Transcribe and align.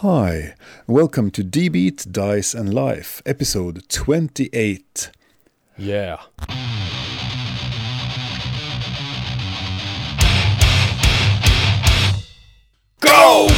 Hi, 0.00 0.54
welcome 0.86 1.30
to 1.30 1.42
D-Beat, 1.42 2.12
Dice 2.12 2.52
and 2.52 2.74
Life, 2.74 3.22
episode 3.24 3.88
28. 3.88 5.10
Yeah. 5.78 6.20
Go! 13.00 13.48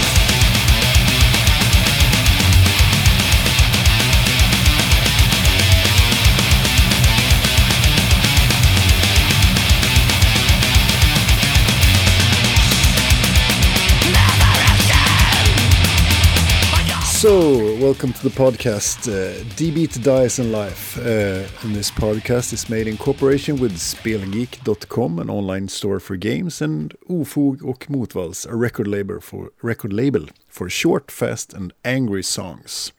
So, 17.19 17.75
welcome 17.79 18.13
to 18.13 18.23
the 18.23 18.29
podcast, 18.29 19.09
uh, 19.09 19.43
D-Beat 19.57 20.01
Dice 20.05 20.39
and 20.39 20.53
Life. 20.53 20.97
Uh, 20.99 21.49
and 21.63 21.75
this 21.75 21.91
podcast 21.91 22.53
is 22.53 22.71
made 22.71 22.87
in 22.87 22.97
cooperation 22.97 23.57
with 23.57 23.73
Spelgeek.com, 23.73 25.19
an 25.19 25.29
online 25.29 25.67
store 25.67 25.99
for 25.99 26.15
games, 26.15 26.63
and 26.63 26.95
Ofog 27.11 27.61
och 27.65 27.87
Motvalls, 27.89 28.47
a 28.47 28.55
record 28.55 28.87
label 28.87 29.21
for 29.21 29.51
record 29.63 29.93
label 29.93 30.29
for 30.49 30.71
short, 30.71 31.11
fast, 31.11 31.53
and 31.53 31.73
angry 31.85 32.23
songs. 32.23 32.93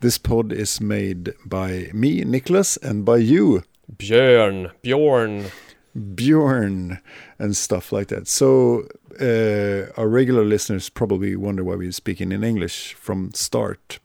This 0.00 0.18
pod 0.18 0.52
is 0.52 0.78
made 0.78 1.32
by 1.46 1.88
me, 1.94 2.24
Nicholas, 2.24 2.76
and 2.76 3.06
by 3.06 3.16
you, 3.16 3.62
Björn, 3.96 4.72
Björn. 4.84 5.50
Bjorn, 5.98 6.98
and 7.38 7.56
stuff 7.56 7.92
like 7.92 8.08
that. 8.08 8.28
So 8.28 8.88
uh, 9.20 9.92
our 10.00 10.08
regular 10.08 10.44
listeners 10.44 10.88
probably 10.88 11.36
wonder 11.36 11.64
why 11.64 11.76
we're 11.76 11.92
speaking 11.92 12.32
in 12.32 12.44
English 12.44 12.94
from 12.94 13.32
start, 13.34 14.00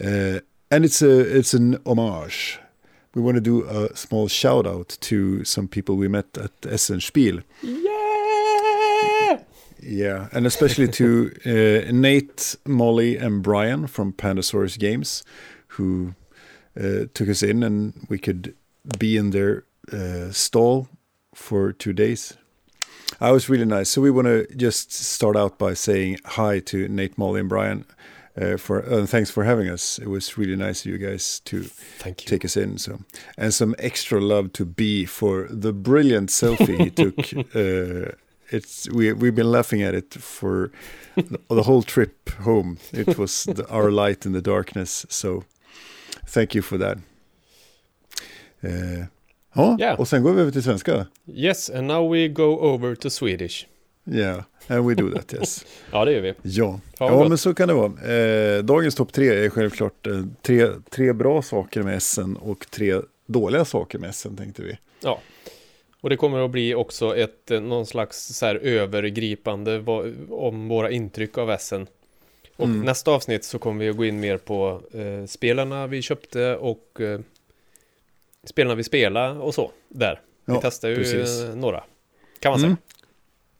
uh, 0.00 0.40
and 0.70 0.84
it's 0.84 1.02
a 1.02 1.38
it's 1.38 1.54
an 1.54 1.78
homage. 1.84 2.58
We 3.14 3.22
want 3.22 3.34
to 3.36 3.40
do 3.40 3.64
a 3.64 3.96
small 3.96 4.28
shout 4.28 4.66
out 4.66 4.96
to 5.00 5.44
some 5.44 5.66
people 5.66 5.96
we 5.96 6.06
met 6.06 6.38
at 6.38 6.52
Essen 6.64 7.00
Spiel. 7.00 7.40
Yeah! 7.62 9.40
Yeah, 9.82 10.28
and 10.32 10.46
especially 10.46 10.88
to 10.88 11.32
uh, 11.44 11.90
Nate, 11.90 12.54
Molly, 12.66 13.16
and 13.16 13.42
Brian 13.42 13.86
from 13.86 14.12
Pandasaurus 14.12 14.78
Games, 14.78 15.24
who 15.68 16.14
uh, 16.78 17.06
took 17.14 17.28
us 17.28 17.42
in, 17.42 17.62
and 17.62 18.06
we 18.08 18.18
could 18.18 18.54
be 18.98 19.16
in 19.16 19.30
their 19.30 19.64
uh, 19.92 20.30
stall 20.30 20.88
for 21.34 21.72
two 21.72 21.92
days. 21.92 22.36
I 23.20 23.32
was 23.32 23.48
really 23.48 23.66
nice. 23.66 23.90
So 23.90 24.00
we 24.00 24.10
want 24.10 24.26
to 24.26 24.46
just 24.56 24.92
start 24.92 25.36
out 25.36 25.58
by 25.58 25.74
saying 25.74 26.18
hi 26.24 26.60
to 26.60 26.88
Nate, 26.88 27.18
Molly, 27.18 27.40
and 27.40 27.48
Brian. 27.48 27.84
Uh, 28.40 28.56
for 28.56 28.88
uh, 28.90 29.06
thanks 29.06 29.30
for 29.30 29.44
having 29.44 29.68
us. 29.68 29.98
It 29.98 30.06
was 30.08 30.38
really 30.38 30.56
nice 30.56 30.86
of 30.86 30.92
you 30.92 30.98
guys 30.98 31.40
to 31.40 31.64
Thank 31.98 32.24
you. 32.24 32.28
take 32.28 32.44
us 32.44 32.56
in. 32.56 32.78
So 32.78 33.00
and 33.36 33.52
some 33.52 33.74
extra 33.78 34.20
love 34.20 34.52
to 34.54 34.64
B 34.64 35.04
for 35.04 35.48
the 35.50 35.72
brilliant 35.72 36.30
selfie 36.30 36.78
he 36.80 36.90
took. 36.90 37.16
Uh, 37.54 38.12
it's 38.52 38.88
we 38.90 39.12
we've 39.12 39.34
been 39.34 39.50
laughing 39.50 39.82
at 39.82 39.94
it 39.94 40.14
for 40.14 40.70
the 41.48 41.62
whole 41.62 41.82
trip 41.82 42.30
home. 42.30 42.78
It 42.92 43.18
was 43.18 43.44
the, 43.56 43.68
our 43.68 43.90
light 43.90 44.26
in 44.26 44.32
the 44.32 44.42
darkness. 44.42 45.06
So 45.08 45.44
thank 46.26 46.54
you 46.54 46.62
for 46.62 46.78
that. 46.78 46.98
Ja, 49.52 49.76
Ja. 49.80 49.96
och 49.96 50.08
sen 50.08 50.22
går 50.22 50.32
vi 50.32 50.40
över 50.40 50.52
till 50.52 50.62
svenska. 50.62 51.06
Yes, 51.34 51.70
and 51.70 51.86
now 51.86 52.12
we 52.12 52.28
go 52.28 52.42
over 52.74 52.94
to 52.94 53.10
Swedish. 53.10 53.66
Yeah, 54.12 54.42
and 54.66 54.88
we 54.88 54.94
do 54.94 55.10
that, 55.10 55.34
yes. 55.40 55.66
Ja, 55.92 56.04
det 56.04 56.12
gör 56.12 56.20
vi. 56.20 56.34
Ja, 56.42 56.80
ja 56.98 57.08
gott. 57.08 57.28
men 57.28 57.38
så 57.38 57.54
kan 57.54 57.68
det 57.68 57.74
vara. 57.74 58.12
Eh, 58.14 58.62
dagens 58.62 58.94
topp 58.94 59.12
tre 59.12 59.28
är 59.44 59.48
självklart 59.50 60.06
eh, 60.06 60.22
tre, 60.42 60.66
tre 60.90 61.12
bra 61.12 61.42
saker 61.42 61.82
med 61.82 61.96
Essen 61.96 62.36
och 62.36 62.66
tre 62.70 63.00
dåliga 63.26 63.64
saker 63.64 63.98
med 63.98 64.10
Essen 64.10 64.36
tänkte 64.36 64.62
vi. 64.62 64.78
Ja. 65.04 65.20
Och 66.00 66.10
det 66.10 66.16
kommer 66.16 66.44
att 66.44 66.50
bli 66.50 66.74
också 66.74 67.16
ett 67.16 67.50
eh, 67.50 67.60
någon 67.60 67.86
slags 67.86 68.26
så 68.38 68.46
här 68.46 68.54
övergripande 68.56 69.78
om 70.30 70.68
våra 70.68 70.90
intryck 70.90 71.38
av 71.38 71.50
Essen. 71.50 71.86
Och 72.56 72.64
Mm. 72.66 72.80
nästa 72.80 73.10
avsnitt 73.10 73.44
så 73.44 73.58
kommer 73.58 73.84
vi 73.84 73.90
att 73.90 73.96
gå 73.96 74.04
in 74.04 74.20
mer 74.20 74.36
på 74.36 74.80
eh, 74.92 75.26
spelarna 75.26 75.86
vi 75.86 76.02
köpte 76.02 76.56
och 76.56 77.00
eh, 77.00 77.20
spelarna 78.46 78.74
vi 78.74 78.84
spelade 78.84 79.38
och 79.40 79.54
så. 79.54 79.70
Där. 79.88 80.20
Vi 80.44 80.52
Ja, 80.54 80.60
testar 80.62 80.88
ju 80.88 80.96
precis. 80.96 81.54
några. 81.54 81.84
Kan 82.40 82.52
man 82.52 82.60
Mm. 82.60 82.70
säga. 82.70 82.76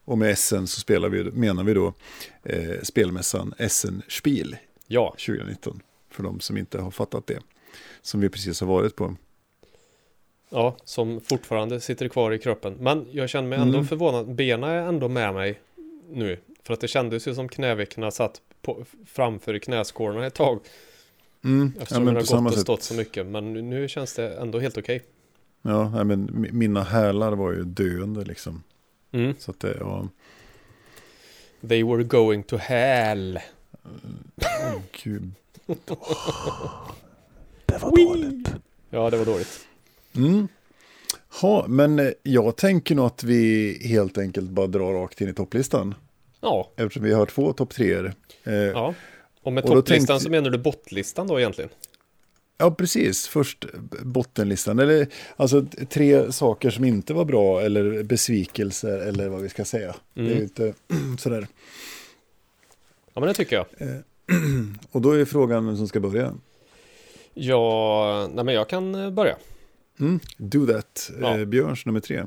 Och 0.05 0.19
med 0.19 0.31
Essen 0.31 0.67
så 0.67 0.81
spelar 0.81 1.09
vi, 1.09 1.25
menar 1.25 1.65
vi 1.65 1.75
då 1.75 1.95
eh, 2.43 2.81
spelmässan 2.83 3.55
Essen 3.59 4.03
Spiel 4.09 4.57
Ja, 4.87 5.11
2019. 5.27 5.83
För 6.11 6.23
de 6.23 6.41
som 6.41 6.57
inte 6.57 6.79
har 6.81 6.91
fattat 6.91 7.27
det. 7.27 7.39
Som 8.03 8.21
vi 8.21 8.29
precis 8.29 8.61
har 8.61 8.69
varit 8.69 8.97
på. 8.97 9.17
Ja, 10.49 10.77
som 10.85 11.21
fortfarande 11.21 11.81
sitter 11.81 12.09
kvar 12.09 12.33
i 12.33 12.39
kroppen. 12.39 12.77
Men 12.81 13.07
jag 13.13 13.29
känner 13.29 13.49
mig 13.49 13.59
ändå 13.59 13.79
Mm. 13.79 13.89
förvånad. 13.89 14.35
Benen 14.35 14.71
är 14.71 14.77
ändå 14.83 15.09
med 15.09 15.35
mig 15.35 15.61
nu. 16.09 16.39
För 16.63 16.75
att 16.75 16.81
det 16.81 16.89
kändes 16.89 17.29
ju 17.29 17.35
som 17.35 17.49
knävecken 17.49 18.13
satt 18.13 18.41
på, 18.63 18.85
framför 19.07 19.59
knäskålarna 19.59 20.27
ett 20.27 20.35
tag. 20.35 20.61
Mm, 21.45 21.73
Eftersom 21.81 22.05
det 22.05 22.11
har 22.11 22.43
gått 22.45 22.53
och 22.55 22.59
stått 22.61 22.83
så 22.83 22.95
mycket. 22.95 23.27
Men 23.27 23.53
nu, 23.71 23.89
känns 23.89 24.15
det 24.15 24.37
ändå 24.37 24.59
helt 24.59 24.79
okej. 24.79 25.03
Ja, 25.63 25.91
nej, 25.91 26.05
men 26.05 26.31
mi- 26.31 26.53
mina 26.53 26.83
hälar 26.83 27.33
var 27.33 27.53
ju 27.53 27.65
döende 27.65 28.25
liksom. 28.25 28.63
Mm. 29.13 29.35
Så 29.39 29.51
att 29.51 29.61
det, 29.61 29.77
ja, 29.81 30.09
They 31.69 31.83
were 31.85 32.05
going 32.05 32.43
to 32.43 32.57
hell. 32.57 33.41
åh, 34.37 34.81
gud. 35.03 35.31
Det 37.67 37.79
var 37.83 37.97
dåligt. 38.07 38.49
Ja, 38.91 39.11
det 39.11 39.17
var 39.17 39.25
dåligt. 39.25 39.67
Mm. 40.17 40.49
Ha, 41.41 41.67
men 41.69 41.99
eh, 41.99 42.11
jag 42.23 42.57
tänker 42.57 42.95
nog 42.95 43.07
att 43.07 43.25
vi 43.25 43.73
helt 43.89 44.19
enkelt 44.19 44.51
bara 44.51 44.67
drar 44.67 44.93
rakt 44.93 45.21
in 45.21 45.29
i 45.29 45.35
topplistan. 45.35 45.95
Ja, 46.41 46.71
Eftersom 46.77 47.03
vi 47.03 47.13
har 47.13 47.27
två 47.27 47.53
topp 47.53 47.71
treor. 47.75 48.13
Eh, 48.45 48.55
ja. 48.55 48.95
Ja. 49.43 49.47
Och 49.47 49.53
med 49.53 49.65
Och 49.65 49.71
topplistan 49.71 50.07
tänkte- 50.07 50.25
så 50.25 50.31
menar 50.31 50.51
du 50.51 50.59
bottlistan 50.59 51.27
då 51.27 51.39
egentligen? 51.39 51.71
precis. 52.77 53.29
Först 53.29 53.65
bottenlistan. 54.03 54.79
Eller 54.79 55.07
alltså 55.37 55.67
tre 55.91 56.33
saker 56.33 56.71
som 56.71 56.85
inte 56.85 57.15
var 57.15 57.25
bra 57.25 57.61
eller 57.61 58.03
besvikelser 58.03 58.99
eller 58.99 59.29
vad 59.29 59.43
vi 59.43 59.49
ska 59.49 59.65
säga. 59.65 59.95
Det 60.15 60.21
är 60.21 60.25
Mm. 60.27 60.37
ju 60.39 60.43
inte 60.43 60.75
sådär. 61.19 61.47
Ja, 63.15 63.21
men 63.21 63.29
det 63.29 63.35
tycker 63.35 63.57
jag. 63.57 63.67
Och 64.91 65.01
då 65.01 65.11
är 65.13 65.25
frågan 65.25 65.67
vem 65.67 65.77
som 65.77 65.89
ska 65.89 66.01
börja. 66.01 66.35
Ja, 67.35 68.29
nej 68.35 68.45
men 68.45 68.55
jag 68.55 68.69
kan 68.69 68.95
eh, 68.95 69.11
börja. 69.11 69.37
Mm. 70.01 70.21
Do 70.37 70.67
that. 70.67 71.11
Ja. 71.21 71.39
Eh, 71.39 71.45
Björns 71.45 71.87
nummer 71.87 72.01
tre. 72.01 72.25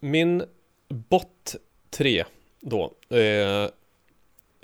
Min 0.00 0.42
bott 1.08 1.56
3 1.90 2.24
då 2.60 2.92
eh, 3.08 3.70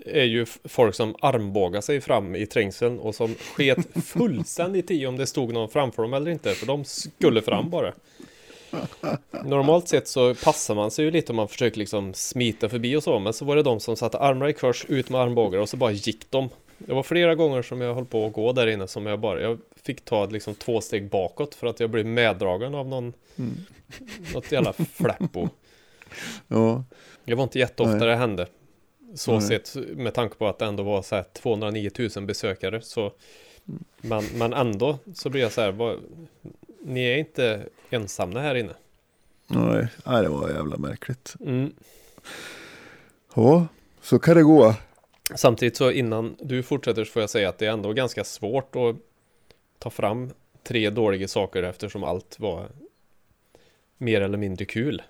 är 0.06 0.25
ju 0.25 0.47
folk 0.65 0.94
som 0.94 1.16
armbågar 1.21 1.81
sig 1.81 2.00
fram 2.00 2.37
i 2.37 2.47
trängseln 2.47 2.99
och 2.99 3.15
som 3.15 3.34
sket 3.34 3.78
fullständigt 4.05 4.91
i 4.91 5.06
om 5.06 5.16
det 5.16 5.27
stod 5.27 5.53
någon 5.53 5.69
framför 5.69 6.03
dem 6.03 6.15
eller 6.15 6.31
inte, 6.31 6.50
för 6.55 6.66
de 6.66 6.84
skulle 6.84 7.43
fram 7.43 7.71
bara. 7.71 7.93
Normalt 9.44 9.88
sett 9.88 10.09
så 10.09 10.34
passar 10.34 10.75
man 10.75 10.91
sig 10.91 11.05
ju 11.05 11.10
lite 11.10 11.32
om 11.32 11.37
man 11.37 11.49
försöker 11.49 11.78
liksom 11.78 12.15
smita 12.15 12.69
förbi 12.69 12.97
och 12.97 13.03
så, 13.03 13.19
men 13.19 13.32
så 13.32 13.44
var 13.44 13.56
det 13.56 13.62
de 13.62 13.81
som 13.81 13.97
satte 13.97 14.19
armar 14.19 14.49
i 14.49 14.53
kors, 14.53 14.84
ut 14.88 15.10
med 15.10 15.21
armbågar 15.21 15.60
och 15.60 15.69
så 15.69 15.77
bara 15.77 15.91
gick 15.91 16.31
de. 16.31 16.49
Det 16.78 16.93
var 16.94 17.03
flera 17.03 17.34
gånger 17.34 17.62
som 17.62 17.81
jag 17.81 17.94
höll 17.94 18.05
på 18.05 18.26
att 18.26 18.32
gå 18.32 18.53
där 18.53 18.66
inne 18.66 18.88
som 18.88 19.06
jag 19.06 19.21
bara, 19.21 19.41
jag 19.41 19.59
fick 19.82 20.05
ta 20.05 20.26
liksom 20.26 20.55
två 20.55 20.81
steg 20.81 21.11
bakåt 21.11 21.55
för 21.55 21.66
att 21.66 21.81
jag 21.81 21.91
blev 21.91 22.06
meddragen 22.06 22.75
av 22.75 22.88
någon, 22.88 23.12
Mm. 23.38 23.55
något 24.34 24.53
jävla 24.53 24.72
fläppo. 24.72 25.49
Ja. 26.49 26.84
Det 27.25 27.34
var 27.34 27.43
inte 27.44 27.59
jätteofta 27.59 27.97
Nej. 27.97 28.09
det 28.09 28.16
hände. 28.16 28.47
Så 29.14 29.32
Nej. 29.32 29.41
sett 29.41 29.75
med 29.97 30.14
tanke 30.14 30.36
på 30.36 30.48
att 30.48 30.58
det 30.58 30.64
ändå 30.64 30.82
var 30.82 31.02
så 31.02 31.14
här 31.16 31.25
209 31.32 31.91
000 32.16 32.26
besökare. 32.26 32.81
Så, 32.81 33.12
men, 33.96 34.25
men 34.34 34.52
ändå 34.52 34.99
så 35.14 35.31
blir 35.31 35.43
jag 35.43 35.52
så 35.52 35.61
här, 35.61 35.72
vad, 35.72 35.99
ni 36.84 37.05
är 37.05 37.16
inte 37.16 37.62
ensamma 37.90 38.40
här 38.40 38.55
inne. 38.55 38.72
Nej, 39.46 39.88
nej, 40.06 40.22
det 40.22 40.28
var 40.28 40.50
jävla 40.50 40.76
märkligt. 40.76 41.34
Mm. 41.40 41.72
Ja, 43.34 43.66
så 44.00 44.19
kan 44.19 44.37
det 44.37 44.43
gå. 44.43 44.75
Samtidigt 45.34 45.76
så 45.76 45.90
innan 45.90 46.37
du 46.40 46.62
fortsätter 46.62 47.05
så 47.05 47.12
får 47.12 47.22
jag 47.22 47.31
säga 47.31 47.49
att 47.49 47.58
det 47.58 47.66
är 47.66 47.70
ändå 47.70 47.93
ganska 47.93 48.25
svårt 48.25 48.76
att 48.76 48.96
ta 49.78 49.90
fram 49.90 50.31
tre 50.62 50.90
dåliga 50.90 51.28
saker 51.28 51.62
eftersom 51.62 52.05
allt 52.05 52.40
var 52.40 52.69
mer 53.99 54.20
eller 54.20 54.38
mindre 54.38 54.64
kul. 54.64 55.02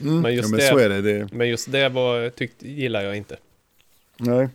Mm. 0.00 0.20
Men 0.20 0.34
just 0.34 0.48
ja, 0.58 0.76
men 0.76 0.90
det- 0.90 1.02
det. 1.02 1.18
det. 1.18 1.28
Men 1.32 1.48
just 1.48 1.72
det 1.72 1.88
var, 1.88 2.30
tyckte, 2.30 2.68
gillar 2.68 3.02
jag 3.02 3.16
inte. 3.16 3.36
Nej, 4.16 4.48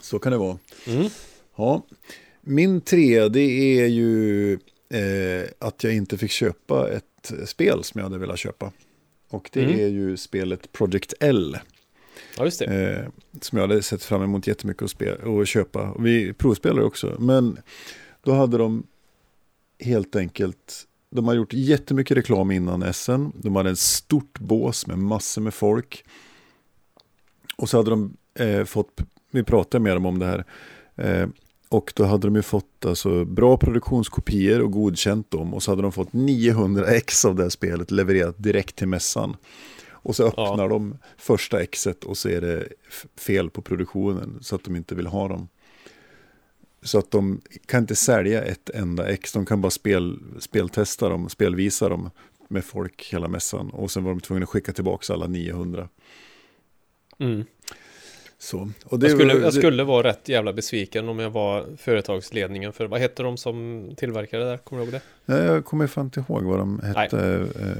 så 0.00 0.18
kan 0.18 0.32
det 0.32 0.38
vara. 0.38 0.58
Mm. 0.86 1.08
Ja. 1.56 1.82
Min 2.40 2.80
tre, 2.80 3.28
det 3.28 3.40
är 3.80 3.86
ju 3.86 4.52
eh, 4.88 5.48
att 5.58 5.84
jag 5.84 5.94
inte 5.94 6.18
fick 6.18 6.30
köpa 6.30 6.90
ett 6.90 7.32
spel 7.44 7.84
som 7.84 7.98
jag 7.98 8.04
hade 8.06 8.18
velat 8.18 8.38
köpa. 8.38 8.72
Och 9.28 9.50
det 9.52 9.62
Mm. 9.64 9.80
är 9.80 9.88
ju 9.88 10.16
spelet 10.16 10.72
Project 10.72 11.14
L. 11.20 11.58
Ja, 12.36 12.44
just 12.44 12.58
det. 12.58 12.64
Eh, 12.66 13.08
som 13.40 13.58
jag 13.58 13.68
hade 13.68 13.82
sett 13.82 14.04
fram 14.04 14.22
emot 14.22 14.46
jättemycket 14.46 14.82
att, 14.82 14.90
spela, 14.90 15.40
att 15.42 15.48
köpa. 15.48 15.82
Och 15.90 16.06
vi 16.06 16.32
provspelade 16.32 16.82
också. 16.86 17.16
Men 17.18 17.58
då 18.22 18.32
hade 18.32 18.58
de 18.58 18.86
helt 19.80 20.16
enkelt, 20.16 20.86
de 21.14 21.26
har 21.28 21.34
gjort 21.34 21.52
jättemycket 21.52 22.16
reklam 22.16 22.50
innan 22.50 22.94
SN. 22.94 23.26
De 23.34 23.56
hade 23.56 23.70
ett 23.70 23.78
stort 23.78 24.38
bås 24.38 24.86
med 24.86 24.98
massor 24.98 25.42
med 25.42 25.54
folk. 25.54 26.04
Och 27.56 27.68
så 27.68 27.76
hade 27.76 27.90
de 27.90 28.16
eh, 28.34 28.64
fått, 28.64 29.00
vi 29.30 29.42
pratade 29.42 29.84
med 29.84 29.96
dem 29.96 30.06
om 30.06 30.18
det 30.18 30.26
här. 30.26 30.44
Eh, 30.96 31.28
och 31.68 31.92
då 31.96 32.04
hade 32.04 32.26
de 32.26 32.36
ju 32.36 32.42
fått 32.42 32.86
alltså, 32.86 33.24
bra 33.24 33.56
produktionskopior 33.56 34.60
och 34.60 34.70
godkänt 34.70 35.30
dem. 35.30 35.54
Och 35.54 35.62
så 35.62 35.70
hade 35.70 35.82
de 35.82 35.92
fått 35.92 36.12
900 36.12 36.86
ex 36.86 37.24
av 37.24 37.34
det 37.34 37.42
här 37.42 37.50
spelet 37.50 37.90
levererat 37.90 38.34
direkt 38.38 38.76
till 38.76 38.88
mässan. 38.88 39.36
Och 39.90 40.16
så 40.16 40.26
öppnar 40.26 40.58
ja. 40.64 40.68
de 40.68 40.98
första 41.16 41.62
exet 41.62 42.04
och 42.04 42.16
så 42.16 42.28
är 42.28 42.40
det 42.40 42.68
fel 43.16 43.50
på 43.50 43.62
produktionen 43.62 44.38
så 44.40 44.54
att 44.54 44.64
de 44.64 44.76
inte 44.76 44.94
vill 44.94 45.06
ha 45.06 45.28
dem. 45.28 45.48
Så 46.82 46.98
att 46.98 47.10
de 47.10 47.40
kan 47.66 47.80
inte 47.80 47.94
sälja 47.94 48.42
ett 48.42 48.70
enda 48.70 49.08
ex, 49.08 49.32
de 49.32 49.46
kan 49.46 49.60
bara 49.60 49.70
spel, 49.70 50.18
speltesta 50.40 51.08
dem, 51.08 51.28
spelvisa 51.28 51.88
dem 51.88 52.10
med 52.48 52.64
folk 52.64 53.08
hela 53.12 53.28
mässan. 53.28 53.70
Och 53.70 53.90
sen 53.90 54.04
var 54.04 54.10
de 54.10 54.20
tvungna 54.20 54.44
att 54.44 54.50
skicka 54.50 54.72
tillbaka 54.72 55.12
alla 55.12 55.26
900. 55.26 55.88
Mm. 57.18 57.44
Så. 58.38 58.70
Och 58.84 58.98
det, 58.98 59.08
jag, 59.08 59.18
skulle, 59.18 59.34
jag 59.34 59.54
skulle 59.54 59.84
vara 59.84 60.08
rätt 60.08 60.28
jävla 60.28 60.52
besviken 60.52 61.08
om 61.08 61.18
jag 61.18 61.30
var 61.30 61.66
företagsledningen 61.76 62.72
för, 62.72 62.86
vad 62.86 63.00
hette 63.00 63.22
de 63.22 63.36
som 63.36 63.88
tillverkade 63.96 64.44
det 64.44 64.50
där? 64.50 64.58
Kommer 64.58 64.82
du 64.82 64.90
ihåg 64.90 65.00
det? 65.26 65.44
Jag 65.44 65.64
kommer 65.64 65.86
fan 65.86 66.04
inte 66.04 66.24
ihåg 66.28 66.42
vad 66.42 66.58
de 66.58 66.80
hette. 66.80 67.16
Nej. 67.16 67.74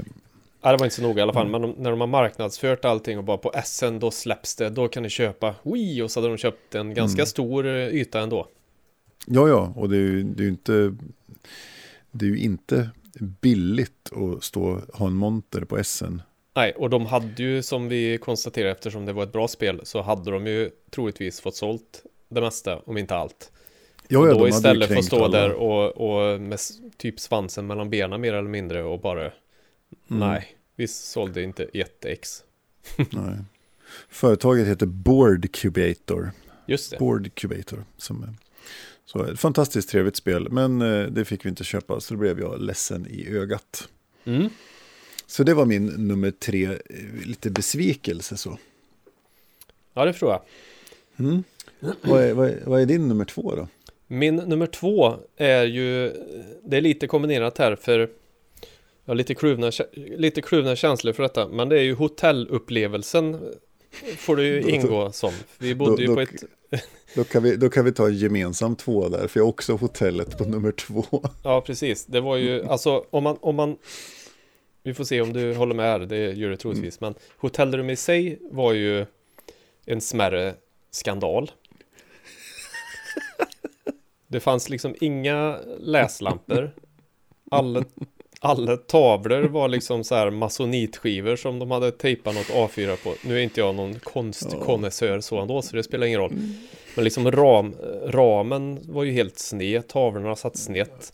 Ja, 0.61 0.71
det 0.71 0.77
var 0.77 0.85
inte 0.85 0.95
så 0.95 1.01
noga 1.01 1.19
i 1.19 1.21
alla 1.21 1.33
fall, 1.33 1.47
men 1.47 1.61
de, 1.61 1.75
när 1.77 1.91
de 1.91 1.99
har 1.99 2.07
marknadsfört 2.07 2.85
allting 2.85 3.17
och 3.17 3.23
bara 3.23 3.37
på 3.37 3.51
SN 3.65 3.99
då 3.99 4.11
släpps 4.11 4.55
det, 4.55 4.69
då 4.69 4.87
kan 4.87 5.03
ni 5.03 5.09
köpa 5.09 5.55
Wii 5.63 6.01
och 6.01 6.11
så 6.11 6.19
hade 6.19 6.33
de 6.33 6.37
köpt 6.37 6.75
en 6.75 6.93
ganska 6.93 7.21
mm. 7.21 7.25
stor 7.25 7.67
eh, 7.67 7.87
yta 7.87 8.19
ändå. 8.19 8.47
Ja, 9.27 9.47
ja, 9.47 9.73
och 9.75 9.89
det 9.89 9.97
är 9.97 10.01
ju, 10.01 10.23
det 10.23 10.43
är 10.43 10.47
inte, 10.47 10.95
det 12.11 12.25
är 12.25 12.29
ju 12.29 12.39
inte 12.39 12.89
billigt 13.41 14.11
att 14.13 14.43
stå 14.43 14.81
ha 14.93 15.07
en 15.07 15.13
monter 15.13 15.61
på 15.61 15.83
SN. 15.83 16.21
Nej, 16.55 16.71
och 16.71 16.89
de 16.89 17.05
hade 17.05 17.43
ju 17.43 17.61
som 17.63 17.87
vi 17.87 18.17
konstaterade 18.17 18.71
eftersom 18.71 19.05
det 19.05 19.13
var 19.13 19.23
ett 19.23 19.31
bra 19.31 19.47
spel 19.47 19.81
så 19.83 20.01
hade 20.01 20.31
de 20.31 20.47
ju 20.47 20.69
troligtvis 20.89 21.41
fått 21.41 21.55
sålt 21.55 22.03
det 22.29 22.41
mesta, 22.41 22.79
om 22.79 22.97
inte 22.97 23.15
allt. 23.15 23.51
Ja, 24.07 24.27
ja, 24.27 24.33
då 24.33 24.47
istället 24.47 24.87
för 24.89 24.95
att 24.95 25.05
stå 25.05 25.23
alla. 25.23 25.41
där 25.41 25.51
och, 25.51 25.91
och 25.91 26.41
med 26.41 26.59
typ 26.97 27.19
svansen 27.19 27.67
mellan 27.67 27.89
benen 27.89 28.21
mer 28.21 28.33
eller 28.33 28.49
mindre 28.49 28.83
och 28.83 28.99
bara 28.99 29.31
Mm. 30.09 30.29
Nej, 30.29 30.57
vi 30.75 30.87
sålde 30.87 31.43
inte 31.43 31.63
ett 31.63 32.05
ex. 32.05 32.43
Nej. 32.97 33.37
Företaget 34.09 34.67
heter 34.67 34.85
Board 34.85 35.51
Cubator. 35.51 36.31
Just 36.65 36.91
det. 36.91 36.99
Board 36.99 37.35
Cubator. 37.35 37.83
Som, 37.97 38.37
så 39.05 39.23
ett 39.23 39.39
fantastiskt 39.39 39.89
trevligt 39.89 40.15
spel, 40.15 40.49
men 40.51 40.81
eh, 40.81 41.05
det 41.05 41.25
fick 41.25 41.45
vi 41.45 41.49
inte 41.49 41.63
köpa, 41.63 41.99
så 41.99 42.13
då 42.13 42.19
blev 42.19 42.39
jag 42.39 42.61
ledsen 42.61 43.07
i 43.09 43.27
ögat. 43.29 43.89
Mm. 44.25 44.49
Så 45.25 45.43
det 45.43 45.53
var 45.53 45.65
min 45.65 45.85
nummer 45.85 46.31
tre, 46.31 46.65
eh, 46.65 46.77
lite 47.25 47.49
besvikelse 47.49 48.37
så. 48.37 48.57
Ja, 49.93 50.05
det 50.05 50.13
förstår 50.13 50.31
jag. 50.31 50.41
Mm. 51.27 51.43
Vad, 52.01 52.23
är, 52.23 52.33
vad, 52.33 52.49
är, 52.49 52.63
vad 52.65 52.81
är 52.81 52.85
din 52.85 53.07
nummer 53.07 53.25
två 53.25 53.55
då? 53.55 53.67
Min 54.07 54.35
nummer 54.35 54.65
två 54.65 55.15
är 55.37 55.63
ju, 55.63 56.11
det 56.63 56.77
är 56.77 56.81
lite 56.81 57.07
kombinerat 57.07 57.57
här, 57.57 57.75
för 57.75 57.99
jag 57.99 59.11
har 59.11 59.15
lite 59.15 59.35
kluvna, 59.35 59.71
lite 59.95 60.41
kluvna 60.41 60.75
känslor 60.75 61.13
för 61.13 61.23
detta, 61.23 61.47
men 61.47 61.69
det 61.69 61.79
är 61.79 61.83
ju 61.83 61.93
hotellupplevelsen 61.93 63.39
får 64.17 64.35
det 64.35 64.43
ju 64.43 64.61
ingå 64.61 65.11
som. 65.11 65.33
Vi 65.57 65.75
bodde 65.75 65.95
då, 65.95 66.01
ju 66.01 66.07
på 66.07 66.15
då, 66.15 66.21
ett... 66.21 66.43
då, 67.15 67.23
kan 67.23 67.43
vi, 67.43 67.55
då 67.55 67.69
kan 67.69 67.85
vi 67.85 67.91
ta 67.91 68.09
gemensamt 68.09 68.79
två 68.79 69.09
där, 69.09 69.27
för 69.27 69.39
jag 69.39 69.45
har 69.45 69.49
också 69.49 69.75
hotellet 69.75 70.37
på 70.37 70.45
nummer 70.45 70.71
två. 70.71 71.05
Ja, 71.43 71.61
precis. 71.61 72.05
Det 72.05 72.21
var 72.21 72.37
ju, 72.37 72.65
alltså 72.65 73.05
om 73.09 73.23
man, 73.23 73.37
om 73.41 73.55
man 73.55 73.77
vi 74.83 74.93
får 74.93 75.03
se 75.03 75.21
om 75.21 75.33
du 75.33 75.55
håller 75.55 75.75
med 75.75 75.85
här, 75.85 75.99
det 75.99 76.31
gör 76.31 76.49
du 76.49 76.55
troligtvis, 76.55 77.01
mm. 77.01 77.13
men 77.13 77.21
hotellrum 77.37 77.89
i 77.89 77.95
sig 77.95 78.39
var 78.41 78.73
ju 78.73 79.05
en 79.85 80.01
smärre 80.01 80.55
skandal. 80.91 81.51
Det 84.27 84.39
fanns 84.39 84.69
liksom 84.69 84.95
inga 85.01 85.59
läslampor. 85.79 86.71
Alla 87.51 87.83
alla 88.43 88.77
tavlor 88.77 89.43
var 89.43 89.67
liksom 89.67 90.03
så 90.03 90.15
här 90.15 90.31
masonitskivor 90.31 91.35
som 91.35 91.59
de 91.59 91.71
hade 91.71 91.91
tejpat 91.91 92.35
något 92.35 92.49
A4 92.49 93.03
på. 93.03 93.13
Nu 93.27 93.37
är 93.37 93.41
inte 93.41 93.59
jag 93.59 93.75
någon 93.75 93.99
konstkonnässör 93.99 95.19
så 95.19 95.41
ändå, 95.41 95.61
så 95.61 95.75
det 95.75 95.83
spelar 95.83 96.07
ingen 96.07 96.19
roll. 96.19 96.31
Mm. 96.31 96.53
Men 96.95 97.03
liksom 97.03 97.31
ram, 97.31 97.73
ramen 98.05 98.79
var 98.89 99.03
ju 99.03 99.11
helt 99.11 99.39
sned, 99.39 99.87
tavlorna 99.87 100.35
satt 100.35 100.57
snett. 100.57 101.13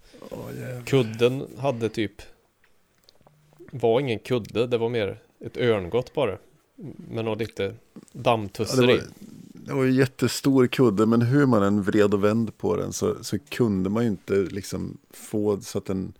Kudden 0.85 1.45
hade 1.57 1.89
typ 1.89 2.21
var 3.71 3.99
ingen 3.99 4.19
kudde, 4.19 4.67
det 4.67 4.77
var 4.77 4.89
mer 4.89 5.21
ett 5.45 5.57
örngott 5.57 6.13
bara. 6.13 6.37
Med 7.09 7.25
något 7.25 7.39
lite 7.39 7.75
dammtusseri. 8.11 8.85
Ja, 8.85 8.87
det, 8.87 8.93
var, 8.93 9.03
det 9.53 9.73
var 9.73 9.85
en 9.85 9.95
jättestor 9.95 10.67
kudde, 10.67 11.05
men 11.05 11.21
hur 11.21 11.45
man 11.45 11.63
än 11.63 11.81
vred 11.83 12.13
och 12.13 12.23
vände 12.23 12.51
på 12.51 12.75
den 12.75 12.93
så, 12.93 13.23
så 13.23 13.39
kunde 13.39 13.89
man 13.89 14.03
ju 14.03 14.09
inte 14.09 14.33
liksom 14.33 14.97
få 15.11 15.61
så 15.61 15.77
att 15.77 15.85
den 15.85 16.13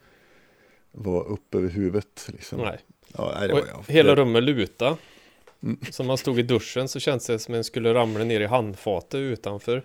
var 0.99 1.27
upp 1.27 1.55
över 1.55 1.69
huvudet. 1.69 2.29
Liksom. 2.33 2.59
Nej. 2.59 2.79
Ja, 3.17 3.33
nej, 3.39 3.47
det 3.47 3.53
var 3.53 3.63
jag. 3.67 3.93
Hela 3.93 4.15
rummet 4.15 4.43
luta. 4.43 4.97
Mm. 5.63 5.79
Så 5.91 6.03
man 6.03 6.17
stod 6.17 6.39
i 6.39 6.41
duschen 6.41 6.87
så 6.87 6.99
kändes 6.99 7.27
det 7.27 7.39
som 7.39 7.53
man 7.53 7.63
skulle 7.63 7.93
ramla 7.93 8.23
ner 8.23 8.39
i 8.39 8.45
handfatet 8.45 9.15
utanför. 9.15 9.83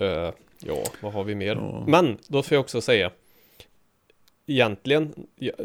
Uh, 0.00 0.30
ja, 0.58 0.84
vad 1.00 1.12
har 1.12 1.24
vi 1.24 1.34
mer? 1.34 1.54
Ja. 1.56 1.84
Men 1.86 2.18
då 2.26 2.42
får 2.42 2.54
jag 2.54 2.60
också 2.60 2.80
säga. 2.80 3.10
Egentligen 4.46 5.14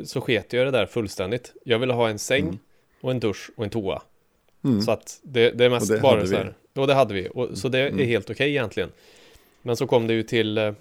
så 0.03 0.21
sket 0.21 0.53
jag 0.53 0.67
det 0.67 0.71
där 0.71 0.85
fullständigt. 0.85 1.53
Jag 1.65 1.79
ville 1.79 1.93
ha 1.93 2.09
en 2.09 2.19
säng 2.19 2.43
mm. 2.43 2.59
och 3.01 3.11
en 3.11 3.19
dusch 3.19 3.51
och 3.55 3.63
en 3.63 3.69
toa. 3.69 4.01
Mm. 4.63 4.81
Så 4.81 4.91
att 4.91 5.19
det, 5.23 5.51
det 5.51 5.65
är 5.65 5.69
mest 5.69 5.89
det 5.89 5.99
bara 5.99 6.27
så 6.27 6.35
här. 6.35 6.53
Ja, 6.73 6.85
det 6.85 6.93
hade 6.93 7.13
vi. 7.13 7.29
Och, 7.33 7.57
så 7.57 7.69
det 7.69 7.79
är 7.79 7.87
mm. 7.87 8.07
helt 8.07 8.25
okej 8.25 8.33
okay 8.33 8.49
egentligen. 8.49 8.91
Men 9.61 9.77
så 9.77 9.87
kom 9.87 10.07
det 10.07 10.13
ju 10.13 10.23
till 10.23 10.57
uh, 10.57 10.73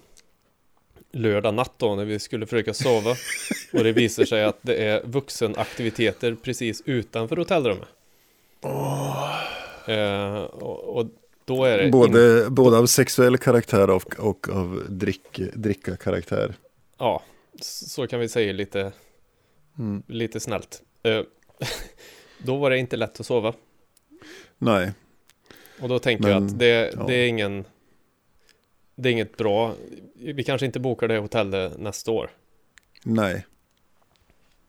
lördag 1.13 1.53
natt 1.53 1.73
då 1.77 1.95
när 1.95 2.05
vi 2.05 2.19
skulle 2.19 2.45
försöka 2.45 2.73
sova. 2.73 3.15
Och 3.73 3.83
det 3.83 3.91
visar 3.91 4.25
sig 4.25 4.43
att 4.43 4.57
det 4.61 4.75
är 4.75 5.01
vuxenaktiviteter 5.03 6.35
precis 6.35 6.83
utanför 6.85 7.35
hotellrummet. 7.35 7.87
Oh. 8.61 9.39
Eh, 9.87 10.43
och, 10.43 10.97
och, 10.97 11.07
då 11.45 11.63
är 11.63 11.77
det... 11.77 11.89
Både, 11.89 12.43
in... 12.45 12.55
både 12.55 12.77
av 12.77 12.85
sexuell 12.85 13.37
karaktär 13.37 13.89
och, 13.89 14.19
och 14.19 14.49
av 14.49 14.83
drick, 14.89 15.39
dricka 15.53 15.97
karaktär. 15.97 16.53
Ja, 16.97 17.23
så 17.61 18.07
kan 18.07 18.19
vi 18.19 18.29
säga 18.29 18.53
lite, 18.53 18.91
mm. 19.79 20.03
lite 20.07 20.39
snällt. 20.39 20.81
Eh, 21.03 21.21
då 22.37 22.57
var 22.57 22.69
det 22.69 22.77
inte 22.77 22.97
lätt 22.97 23.19
att 23.19 23.25
sova. 23.25 23.53
Nej. 24.57 24.91
Och 25.81 25.89
då 25.89 25.99
tänker 25.99 26.23
Men, 26.23 26.31
jag 26.31 26.43
att 26.43 26.59
det, 26.59 26.93
ja. 26.97 27.03
det 27.07 27.13
är 27.13 27.27
ingen 27.27 27.65
det 28.95 29.09
är 29.09 29.13
inget 29.13 29.37
bra. 29.37 29.75
Vi 30.15 30.43
kanske 30.43 30.65
inte 30.65 30.79
bokar 30.79 31.07
det 31.07 31.17
hotellet 31.17 31.79
nästa 31.79 32.11
år. 32.11 32.31
Nej. 33.03 33.45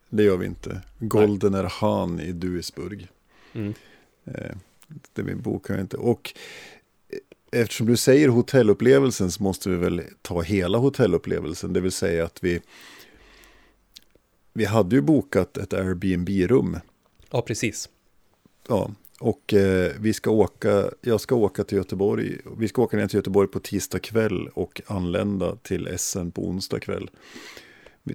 Det 0.09 0.23
gör 0.23 0.37
vi 0.37 0.47
inte. 0.47 0.83
Goldener 0.99 1.65
Han 1.65 2.21
i 2.21 2.33
Duisburg. 2.33 3.09
Mm. 3.53 3.75
Eh, 4.25 4.57
det 5.13 5.23
vi 5.23 5.35
bokar 5.35 5.81
inte. 5.81 5.97
Och 5.97 6.35
eh, 7.53 7.61
eftersom 7.61 7.87
du 7.87 7.97
säger 7.97 8.29
hotellupplevelsen 8.29 9.31
så 9.31 9.43
måste 9.43 9.71
vi 9.71 9.77
väl 9.77 10.03
ta 10.23 10.41
hela 10.41 10.79
hotellupplevelsen. 10.79 11.73
Det 11.73 11.81
vill 11.81 11.93
säga 11.93 12.25
att 12.25 12.45
vi 12.45 12.61
vi 14.53 14.65
hade 14.65 14.97
ju 14.97 15.03
bokat 15.03 15.57
ett 15.57 15.73
Airbnb-rum. 15.73 16.79
Ja, 17.31 17.43
precis. 17.43 17.89
Ja, 18.69 18.91
och 19.21 19.55
eh, 19.55 19.93
vi 20.01 20.13
ska 20.13 20.31
åka, 20.31 20.91
jag 21.01 21.21
ska 21.21 21.35
åka 21.35 21.65
till 21.65 21.79
Göteborg, 21.79 22.39
vi 22.59 22.69
ska 22.69 22.83
åka 22.83 22.97
ner 22.97 23.07
till 23.07 23.17
Göteborg 23.17 23.49
på 23.49 23.61
tisdag 23.61 23.99
kväll 23.99 24.49
och 24.55 24.83
anlända 24.87 25.57
till 25.57 25.99
SN 25.99 26.31
på 26.31 26.49
onsdag 26.49 26.81
kväll. 26.81 27.11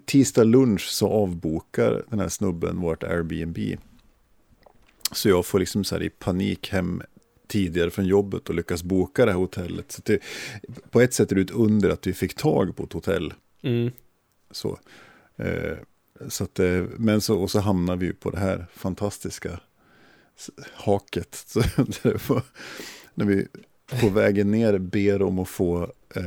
Tisdag 0.05 0.43
lunch 0.43 0.81
så 0.89 1.07
avbokar 1.07 2.03
den 2.09 2.19
här 2.19 2.29
snubben 2.29 2.81
vårt 2.81 3.03
Airbnb. 3.03 3.57
Så 5.11 5.29
jag 5.29 5.45
får 5.45 5.59
liksom 5.59 5.83
så 5.83 5.95
här 5.95 6.03
i 6.03 6.09
panik 6.09 6.69
hem 6.69 7.01
tidigare 7.47 7.91
från 7.91 8.05
jobbet 8.05 8.49
och 8.49 8.55
lyckas 8.55 8.83
boka 8.83 9.25
det 9.25 9.31
här 9.31 9.39
hotellet. 9.39 9.91
Så 9.91 10.01
det, 10.05 10.19
på 10.91 11.01
ett 11.01 11.13
sätt 11.13 11.31
är 11.31 11.35
det 11.35 11.41
ett 11.41 11.51
under 11.51 11.89
att 11.89 12.07
vi 12.07 12.13
fick 12.13 12.35
tag 12.35 12.75
på 12.75 12.83
ett 12.83 12.93
hotell. 12.93 13.33
Mm. 13.61 13.91
Så, 14.51 14.79
eh, 15.37 15.77
så 16.27 16.43
att, 16.43 16.59
eh, 16.59 16.83
men 16.97 17.21
så, 17.21 17.39
och 17.39 17.51
så 17.51 17.59
hamnar 17.59 17.95
vi 17.95 18.13
på 18.13 18.29
det 18.29 18.39
här 18.39 18.65
fantastiska 18.73 19.59
haket. 20.73 21.35
Så 21.47 21.61
var, 22.27 22.41
när 23.13 23.25
vi 23.25 23.47
på 24.01 24.09
vägen 24.09 24.51
ner 24.51 24.77
ber 24.77 25.21
om 25.21 25.39
att 25.39 25.49
få 25.49 25.83
eh, 26.15 26.21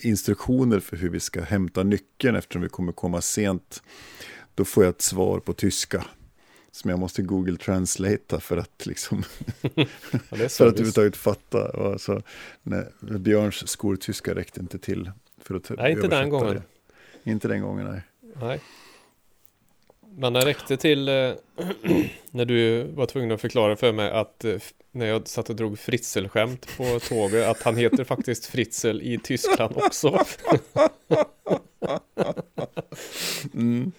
instruktioner 0.00 0.80
för 0.80 0.96
hur 0.96 1.10
vi 1.10 1.20
ska 1.20 1.42
hämta 1.42 1.82
nyckeln 1.82 2.36
eftersom 2.36 2.62
vi 2.62 2.68
kommer 2.68 2.92
komma 2.92 3.20
sent. 3.20 3.82
Då 4.54 4.64
får 4.64 4.84
jag 4.84 4.90
ett 4.90 5.02
svar 5.02 5.40
på 5.40 5.52
tyska. 5.52 6.04
som 6.70 6.90
jag 6.90 6.98
måste 6.98 7.22
Google 7.22 7.56
Translate 7.56 8.40
för 8.40 8.56
att 8.56 8.86
liksom 8.86 9.24
Ja, 9.62 9.86
för 10.30 10.44
att 10.44 10.60
överhuvudtaget 10.60 11.16
fatta. 11.16 11.68
Och 11.68 11.92
alltså, 11.92 12.22
nej, 12.62 12.84
Björns 13.00 13.68
skoltyska 13.68 14.34
räckte 14.34 14.60
inte 14.60 14.78
till 14.78 15.10
för 15.42 15.54
att 15.54 15.70
Nej, 15.70 15.92
inte 15.92 16.08
den 16.08 16.30
gången. 16.30 16.54
Det. 16.54 17.30
Inte 17.30 17.48
den 17.48 17.60
gången, 17.60 17.86
nej. 17.86 18.02
Nej. 18.40 18.60
Men 20.20 20.32
det 20.32 20.40
räckte 20.46 20.76
till 20.76 21.08
eh, 21.08 21.14
när 22.30 22.44
du 22.44 22.82
var 22.84 23.06
tvungen 23.06 23.32
att 23.32 23.40
förklara 23.40 23.76
för 23.76 23.92
mig 23.92 24.10
att 24.10 24.44
eh, 24.44 24.54
när 24.92 25.06
jag 25.06 25.28
satt 25.28 25.50
och 25.50 25.56
drog 25.56 25.78
Fritzl-skämt 25.78 26.68
på 26.76 26.98
tåget 27.08 27.46
att 27.46 27.62
han 27.62 27.76
heter 27.76 28.04
faktiskt 28.04 28.46
Fritzl 28.46 29.00
i 29.02 29.18
Tyskland 29.24 29.74
också. 29.76 30.24
Mm. 33.54 33.92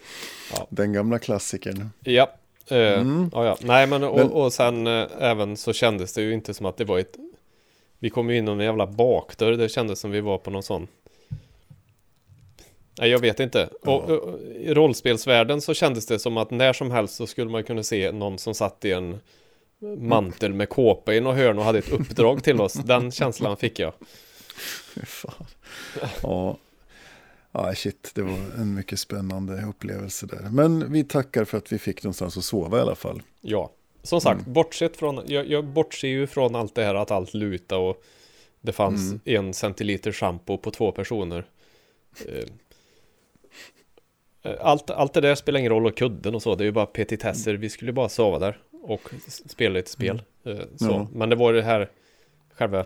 Ja. 0.53 0.67
Den 0.69 0.93
gamla 0.93 1.19
klassikern. 1.19 1.89
ja. 2.03 2.29
Eh, 2.67 2.77
Mm. 3.01 3.29
ja, 3.33 3.45
ja. 3.45 3.57
Nej, 3.61 3.87
men 3.87 4.03
och, 4.03 4.17
Men- 4.17 4.29
och 4.31 4.53
sen 4.53 4.87
eh, 4.87 5.07
även 5.19 5.57
så 5.57 5.73
kändes 5.73 6.13
det 6.13 6.21
ju 6.21 6.33
inte 6.33 6.53
som 6.53 6.65
att 6.65 6.77
det 6.77 6.85
var 6.85 6.99
ett 6.99 7.15
Vi 7.99 8.09
kom 8.09 8.29
ju 8.29 8.37
in 8.37 8.45
någon 8.45 8.59
jävla 8.59 8.87
bakdörr. 8.87 9.51
Det 9.51 9.69
kändes 9.69 9.99
som 9.99 10.11
vi 10.11 10.21
var 10.21 10.37
på 10.37 10.49
någon 10.51 10.63
sån 10.63 10.87
Nej, 12.99 13.09
jag 13.09 13.19
vet 13.19 13.39
inte. 13.39 13.69
Och, 13.81 14.09
och, 14.09 14.39
I 14.41 14.73
rollspelsvärlden 14.73 15.61
så 15.61 15.73
kändes 15.73 16.05
det 16.05 16.19
som 16.19 16.37
att 16.37 16.51
när 16.51 16.73
som 16.73 16.91
helst 16.91 17.15
så 17.15 17.27
skulle 17.27 17.51
man 17.51 17.63
kunna 17.63 17.83
se 17.83 18.11
någon 18.11 18.37
som 18.37 18.53
satt 18.53 18.85
i 18.85 18.91
en 18.91 19.19
mantel 19.97 20.53
med 20.53 20.69
kåpa 20.69 21.13
i 21.13 21.21
något 21.21 21.35
hörn 21.35 21.57
och 21.59 21.63
hade 21.65 21.79
ett 21.79 21.91
uppdrag 21.91 22.43
till 22.43 22.61
oss. 22.61 22.73
Den 22.73 23.11
känslan 23.11 23.57
fick 23.57 23.79
jag. 23.79 23.93
Fy 24.95 25.01
fan. 25.05 25.45
Ja. 26.23 26.57
ja, 27.51 27.75
shit, 27.75 28.11
det 28.15 28.21
var 28.21 28.37
en 28.57 28.73
mycket 28.73 28.99
spännande 28.99 29.63
upplevelse 29.69 30.25
där. 30.25 30.49
Men 30.51 30.91
vi 30.91 31.03
tackar 31.03 31.45
för 31.45 31.57
att 31.57 31.71
vi 31.71 31.77
fick 31.79 32.03
någonstans 32.03 32.37
att 32.37 32.43
sova 32.43 32.77
i 32.77 32.81
alla 32.81 32.95
fall. 32.95 33.21
Ja, 33.41 33.71
som 34.03 34.21
sagt, 34.21 34.41
Mm. 34.41 34.53
bortsett 34.53 34.97
från, 34.97 35.21
jag, 35.25 35.47
jag 35.49 35.65
bortser 35.65 36.07
ju 36.07 36.27
från 36.27 36.55
allt 36.55 36.75
det 36.75 36.83
här 36.83 36.95
att 36.95 37.11
allt 37.11 37.33
luta 37.33 37.77
och 37.77 38.03
det 38.61 38.71
fanns 38.71 39.11
Mm. 39.11 39.19
en 39.23 39.53
centiliter 39.53 40.11
shampoo 40.11 40.57
på 40.57 40.71
två 40.71 40.91
personer. 40.91 41.45
Eh, 44.43 44.53
Allt, 44.61 44.89
allt 44.89 45.13
det 45.13 45.21
där 45.21 45.35
spelar 45.35 45.59
ingen 45.59 45.71
roll 45.71 45.85
och 45.85 45.97
kudden 45.97 46.35
och 46.35 46.41
så, 46.41 46.55
det 46.55 46.63
är 46.63 46.65
ju 46.65 46.71
bara 46.71 46.85
petitesser. 46.85 47.53
Vi 47.53 47.69
skulle 47.69 47.91
bara 47.93 48.09
sova 48.09 48.39
där 48.39 48.57
och 48.83 49.09
spela 49.27 49.73
lite 49.73 49.89
spel. 49.91 50.21
Eh, 50.43 50.55
Så. 50.75 50.85
Ja. 50.85 51.07
Men 51.13 51.29
det 51.29 51.35
var 51.35 51.53
det 51.53 51.61
här, 51.61 51.89
själva 52.53 52.85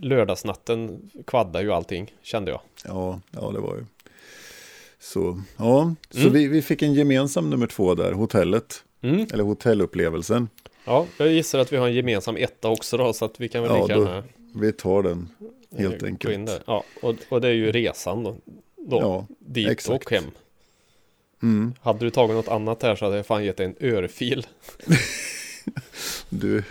lördagsnatten 0.00 1.10
kvaddade 1.26 1.64
ju 1.64 1.72
allting, 1.72 2.14
kände 2.22 2.50
jag. 2.50 2.60
Ja, 2.84 3.20
ja 3.30 3.50
det 3.54 3.60
var 3.60 3.76
ju. 3.76 3.84
Så, 4.98 5.40
ja, 5.56 5.94
så 6.10 6.20
Mm. 6.20 6.32
vi, 6.32 6.48
vi 6.48 6.62
fick 6.62 6.82
en 6.82 6.94
gemensam 6.94 7.50
nummer 7.50 7.66
två 7.66 7.94
där, 7.94 8.12
hotellet, 8.12 8.82
Mm. 9.02 9.26
eller 9.32 9.44
hotellupplevelsen. 9.44 10.48
Ja, 10.84 11.06
jag 11.18 11.28
gissar 11.32 11.58
att 11.58 11.72
vi 11.72 11.76
har 11.76 11.86
en 11.88 11.94
gemensam 11.94 12.36
etta 12.36 12.68
också 12.68 12.96
då, 12.96 13.12
så 13.12 13.24
att 13.24 13.40
vi 13.40 13.48
kan 13.48 13.62
väl 13.62 13.70
Ja, 13.72 13.82
lika 13.86 13.98
gärna 13.98 14.24
Vi 14.54 14.72
tar 14.72 15.02
den, 15.02 15.28
eh, 15.72 15.78
helt 15.78 16.02
enkelt. 16.02 16.62
Ja, 16.66 16.84
och, 17.02 17.14
och 17.28 17.40
det 17.40 17.48
är 17.48 17.52
ju 17.52 17.72
resan 17.72 18.24
då. 18.24 18.36
då 18.76 19.00
Ja, 19.00 19.26
dit 19.38 19.68
exakt. 19.68 20.04
och 20.06 20.10
hem. 20.12 20.24
Mm, 21.46 21.74
Hade 21.80 21.98
du 21.98 22.10
tagit 22.10 22.36
något 22.36 22.48
annat 22.48 22.82
här 22.82 22.96
så 22.96 23.04
hade 23.04 23.16
jag 23.16 23.26
fan 23.26 23.44
gett 23.44 23.56
dig 23.56 23.66
en 23.66 23.94
örfil. 23.94 24.46
du, 26.28 26.62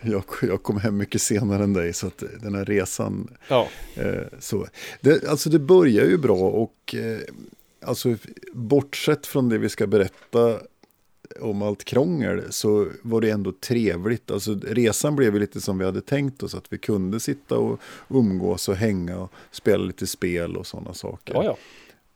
jag, 0.00 0.24
jag 0.42 0.62
kom 0.62 0.80
hem 0.80 0.96
mycket 0.96 1.22
senare 1.22 1.64
än 1.64 1.72
dig, 1.72 1.92
så 1.92 2.06
att 2.06 2.22
den 2.42 2.54
här 2.54 2.64
resan 2.64 3.36
Ja, 3.48 3.68
Eh, 3.96 4.22
så. 4.38 4.66
Det, 5.00 5.28
alltså 5.28 5.50
det 5.50 5.58
börjar 5.58 6.04
ju 6.04 6.18
bra 6.18 6.36
och 6.36 6.94
eh, 6.94 7.20
alltså, 7.84 8.16
bortsett 8.52 9.26
från 9.26 9.48
det 9.48 9.58
vi 9.58 9.68
ska 9.68 9.86
berätta 9.86 10.60
om 11.40 11.62
allt 11.62 11.84
krångel 11.84 12.42
så 12.50 12.88
var 13.02 13.20
det 13.20 13.30
ändå 13.30 13.52
trevligt. 13.52 14.30
Alltså, 14.30 14.60
resan 14.62 15.16
blev 15.16 15.34
lite 15.34 15.60
som 15.60 15.78
vi 15.78 15.84
hade 15.84 16.00
tänkt 16.00 16.42
oss 16.42 16.54
att 16.54 16.72
vi 16.72 16.78
kunde 16.78 17.20
sitta 17.20 17.58
och 17.58 17.80
umgås 18.08 18.68
och 18.68 18.76
hänga 18.76 19.18
och 19.18 19.32
spela 19.50 19.84
lite 19.84 20.06
spel 20.06 20.56
och 20.56 20.66
sådana 20.66 20.94
saker. 20.94 21.34
ja, 21.34 21.44
ja. 21.44 21.56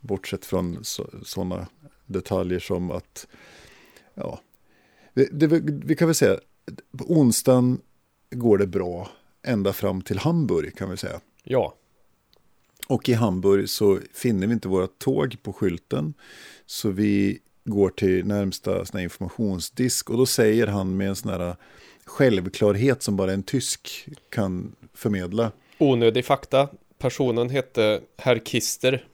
Bortsett 0.00 0.46
från 0.46 0.78
sådana 1.24 1.66
detaljer 2.08 2.58
som 2.58 2.90
att, 2.90 3.26
ja, 4.14 4.40
det, 5.14 5.28
det, 5.32 5.46
vi 5.64 5.96
kan 5.96 6.08
väl 6.08 6.14
säga, 6.14 6.38
på 6.98 7.04
onsdagen 7.04 7.80
går 8.30 8.58
det 8.58 8.66
bra 8.66 9.10
ända 9.42 9.72
fram 9.72 10.02
till 10.02 10.18
Hamburg 10.18 10.76
kan 10.76 10.90
vi 10.90 10.96
säga. 10.96 11.20
Ja, 11.44 11.74
Och 12.86 13.08
i 13.08 13.12
Hamburg 13.12 13.68
så 13.68 13.98
finner 14.14 14.46
vi 14.46 14.52
inte 14.52 14.68
våra 14.68 14.86
tåg 14.86 15.36
på 15.42 15.52
skylten. 15.52 16.14
Så 16.66 16.90
vi 16.90 17.38
går 17.64 17.90
till 17.90 18.26
närmsta 18.26 18.84
sån 18.84 19.00
informationsdisk 19.00 20.10
och 20.10 20.16
då 20.16 20.26
säger 20.26 20.66
han 20.66 20.96
med 20.96 21.08
en 21.08 21.16
sån 21.16 21.30
här 21.30 21.56
självklarhet 22.04 23.02
som 23.02 23.16
bara 23.16 23.32
en 23.32 23.42
tysk 23.42 24.08
kan 24.30 24.76
förmedla. 24.94 25.52
onödig 25.78 26.24
fakta. 26.24 26.68
Personen 26.98 27.50
hette 27.50 28.00
Herr 28.16 28.38
Kister. 28.38 29.08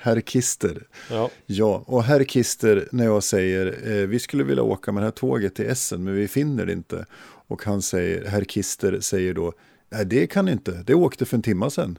Herr 0.00 0.20
Kister. 0.20 0.86
Ja, 1.10 1.30
Ja, 1.46 1.82
och 1.86 2.02
herr 2.04 2.24
Kister 2.24 2.88
när 2.92 3.04
jag 3.04 3.22
säger 3.22 3.66
eh, 3.90 4.06
vi 4.06 4.18
skulle 4.18 4.44
vilja 4.44 4.62
åka 4.62 4.92
med 4.92 5.02
det 5.02 5.06
här 5.06 5.10
tåget 5.12 5.54
till 5.54 5.66
Essen 5.66 6.04
men 6.04 6.14
vi 6.14 6.28
finner 6.28 6.66
det 6.66 6.72
inte. 6.72 7.06
Och 7.48 7.62
han 7.64 7.82
säger, 7.82 8.24
herr 8.24 8.44
Kister 8.44 9.00
säger 9.00 9.34
då, 9.34 9.52
nej 9.90 10.04
det 10.06 10.26
kan 10.26 10.48
inte, 10.48 10.70
det 10.86 10.94
åkte 10.94 11.24
för 11.24 11.36
en 11.36 11.42
timma 11.42 11.70
sedan. 11.70 11.98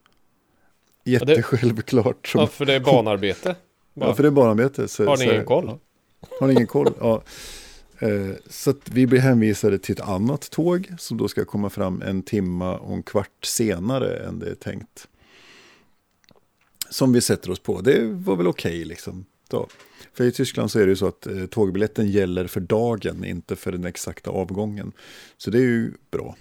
Jättesjälvklart. 1.05 2.27
som- 2.27 2.41
ja 2.41 2.47
för 2.47 2.65
det 2.65 2.73
är 2.73 2.79
banarbete. 2.79 3.55
Ja, 3.99 4.13
för 4.13 4.23
det 4.23 4.29
är 4.29 4.31
barnarbete. 4.31 4.87
Så, 4.87 5.05
Har 5.05 5.17
ni 5.17 5.23
ingen 5.25 5.45
koll? 5.45 5.79
Har 6.39 6.47
ni 6.47 6.53
ingen 6.53 6.67
koll? 6.67 6.93
Ja. 6.99 7.23
Eh, 7.99 8.09
Så 8.49 8.73
vi 8.85 9.07
blir 9.07 9.19
hänvisade 9.19 9.77
till 9.79 9.93
ett 9.93 10.01
annat 10.09 10.49
tåg 10.51 10.87
som 10.99 11.17
då 11.17 11.27
ska 11.27 11.45
komma 11.45 11.69
fram 11.69 12.01
en 12.01 12.21
timma 12.23 12.77
och 12.77 12.93
en 12.95 13.03
kvart 13.03 13.45
senare 13.45 14.17
än 14.17 14.39
det 14.39 14.49
är 14.49 14.55
tänkt. 14.55 15.07
Som 16.89 17.13
vi 17.13 17.21
sätter 17.21 17.51
oss 17.51 17.59
på. 17.59 17.81
Det 17.81 18.03
var 18.03 18.35
väl 18.35 18.47
okej 18.47 18.85
liksom. 18.85 19.25
Ja. 19.51 19.67
För 20.13 20.23
i 20.23 20.31
Tyskland 20.31 20.71
så 20.71 20.79
är 20.79 20.85
det 20.85 20.89
ju 20.89 20.95
så 20.95 21.07
att 21.07 21.27
eh, 21.27 21.45
tågbiljetten 21.45 22.11
gäller 22.11 22.47
för 22.47 22.59
dagen, 22.59 23.25
inte 23.25 23.55
för 23.55 23.71
den 23.71 23.85
exakta 23.85 24.29
avgången. 24.29 24.91
Så 25.37 25.51
det 25.51 25.57
är 25.57 25.61
ju 25.61 25.93
bra. 26.11 26.35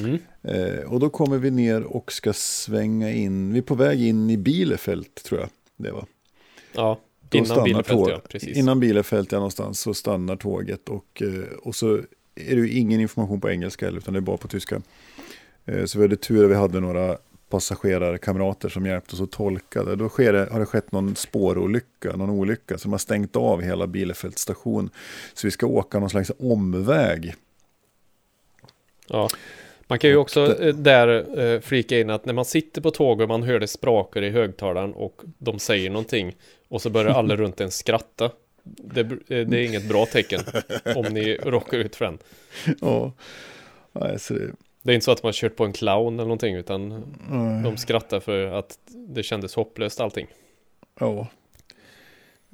Mm. 0.00 0.18
Eh, 0.42 0.92
och 0.92 1.00
då 1.00 1.10
kommer 1.10 1.38
vi 1.38 1.50
ner 1.50 1.82
och 1.82 2.12
ska 2.12 2.32
svänga 2.32 3.12
in. 3.12 3.52
Vi 3.52 3.58
är 3.58 3.62
på 3.62 3.74
väg 3.74 4.02
in 4.02 4.30
i 4.30 4.36
Bielefeld 4.36 5.14
tror 5.14 5.40
jag 5.40 5.48
det 5.76 5.90
var. 5.90 6.06
Ja, 6.72 7.00
Då 7.28 7.38
innan 7.38 7.64
Bielefeld 7.64 8.00
ja, 8.08 8.20
precis. 8.28 8.56
Innan 8.56 8.80
Bielefeld 8.80 9.28
ja, 9.30 9.36
någonstans 9.36 9.80
så 9.80 9.94
stannar 9.94 10.36
tåget 10.36 10.88
och, 10.88 11.22
eh, 11.22 11.56
och 11.62 11.74
så 11.74 11.94
är 12.34 12.56
det 12.56 12.60
ju 12.60 12.70
ingen 12.70 13.00
information 13.00 13.40
på 13.40 13.50
engelska 13.50 13.88
utan 13.88 14.14
det 14.14 14.18
är 14.18 14.20
bara 14.20 14.36
på 14.36 14.48
tyska. 14.48 14.82
Eh, 15.64 15.84
Så 15.84 15.98
vi 15.98 16.04
hade 16.04 16.16
tur 16.16 16.44
att 16.44 16.50
vi 16.50 16.54
hade 16.54 16.80
några 16.80 17.18
passagerarkamrater 17.52 18.68
som 18.68 18.86
hjälpte 18.86 19.14
oss 19.14 19.20
att 19.20 19.30
tolka 19.32 19.84
det. 19.84 19.96
Då 19.96 20.08
sker 20.08 20.32
det, 20.32 20.48
har 20.52 20.60
det 20.60 20.66
skett 20.66 20.92
någon 20.92 21.16
spårolycka, 21.16 22.16
någon 22.16 22.30
olycka, 22.30 22.78
så 22.78 22.82
de 22.82 22.92
har 22.92 22.98
stängt 22.98 23.36
av 23.36 23.60
hela 23.62 23.86
Bielefeld 23.86 24.38
station. 24.38 24.90
Så 25.34 25.46
vi 25.46 25.50
ska 25.50 25.66
åka 25.66 25.98
någon 25.98 26.10
slags 26.10 26.30
omväg. 26.38 27.34
Ja. 29.08 29.28
Man 29.86 29.98
kan 29.98 30.10
ju 30.10 30.16
också 30.16 30.46
det- 30.46 30.68
eh, 30.68 30.74
där 30.74 31.38
eh, 31.40 31.60
flika 31.60 32.00
in 32.00 32.10
att 32.10 32.24
när 32.26 32.32
man 32.32 32.44
sitter 32.44 32.80
på 32.80 32.90
tåg 32.90 33.20
och 33.20 33.28
man 33.28 33.42
hör 33.42 33.60
det 33.60 33.68
sprakar 33.68 34.22
i 34.22 34.30
högtalaren 34.30 34.92
och 34.92 35.22
de 35.38 35.58
säger 35.58 35.90
någonting 35.90 36.36
och 36.68 36.82
så 36.82 36.90
börjar 36.90 37.10
alla 37.10 37.36
runt 37.42 37.60
en 37.60 37.70
skratta. 37.70 38.30
Det, 38.64 39.00
eh, 39.00 39.08
det 39.46 39.58
är 39.58 39.64
inget 39.66 39.88
bra 39.88 40.06
tecken 40.06 40.40
om 40.96 41.04
ni 41.04 41.34
råkar 41.44 41.78
ut 41.78 41.96
för 41.96 42.04
den. 42.04 42.18
Ja, 42.80 43.12
Nej, 43.92 44.18
så 44.18 44.34
det, 44.34 44.50
Det 44.82 44.92
är 44.92 44.94
inte 44.94 45.04
så 45.04 45.12
att 45.12 45.22
man 45.22 45.32
kört 45.32 45.56
på 45.56 45.64
en 45.64 45.72
clown 45.72 46.14
eller 46.14 46.24
någonting 46.24 46.54
utan 46.54 46.88
nej. 47.28 47.62
de 47.62 47.76
skrattar 47.76 48.20
för 48.20 48.46
att 48.46 48.78
det 48.86 49.22
kändes 49.22 49.54
hopplöst 49.54 50.00
allting. 50.00 50.26
Ja. 50.98 51.28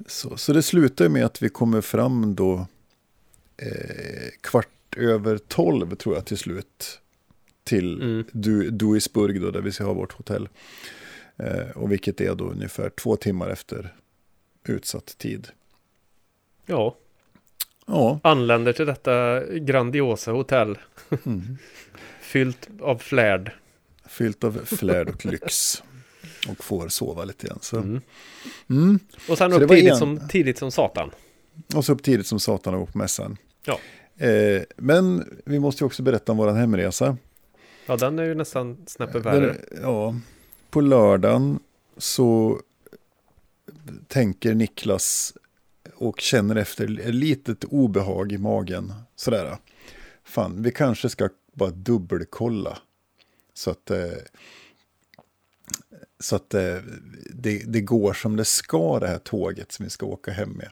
Så, 0.07 0.37
så 0.37 0.53
det 0.53 0.63
slutar 0.63 1.09
med 1.09 1.25
att 1.25 1.41
vi 1.41 1.49
kommer 1.49 1.81
fram 1.81 2.35
då 2.35 2.65
eh, 3.57 4.29
kvart 4.41 4.95
över 4.97 5.37
tolv 5.37 5.95
tror 5.95 6.15
jag 6.15 6.25
till 6.25 6.37
slut. 6.37 6.99
Till 7.63 8.01
Mm. 8.01 8.25
du, 8.31 8.69
Duisburg 8.69 9.41
då, 9.41 9.51
där 9.51 9.61
vi 9.61 9.71
ska 9.71 9.83
ha 9.83 9.93
vårt 9.93 10.13
hotell. 10.13 10.49
Eh, 11.37 11.69
och 11.75 11.91
vilket 11.91 12.21
är 12.21 12.35
då 12.35 12.45
ungefär 12.45 12.89
två 12.89 13.15
timmar 13.15 13.49
efter 13.49 13.95
utsatt 14.63 15.17
tid. 15.17 15.47
Ja, 16.65 16.95
Ja, 17.91 18.19
anländer 18.23 18.73
till 18.73 18.85
detta 18.85 19.45
grandiosa 19.45 20.31
hotell 20.31 20.77
mm. 21.25 21.57
Fyllt 22.29 22.69
av 22.81 22.97
flärd. 22.97 23.51
fyllt 24.07 24.43
av 24.43 24.65
flärd 24.65 25.09
och 25.09 25.25
lyx. 25.25 25.83
Och 26.49 26.63
får 26.63 26.87
sova 26.89 27.25
lite 27.25 27.47
grann. 27.47 27.59
Så. 27.61 27.77
Mm. 27.77 28.01
Mm. 28.69 28.99
Och 29.29 29.37
sen 29.37 29.51
Så 29.51 29.61
upp 29.61 29.69
tidigt 29.69 29.91
en- 29.91 29.97
som, 29.97 30.27
tidigt 30.29 30.57
som 30.57 30.71
satan. 30.71 31.11
Och 31.75 31.85
så 31.85 31.93
upp 31.93 32.03
tidigt 32.03 32.27
som 32.27 32.39
satan 32.39 32.73
och 32.73 32.91
på 32.91 32.97
mässan. 32.97 33.37
Ja. 33.65 33.79
Eh, 34.25 34.61
men 34.77 35.25
vi 35.45 35.59
måste 35.59 35.83
ju 35.83 35.85
också 35.85 36.03
berätta 36.03 36.31
om 36.31 36.37
vår 36.37 36.51
hemresa. 36.53 37.17
Ja, 37.85 37.97
den 37.97 38.19
är 38.19 38.23
ju 38.23 38.35
nästan 38.35 38.77
snäppet 38.87 39.25
värre. 39.25 39.55
Ja, 39.81 40.15
på 40.69 40.81
lördagen 40.81 41.59
så 41.97 42.59
tänker 44.07 44.53
Niklas 44.53 45.33
och 45.95 46.19
känner 46.19 46.55
efter 46.55 46.99
ett 47.07 47.15
litet 47.15 47.63
obehag 47.63 48.31
i 48.31 48.37
magen. 48.37 48.93
Sådär. 49.15 49.57
Fan, 50.23 50.63
vi 50.63 50.71
kanske 50.71 51.09
ska 51.09 51.29
bara 51.59 51.71
dubbelkolla. 51.71 52.77
Så 53.53 53.71
att, 53.71 53.91
eh, 53.91 54.17
så 56.19 56.35
att 56.35 56.53
eh, 56.53 56.77
det, 57.29 57.63
det 57.67 57.81
går 57.81 58.13
som 58.13 58.35
det 58.35 58.45
ska 58.45 58.99
det 58.99 59.07
här 59.07 59.17
tåget 59.17 59.71
som 59.71 59.83
vi 59.83 59.89
ska 59.89 60.05
åka 60.05 60.31
hem 60.31 60.49
med. 60.49 60.69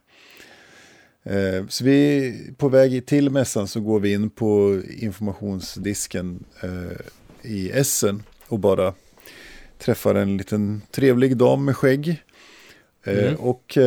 Eh, 1.24 1.68
så 1.68 1.84
vi 1.84 2.34
på 2.58 2.70
väg 2.70 3.06
till 3.06 3.30
mässan 3.30 3.68
så 3.68 3.80
går 3.80 4.00
vi 4.00 4.14
in 4.14 4.30
på 4.30 4.82
informationsdisken 4.98 6.44
i 7.42 7.72
Essen 7.72 8.24
och 8.48 8.60
bara 8.60 8.94
träffar 9.78 10.16
en 10.16 10.38
liten 10.38 10.82
trevlig 10.92 11.38
dam 11.38 11.66
med 11.66 11.78
skägg. 11.78 12.24
Mm. 13.04 13.36
Och 13.36 13.78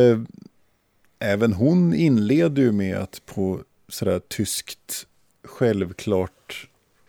även 1.19 1.53
hon 1.53 1.93
inleder 1.93 2.61
ju 2.61 2.71
med 2.71 2.97
att 2.97 3.21
på 3.25 3.63
sådär 3.87 4.19
tyskt 4.19 5.07
självklart 5.43 6.40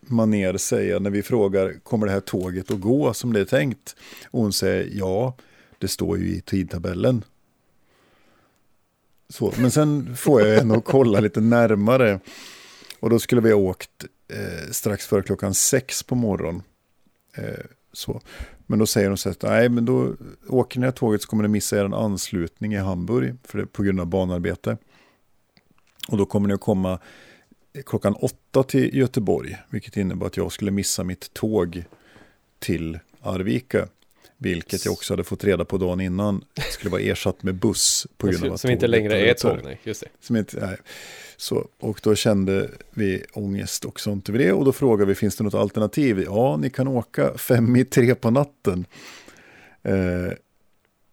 maner 0.02 0.56
säga 0.56 0.98
när 0.98 1.10
vi 1.10 1.22
frågar 1.22 1.74
kommer 1.82 2.06
det 2.06 2.12
här 2.12 2.20
tåget 2.20 2.70
att 2.70 2.80
gå 2.80 3.14
som 3.14 3.32
det 3.32 3.40
är 3.40 3.44
tänkt? 3.44 3.96
Och 4.30 4.40
hon 4.40 4.52
säger 4.52 4.88
ja, 4.92 5.36
det 5.78 5.88
står 5.88 6.18
ju 6.18 6.34
i 6.34 6.40
tidtabellen. 6.40 7.24
Så, 9.28 9.52
men 9.58 9.70
sen 9.70 10.16
får 10.16 10.42
jag 10.42 10.58
ändå 10.58 10.80
kolla 10.80 11.20
lite 11.20 11.40
närmare. 11.40 12.20
Och 13.00 13.10
då 13.10 13.18
skulle 13.18 13.40
vi 13.40 13.52
ha 13.52 13.58
åkt 13.58 14.04
eh, 14.28 14.70
strax 14.70 15.06
före 15.06 15.22
klockan 15.22 15.54
sex 15.54 16.02
på 16.02 16.14
morgonen. 16.14 16.62
Eh, 17.36 17.64
så. 17.92 18.20
Men 18.66 18.78
då 18.78 18.86
säger 18.86 19.08
de 19.08 19.16
så 19.16 19.28
att 19.28 19.42
nej, 19.42 19.68
men 19.68 19.84
då 19.84 20.14
åker 20.48 20.80
ni 20.80 20.86
här 20.86 20.92
tåget 20.92 21.22
så 21.22 21.28
kommer 21.28 21.42
ni 21.42 21.48
missa 21.48 21.78
er 21.78 21.84
en 21.84 21.94
anslutning 21.94 22.74
i 22.74 22.76
Hamburg 22.76 23.36
för 23.44 23.58
det, 23.58 23.66
på 23.66 23.82
grund 23.82 24.00
av 24.00 24.06
banarbete. 24.06 24.76
Och 26.08 26.18
då 26.18 26.26
kommer 26.26 26.48
ni 26.48 26.54
att 26.54 26.60
komma 26.60 26.98
klockan 27.86 28.14
åtta 28.14 28.62
till 28.62 28.96
Göteborg, 28.96 29.56
vilket 29.70 29.96
innebär 29.96 30.26
att 30.26 30.36
jag 30.36 30.52
skulle 30.52 30.70
missa 30.70 31.04
mitt 31.04 31.34
tåg 31.34 31.84
till 32.58 32.98
Arvika. 33.20 33.88
Vilket 34.38 34.84
jag 34.84 34.92
också 34.92 35.12
hade 35.12 35.24
fått 35.24 35.44
reda 35.44 35.64
på 35.64 35.78
dagen 35.78 36.00
innan 36.00 36.44
skulle 36.70 36.90
vara 36.90 37.00
ersatt 37.02 37.42
med 37.42 37.54
buss 37.54 38.06
på 38.16 38.26
grund 38.26 38.44
av 38.44 38.52
att 38.52 38.60
Som 38.60 38.70
inte 38.70 38.86
längre 38.86 39.30
är 39.30 39.34
tåg, 39.34 39.58
nej, 39.64 39.80
just 39.84 40.00
det. 40.00 40.08
Som 40.20 40.36
inte, 40.36 40.66
nej. 40.66 40.76
Så, 41.36 41.68
och 41.80 42.00
då 42.02 42.14
kände 42.14 42.70
vi 42.90 43.24
ångest 43.32 43.84
och 43.84 44.00
sånt 44.00 44.28
över 44.28 44.38
det 44.38 44.52
och 44.52 44.64
då 44.64 44.72
frågade 44.72 45.08
vi, 45.08 45.14
finns 45.14 45.36
det 45.36 45.44
något 45.44 45.54
alternativ? 45.54 46.22
Ja, 46.26 46.56
ni 46.56 46.70
kan 46.70 46.88
åka 46.88 47.38
fem 47.38 47.76
i 47.76 47.84
tre 47.84 48.14
på 48.14 48.30
natten. 48.30 48.84
Eh, 49.82 50.32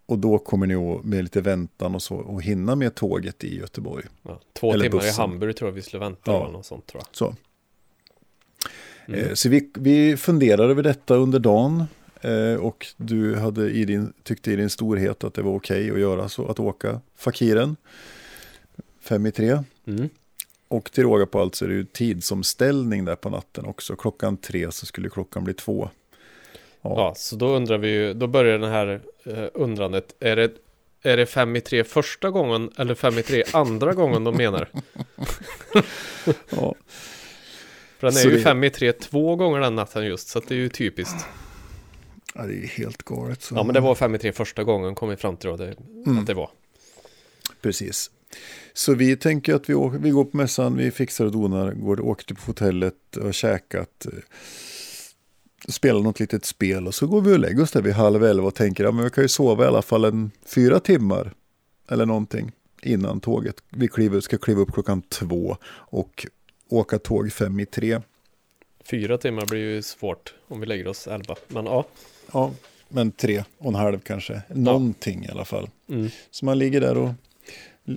och 0.09 0.19
då 0.19 0.39
kommer 0.39 0.67
ni 0.67 0.75
att, 0.75 1.03
med 1.03 1.23
lite 1.23 1.41
väntan 1.41 1.95
och 1.95 2.01
så 2.01 2.15
och 2.15 2.43
hinna 2.43 2.75
med 2.75 2.95
tåget 2.95 3.43
i 3.43 3.57
Göteborg. 3.57 4.05
Ja, 4.21 4.39
två 4.53 4.73
Eller 4.73 4.83
timmar 4.83 4.97
bussen. 4.97 5.13
i 5.13 5.17
Hamburg 5.17 5.55
tror 5.55 5.69
jag 5.69 5.75
vi 5.75 5.81
skulle 5.81 5.99
vänta. 5.99 6.31
Ja, 6.31 6.49
något 6.51 6.65
sånt, 6.65 6.87
tror 6.87 7.03
jag. 7.05 7.15
Så, 7.15 7.35
mm. 9.07 9.19
eh, 9.19 9.33
så 9.33 9.49
vi, 9.49 9.69
vi 9.73 10.17
funderade 10.17 10.71
över 10.71 10.83
detta 10.83 11.15
under 11.15 11.39
dagen. 11.39 11.85
Eh, 12.21 12.53
och 12.53 12.85
du 12.97 13.35
hade 13.35 13.69
i 13.69 13.85
din, 13.85 14.13
tyckte 14.23 14.51
i 14.51 14.55
din 14.55 14.69
storhet 14.69 15.23
att 15.23 15.33
det 15.33 15.41
var 15.41 15.55
okej 15.55 15.83
okay 15.83 15.91
att 15.91 15.99
göra 15.99 16.29
så, 16.29 16.47
att 16.47 16.59
åka 16.59 17.01
Fakiren. 17.15 17.75
Fem 18.99 19.25
i 19.25 19.31
tre. 19.31 19.63
Mm. 19.87 20.09
Och 20.67 20.91
till 20.91 21.03
råga 21.03 21.25
på 21.25 21.39
allt 21.39 21.55
så 21.55 21.65
är 21.65 21.69
det 21.69 21.75
ju 21.75 21.85
tidsomställning 21.85 23.05
där 23.05 23.15
på 23.15 23.29
natten 23.29 23.65
också. 23.65 23.95
Klockan 23.95 24.37
tre 24.37 24.71
så 24.71 24.85
skulle 24.85 25.09
klockan 25.09 25.43
bli 25.43 25.53
två. 25.53 25.89
Ja, 26.81 26.93
ja 26.95 27.13
så 27.15 27.35
då 27.35 27.47
undrar 27.47 27.77
vi 27.77 27.87
ju, 27.87 28.13
då 28.13 28.27
börjar 28.27 28.59
det 28.59 28.69
här 28.69 29.01
eh, 29.25 29.45
undrandet. 29.53 30.15
Är 30.19 30.35
det, 30.35 30.51
är 31.01 31.17
det 31.17 31.25
fem 31.25 31.55
i 31.55 31.61
tre 31.61 31.83
första 31.83 32.29
gången 32.29 32.71
eller 32.77 32.95
fem 32.95 33.17
i 33.17 33.23
tre 33.23 33.43
andra 33.53 33.93
gången 33.93 34.23
de 34.23 34.37
menar? 34.37 34.69
ja. 36.49 36.75
För 37.97 38.07
den 38.07 38.17
är 38.17 38.21
så 38.21 38.29
ju 38.29 38.35
det... 38.35 38.41
fem 38.41 38.63
i 38.63 38.69
tre 38.69 38.93
två 38.93 39.35
gånger 39.35 39.59
den 39.59 39.75
natten 39.75 40.05
just, 40.05 40.27
så 40.27 40.39
det 40.39 40.53
är 40.53 40.57
ju 40.59 40.69
typiskt. 40.69 41.25
Ja, 42.35 42.43
det 42.43 42.53
är 42.53 42.67
helt 42.67 43.03
galet. 43.03 43.41
Så... 43.41 43.55
Ja, 43.55 43.63
men 43.63 43.73
det 43.73 43.79
var 43.79 43.95
fem 43.95 44.15
i 44.15 44.17
tre 44.17 44.31
första 44.31 44.63
gången 44.63 44.95
kom 44.95 45.09
vi 45.09 45.15
fram 45.15 45.37
till 45.37 45.49
då, 45.49 45.57
det, 45.57 45.75
mm. 46.05 46.19
att 46.19 46.27
det 46.27 46.33
var. 46.33 46.49
Precis. 47.61 48.11
Så 48.73 48.93
vi 48.93 49.17
tänker 49.17 49.53
att 49.53 49.69
vi, 49.69 49.73
åker, 49.73 49.97
vi 49.97 50.09
går 50.09 50.25
på 50.25 50.37
mässan, 50.37 50.77
vi 50.77 50.91
fixar 50.91 51.25
och 51.25 51.31
donar, 51.31 51.71
går, 51.71 52.01
åker 52.01 52.25
till 52.25 52.35
hotellet 52.45 53.17
och 53.17 53.25
har 53.25 53.31
käkat. 53.31 54.07
Spelar 55.69 56.01
något 56.01 56.19
litet 56.19 56.45
spel 56.45 56.87
och 56.87 56.95
så 56.95 57.07
går 57.07 57.21
vi 57.21 57.33
och 57.33 57.39
lägger 57.39 57.63
oss 57.63 57.71
där 57.71 57.81
vid 57.81 57.93
halv 57.93 58.23
elva 58.23 58.47
och 58.47 58.55
tänker 58.55 58.85
att 58.85 58.95
ja, 58.95 59.03
vi 59.03 59.09
kan 59.09 59.23
ju 59.23 59.27
sova 59.27 59.63
i 59.63 59.67
alla 59.67 59.81
fall 59.81 60.05
en 60.05 60.31
fyra 60.45 60.79
timmar 60.79 61.33
eller 61.89 62.05
någonting 62.05 62.51
innan 62.81 63.19
tåget. 63.19 63.55
Vi 63.69 63.87
kliver, 63.87 64.19
ska 64.19 64.37
kliva 64.37 64.61
upp 64.61 64.73
klockan 64.73 65.01
två 65.01 65.57
och 65.67 66.27
åka 66.69 66.99
tåg 66.99 67.31
fem 67.31 67.59
i 67.59 67.65
tre. 67.65 68.01
Fyra 68.83 69.17
timmar 69.17 69.45
blir 69.45 69.59
ju 69.59 69.81
svårt 69.81 70.33
om 70.47 70.59
vi 70.59 70.65
lägger 70.65 70.87
oss 70.87 71.07
elva, 71.07 71.35
men 71.47 71.65
ja. 71.65 71.85
Ja, 72.31 72.51
men 72.89 73.11
tre 73.11 73.43
och 73.57 73.67
en 73.67 73.75
halv 73.75 73.99
kanske. 73.99 74.41
Någonting 74.47 75.19
ja. 75.23 75.29
i 75.29 75.31
alla 75.31 75.45
fall. 75.45 75.69
Mm. 75.89 76.09
Så 76.31 76.45
man 76.45 76.59
ligger 76.59 76.81
där 76.81 76.97
och 76.97 77.09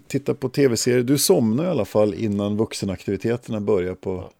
tittar 0.06 0.34
på 0.34 0.48
tv-serier. 0.48 1.02
Du 1.02 1.18
somnar 1.18 1.64
i 1.64 1.68
alla 1.68 1.84
fall 1.84 2.14
innan 2.14 2.56
vuxenaktiviteterna 2.56 3.60
börjar 3.60 3.94
på 3.94 4.30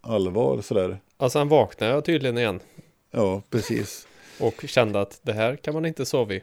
allvar 0.00 0.60
sådär. 0.60 0.98
Ja, 1.18 1.30
sen 1.30 1.48
vaknade 1.48 1.92
jag 1.92 2.04
tydligen 2.04 2.38
igen. 2.38 2.60
Ja, 3.10 3.42
precis. 3.50 4.06
och 4.40 4.64
kände 4.66 5.00
att 5.00 5.20
det 5.22 5.32
här 5.32 5.56
kan 5.56 5.74
man 5.74 5.86
inte 5.86 6.06
sova 6.06 6.34
i. 6.34 6.42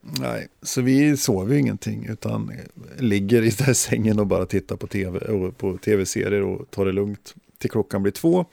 Nej, 0.00 0.48
så 0.62 0.80
vi 0.80 1.16
sover 1.16 1.54
ju 1.54 1.60
ingenting 1.60 2.06
utan 2.06 2.52
ligger 2.98 3.42
i 3.42 3.50
den 3.50 3.74
sängen 3.74 4.18
och 4.18 4.26
bara 4.26 4.46
tittar 4.46 4.76
på 4.76 4.86
tv 4.86 5.18
och 5.18 5.58
på 5.58 5.78
tv-serier 5.78 6.42
och 6.42 6.70
tar 6.70 6.86
det 6.86 6.92
lugnt 6.92 7.34
till 7.58 7.70
klockan 7.70 8.02
blir 8.02 8.12
två. 8.12 8.44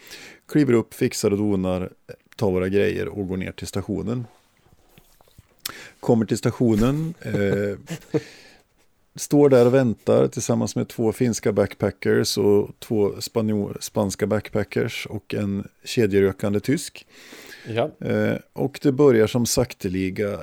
Kliver 0.48 0.74
upp, 0.74 0.94
fixar 0.94 1.32
och 1.32 1.38
donar, 1.38 1.90
tar 2.36 2.52
våra 2.52 2.70
grejer 2.70 3.08
och 3.08 3.28
går 3.28 3.38
ner 3.38 3.52
till 3.52 3.68
stationen. 3.68 4.26
Kommer 6.00 6.26
till 6.26 6.38
stationen. 6.38 7.14
Eh, 7.22 7.78
står 9.20 9.50
där 9.50 9.66
och 9.66 9.74
väntar 9.74 10.28
tillsammans 10.28 10.76
med 10.76 10.88
två 10.88 11.12
finska 11.12 11.52
backpackers 11.52 12.38
och 12.38 12.70
två 12.80 13.14
spanska 13.80 14.28
backpackers 14.28 15.08
och 15.10 15.34
en 15.34 15.68
kedjerökande 15.84 16.60
tysk. 16.60 17.08
Ja. 17.68 17.92
Eh, 18.08 18.36
och 18.54 18.80
det 18.82 18.92
börjar 18.92 19.28
som 19.28 19.46
sakteliga 19.46 20.40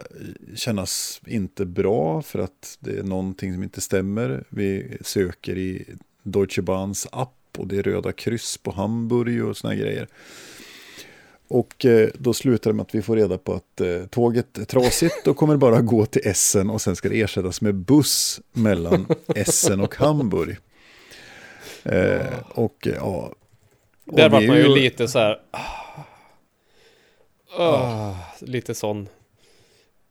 kännas 0.55 1.21
inte 1.27 1.67
bra 1.67 2.23
för 2.23 2.39
att 2.39 2.79
det 2.81 2.99
är 2.99 3.03
någonting 3.03 3.55
som 3.55 3.63
inte 3.63 3.81
stämmer. 3.81 4.45
Vi 4.49 4.99
söker 5.01 5.59
i 5.59 5.85
Deutsche 6.23 6.63
Bahns 6.63 7.07
app 7.13 7.33
och 7.59 7.67
det 7.67 7.79
är 7.79 7.83
röda 7.83 8.13
kryss 8.13 8.59
på 8.59 8.71
Hamburg 8.71 9.45
och 9.45 9.57
såna 9.57 9.75
grejer. 9.75 10.09
Och 11.49 11.85
eh, 11.85 12.09
då 12.15 12.35
slutar 12.35 12.71
det 12.71 12.75
med 12.75 12.83
att 12.83 12.95
vi 12.95 13.03
får 13.03 13.17
reda 13.17 13.39
på 13.39 13.55
att 13.55 13.81
eh, 13.81 14.07
tåget 14.11 14.59
är 14.59 14.65
trasigt 14.65 15.27
och 15.27 15.37
kommer 15.37 15.57
bara 15.57 15.81
gå 15.81 16.07
till 16.07 16.23
Essen 16.25 16.71
och 16.71 16.81
sen 16.81 16.97
ska 16.97 17.09
det 17.09 17.21
ersättas 17.21 17.61
med 17.61 17.75
buss 17.75 18.41
mellan 18.53 19.07
Essen 19.35 19.81
och 19.81 19.95
Hamburg. 19.95 20.57
Eh, 21.83 22.39
och 22.49 22.89
ja. 22.97 23.33
Och 24.07 24.17
Där 24.17 24.29
var 24.29 24.41
man 24.41 24.57
ju, 24.57 24.69
lite 24.69 25.09
så 25.09 25.19
här. 25.19 25.41
Oh, 27.59 28.17
lite 28.41 28.75
sån 28.75 29.09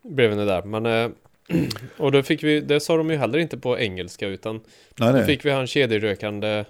blev 0.04 0.36
det 0.36 0.45
där. 0.45 0.63
Men, 0.63 0.86
eh, 0.86 1.10
och 1.98 2.12
då 2.12 2.24
fick 2.24 2.43
vi, 2.43 2.62
det 2.62 2.80
sa 2.80 2.98
de 2.98 3.10
ju 3.10 3.17
heller 3.17 3.39
inte 3.39 3.58
på 3.58 3.80
engelska 3.80 4.28
utan 4.28 4.56
nej, 4.95 5.12
nej. 5.12 5.21
då 5.21 5.28
fick 5.28 5.45
vi 5.45 5.52
ha 5.52 5.60
en 5.60 5.67
kedjerökande 5.67 6.65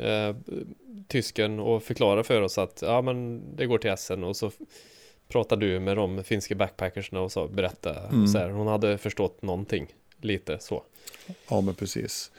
eh, 0.00 0.36
tysken 1.08 1.60
och 1.60 1.82
förklara 1.82 2.24
för 2.24 2.42
oss 2.42 2.58
att 2.58 2.78
ja 2.82 3.02
men 3.02 3.42
det 3.56 3.66
går 3.66 3.78
till 3.78 3.90
Essen 3.90 4.24
och 4.24 4.36
så 4.36 4.50
pratar 5.28 5.56
du 5.56 5.80
med 5.80 5.96
de 5.96 6.24
finska 6.24 6.54
backpackersna 6.54 7.20
och 7.20 7.32
så 7.32 7.48
berätta 7.48 8.08
mm. 8.08 8.26
så 8.26 8.38
här, 8.38 8.50
hon 8.50 8.66
hade 8.66 8.98
förstått 8.98 9.42
någonting 9.42 9.86
lite 10.20 10.58
så. 10.60 10.82
Ja 11.48 11.60
men 11.60 11.74
precis. 11.74 12.30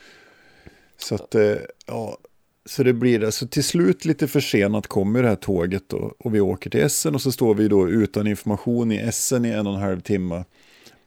Så 0.97 1.15
att 1.15 1.36
eh, 1.36 1.56
ja, 1.86 2.17
så 2.65 2.84
det 2.84 2.93
blir 2.93 3.19
det. 3.19 3.32
Så 3.32 3.47
till 3.47 3.63
slut 3.63 4.06
lite 4.06 4.28
försenat 4.28 4.88
kommer 4.88 5.23
det 5.23 5.30
här 5.30 5.36
tåget 5.36 5.84
då, 5.88 6.15
och 6.19 6.36
vi 6.36 6.39
åker 6.39 6.69
till 6.69 6.80
Essen 6.80 7.15
och 7.15 7.21
så 7.21 7.32
står 7.32 7.56
vi 7.56 7.67
då 7.67 7.89
utan 7.89 8.28
information 8.28 8.91
i 8.91 8.97
Essen 8.97 9.45
i 9.45 9.49
en 9.49 9.67
och 9.67 9.73
en 9.73 9.82
halv 9.82 10.01
timme 10.01 10.43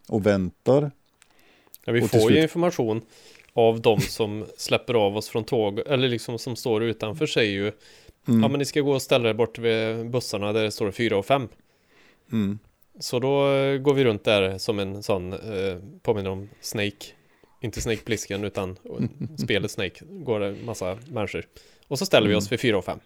och 0.09 0.27
väntar. 0.27 0.91
Ja, 1.85 1.93
vi 1.93 2.01
får 2.01 2.19
slut... 2.19 2.37
ju 2.37 2.43
information 2.43 3.03
av 3.59 3.81
de 3.81 4.01
som 4.01 4.47
släpper 4.57 4.95
av 4.95 5.17
oss 5.17 5.29
från 5.29 5.45
tåg, 5.45 5.79
eller 5.87 6.09
liksom 6.09 6.39
som 6.39 6.57
står 6.57 6.83
utanför 6.83 7.27
säger 7.27 7.53
ju 7.53 7.73
mm. 8.29 8.43
Ja 8.43 8.49
men 8.49 8.59
ni 8.59 8.65
ska 8.65 8.81
gå 8.81 8.93
och 8.93 9.03
ställa 9.03 9.29
er 9.29 9.35
bort 9.35 9.59
vid 9.59 10.11
bussarna 10.11 10.53
där 10.53 10.63
det 10.63 10.71
står 10.71 10.91
4 10.91 11.19
och 11.19 11.27
5 11.27 11.49
mm. 12.33 12.59
Så 13.01 13.19
då 13.19 13.53
eh, 13.53 13.79
går 13.79 13.95
vi 13.95 14.05
runt 14.05 14.25
där 14.25 14.59
som 14.59 14.79
en 14.79 15.03
sån, 15.03 15.33
eh, 15.33 15.79
påminner 16.03 16.31
om 16.31 16.49
Snake 16.61 17.07
Inte 17.61 17.81
Snake 17.81 18.01
Plissken 18.05 18.45
utan 18.45 18.77
spelet 19.39 19.71
Snake 19.71 20.05
Går 20.05 20.41
det 20.41 20.55
massa 20.65 20.99
människor 21.09 21.45
Och 21.89 21.99
så 21.99 22.07
ställer 22.07 22.27
mm. 22.27 22.31
vi 22.31 22.37
oss 22.37 22.53
vid 22.53 22.61
4 22.61 22.79
och 22.79 22.85
5 22.85 22.99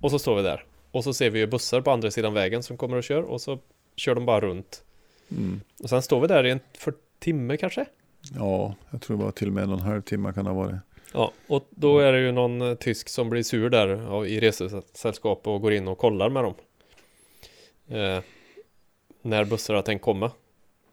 Och 0.00 0.10
så 0.10 0.18
står 0.18 0.36
vi 0.36 0.42
där 0.42 0.64
Och 0.90 1.04
så 1.04 1.14
ser 1.14 1.30
vi 1.30 1.38
ju 1.38 1.46
bussar 1.46 1.80
på 1.80 1.90
andra 1.90 2.10
sidan 2.10 2.34
vägen 2.34 2.62
som 2.62 2.76
kommer 2.76 2.96
och 2.96 3.04
kör 3.04 3.22
Och 3.22 3.40
så 3.40 3.58
kör 3.96 4.14
de 4.14 4.26
bara 4.26 4.40
runt 4.40 4.82
mm. 5.30 5.60
Och 5.82 5.88
sen 5.88 6.02
står 6.02 6.20
vi 6.20 6.26
där 6.26 6.46
i 6.46 6.50
en 6.50 6.60
för 6.78 6.94
timme 7.18 7.56
kanske 7.56 7.86
Ja, 8.34 8.74
jag 8.90 9.00
tror 9.00 9.16
det 9.16 9.24
var 9.24 9.30
till 9.30 9.46
och 9.46 9.52
med 9.52 9.64
en 9.64 9.70
och 9.72 9.78
en 9.78 9.84
halv 9.84 10.02
timme 10.02 10.32
kan 10.32 10.44
det 10.44 10.50
ha 10.50 10.62
varit. 10.62 10.80
Ja, 11.12 11.32
och 11.46 11.66
då 11.70 11.98
är 11.98 12.12
det 12.12 12.20
ju 12.20 12.32
någon 12.32 12.62
eh, 12.62 12.74
tysk 12.74 13.08
som 13.08 13.30
blir 13.30 13.42
sur 13.42 13.70
där 13.70 14.26
i 14.26 14.40
resesällskap 14.40 15.46
och 15.46 15.60
går 15.60 15.72
in 15.72 15.88
och 15.88 15.98
kollar 15.98 16.28
med 16.28 16.44
dem. 16.44 16.54
Eh, 17.88 18.22
när 19.22 19.74
har 19.74 19.82
tänkt 19.82 20.02
komma. 20.02 20.30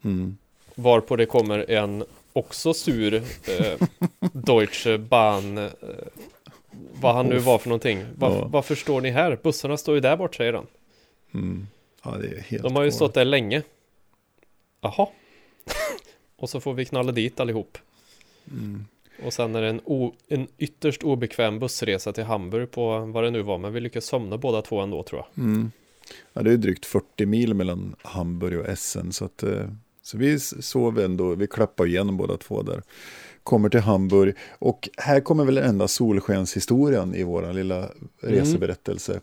Mm. 0.04 0.36
Varpå 0.74 1.16
det 1.16 1.26
kommer 1.26 1.70
en 1.70 2.04
också 2.32 2.74
sur 2.74 3.14
eh, 3.14 3.88
Deutsche 4.32 4.98
Bahn 4.98 5.58
eh, 5.58 5.70
Vad 7.00 7.14
han 7.14 7.26
nu 7.26 7.38
var 7.38 7.58
för 7.58 7.68
någonting 7.68 8.04
Var, 8.14 8.30
Ja. 8.30 8.48
Varför 8.48 8.74
står 8.74 9.00
ni 9.00 9.10
här? 9.10 9.38
Bussarna 9.42 9.76
står 9.76 9.94
ju 9.94 10.00
där 10.00 10.16
bort 10.16 10.34
säger 10.34 10.52
han 10.52 10.66
Mm. 11.34 11.66
Ja, 12.04 12.10
det 12.10 12.28
är 12.28 12.40
helt 12.40 12.62
De 12.62 12.76
har 12.76 12.82
ju 12.82 12.92
stått 12.92 13.14
där 13.14 13.24
länge 13.24 13.62
Jaha 14.80 15.08
Och 16.38 16.50
så 16.50 16.60
får 16.60 16.74
vi 16.74 16.84
knalla 16.84 17.12
dit 17.12 17.40
allihop 17.40 17.78
Mm. 18.50 18.84
Och 19.24 19.32
sen 19.32 19.54
är 19.54 19.62
det 19.62 19.68
en, 19.68 19.80
o, 19.84 20.14
en 20.28 20.46
ytterst 20.58 21.02
obekväm 21.02 21.58
bussresa 21.58 22.12
till 22.12 22.24
Hamburg 22.24 22.70
på 22.70 22.98
vad 22.98 23.24
det 23.24 23.30
nu 23.30 23.42
var 23.42 23.58
Men 23.58 23.72
vi 23.72 23.80
lyckas 23.80 24.04
somna 24.04 24.38
båda 24.38 24.62
två 24.62 24.80
ändå 24.80 25.02
tror 25.02 25.22
jag 25.34 25.44
Mm. 25.44 25.70
Ja, 26.32 26.42
det 26.42 26.52
är 26.52 26.56
drygt 26.56 26.86
40 26.86 27.26
mil 27.26 27.54
mellan 27.54 27.94
Hamburg 28.02 28.58
och 28.58 28.68
Essen. 28.68 29.12
Så, 29.12 29.24
att, 29.24 29.42
eh, 29.42 29.68
så 30.02 30.18
vi 30.18 30.38
sov 30.40 30.98
ändå, 30.98 31.34
vi 31.34 31.46
klappade 31.46 31.88
igen 31.88 32.16
båda 32.16 32.36
två 32.36 32.62
där. 32.62 32.82
Kommer 33.42 33.68
till 33.68 33.80
Hamburg 33.80 34.34
och 34.58 34.88
här 34.96 35.20
kommer 35.20 35.44
väl 35.44 35.54
den 35.54 35.64
enda 35.64 35.88
solskenshistorien 35.88 37.14
i 37.14 37.22
vår 37.22 37.52
lilla 37.52 37.90
reseberättelse. 38.20 39.20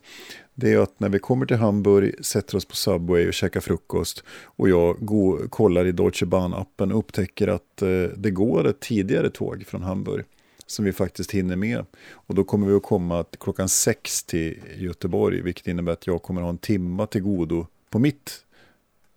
Det 0.56 0.74
är 0.74 0.80
att 0.80 1.00
när 1.00 1.10
vi 1.10 1.20
kommer 1.20 1.46
till 1.46 1.58
Hamburg, 1.58 2.26
sätter 2.26 2.58
oss 2.58 2.66
på 2.66 2.76
Subway 2.76 3.28
och 3.28 3.34
käkar 3.34 3.60
frukost 3.60 4.24
och 4.44 4.70
jag 4.70 4.98
går, 5.00 5.48
kollar 5.48 5.86
i 5.86 5.92
Deutsche 5.92 6.26
Bahn-appen 6.26 6.92
och 6.92 7.00
upptäcker 7.00 7.48
att 7.48 7.82
eh, 7.82 8.04
det 8.18 8.32
går 8.32 8.68
ett 8.68 8.80
tidigare 8.80 9.30
tåg 9.30 9.64
från 9.68 9.82
Hamburg 9.84 10.26
som 10.66 10.86
vi 10.86 10.94
faktiskt 10.94 11.32
hinner 11.32 11.56
med. 11.56 11.86
Och 12.12 12.36
då 12.36 12.44
kommer 12.44 12.68
vi 12.68 12.74
att 12.74 12.84
komma 12.84 13.26
klockan 13.40 13.70
sex 13.70 14.24
till 14.24 14.60
Göteborg, 14.78 15.42
vilket 15.42 15.68
innebär 15.68 15.92
att 15.92 16.08
jag 16.08 16.22
kommer 16.24 16.42
att 16.42 16.46
ha 16.46 16.50
en 16.50 16.58
timma 16.58 17.08
till 17.08 17.22
godo 17.22 17.68
på 17.90 18.00
mitt 18.00 18.46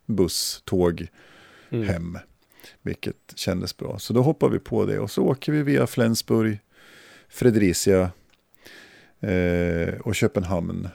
busståg 0.06 1.08
Mm. 1.70 1.88
hem. 1.88 2.18
Vilket 2.82 3.32
kändes 3.34 3.76
bra. 3.76 3.98
Så 3.98 4.12
då 4.12 4.22
hoppar 4.22 4.48
vi 4.48 4.58
på 4.58 4.84
det 4.84 4.98
och 4.98 5.10
så 5.10 5.22
åker 5.22 5.52
vi 5.52 5.62
via 5.62 5.86
Flensburg, 5.86 6.58
Fredricia 7.28 8.10
eh, 9.20 9.94
och 10.00 10.14
Köpenhamn. 10.14 10.88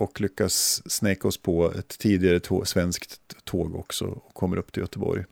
Och 0.00 0.20
lyckas 0.20 0.82
snäcka 0.86 1.28
oss 1.28 1.36
på 1.36 1.72
ett 1.72 1.98
tidigare 1.98 2.40
tåg, 2.40 2.68
svenskt 2.68 3.44
tåg 3.44 3.74
också 3.74 4.04
och 4.04 4.34
kommer 4.34 4.56
upp 4.56 4.72
till 4.72 4.80
Göteborg. 4.80 5.24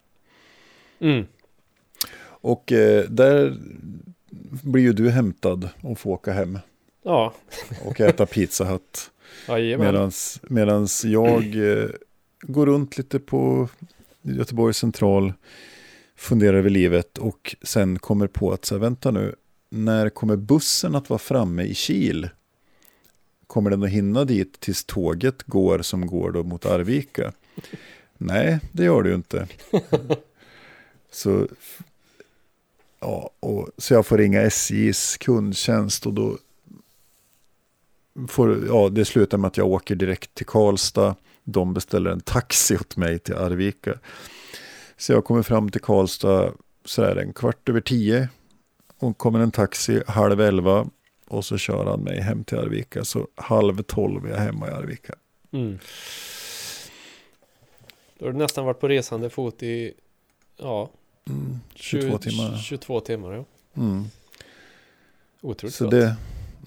Mm. 0.99 1.27
Och 2.21 2.73
eh, 2.73 3.05
där 3.09 3.57
blir 4.63 4.83
ju 4.83 4.93
du 4.93 5.11
hämtad 5.11 5.69
och 5.83 5.99
får 5.99 6.11
åka 6.11 6.33
hem 6.33 6.59
Ja, 7.03 7.35
och 7.85 8.01
äta 8.01 8.27
Pizza 8.27 8.65
Hut. 8.65 9.11
Medans, 9.79 10.41
medans 10.43 11.05
jag 11.05 11.45
eh, 11.45 11.89
går 12.43 12.67
runt 12.67 12.99
lite 12.99 13.19
på 13.19 13.69
Göteborgs 14.23 14.79
central, 14.79 15.33
funderar 16.17 16.59
över 16.59 16.71
livet 16.71 17.19
och 17.19 17.57
sen 17.63 17.99
kommer 17.99 18.27
på 18.27 18.53
att 18.53 18.65
så 18.65 18.75
här, 18.75 18.81
vänta 18.81 19.11
nu, 19.11 19.35
när 19.71 20.09
kommer 20.09 20.37
bussen 20.37 20.95
att 20.95 21.11
vara 21.11 21.19
framme 21.19 21.63
i 21.63 21.75
Kil? 21.75 22.29
Kommer 23.49 23.71
den 23.71 23.83
att 23.83 23.91
hinna 23.91 24.25
dit 24.25 24.61
tills 24.61 24.85
tåget 24.85 25.43
går 25.43 25.83
som 25.83 26.07
går 26.07 26.31
då 26.31 26.43
mot 26.43 26.67
Arvika? 26.67 27.33
Nej, 28.17 28.59
det 28.73 28.85
gör 28.85 29.03
det 29.03 29.09
ju 29.09 29.15
inte. 29.15 29.49
Så, 31.11 31.49
ja, 33.01 33.31
och, 33.41 33.69
så 33.79 33.95
jag 33.95 34.07
får 34.07 34.19
ringa 34.19 34.43
SJs 34.43 35.17
kundtjänst 35.17 36.07
och 36.07 36.13
då 36.13 36.39
får, 38.29 38.67
ja, 38.67 38.89
det 38.89 39.05
slutar 39.05 39.39
med 39.39 39.49
att 39.49 39.57
jag 39.57 39.67
åker 39.67 39.95
direkt 39.95 40.35
till 40.35 40.47
Karlstad. 40.47 41.15
De 41.45 41.75
beställer 41.75 42.11
en 42.11 42.21
taxi 42.21 42.77
åt 42.77 42.97
mig 42.97 43.19
till 43.19 43.35
Arvika. 43.35 43.95
Så 44.97 45.13
jag 45.13 45.25
kommer 45.25 45.43
fram 45.43 45.71
till 45.71 45.81
Karlstad 45.81 46.53
sådär 46.85 47.17
en 47.17 47.33
kvart 47.33 47.69
över 47.69 47.81
tio. 47.81 48.29
Och 48.99 49.19
kommer 49.19 49.41
en 49.41 49.51
taxi 49.51 50.03
halv 50.07 50.41
elva. 50.41 50.87
Och 51.29 51.45
så 51.45 51.59
kör 51.59 51.85
han 51.85 52.01
mig 52.01 52.21
hem 52.21 52.45
till 52.45 52.59
Arvika. 52.59 53.05
Så 53.05 53.29
halv 53.35 53.83
tolv 53.83 54.27
är 54.27 54.31
jag 54.31 54.39
hemma 54.39 54.69
i 54.69 54.71
Arvika. 54.71 55.15
Mm. 55.53 55.79
Då 58.19 58.27
har 58.27 58.33
du 58.33 58.39
nästan 58.39 58.65
varit 58.65 58.81
på 58.81 58.89
resande 58.89 59.31
fot 59.31 59.63
i 59.63 59.93
Ja, 60.57 60.91
Mm, 61.29 61.61
22 61.75 62.19
20 62.19 62.19
timmar. 62.19 62.57
22 62.57 63.01
timmar 63.01 63.33
ja. 63.33 63.45
Mm. 63.83 64.05
Otroligt 65.41 65.75
Så 65.75 65.87
det, 65.87 66.17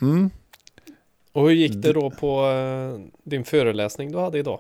mm, 0.02 0.30
Och 1.32 1.50
hur 1.50 1.56
gick 1.56 1.74
det 1.74 1.94
då 1.94 2.10
på 2.10 2.46
eh, 2.46 3.12
din 3.24 3.44
föreläsning 3.44 4.12
du 4.12 4.18
hade 4.18 4.40
idag? 4.40 4.60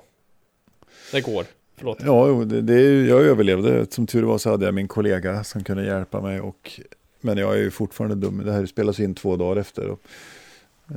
Det 1.11 1.21
går, 1.21 1.45
förlåt. 1.75 1.97
Ja, 2.05 2.25
det, 2.25 2.61
det, 2.61 2.81
jag 3.07 3.21
överlevde. 3.21 3.85
Som 3.89 4.07
tur 4.07 4.23
var 4.23 4.37
så 4.37 4.49
hade 4.49 4.65
jag 4.65 4.73
min 4.73 4.87
kollega 4.87 5.43
som 5.43 5.63
kunde 5.63 5.85
hjälpa 5.85 6.21
mig. 6.21 6.41
Och, 6.41 6.79
men 7.21 7.37
jag 7.37 7.53
är 7.53 7.57
ju 7.57 7.71
fortfarande 7.71 8.15
dum. 8.15 8.37
Det 8.45 8.51
här 8.53 8.65
spelas 8.65 8.99
in 8.99 9.15
två 9.15 9.35
dagar 9.35 9.61
efter. 9.61 9.87
Och, 9.87 10.01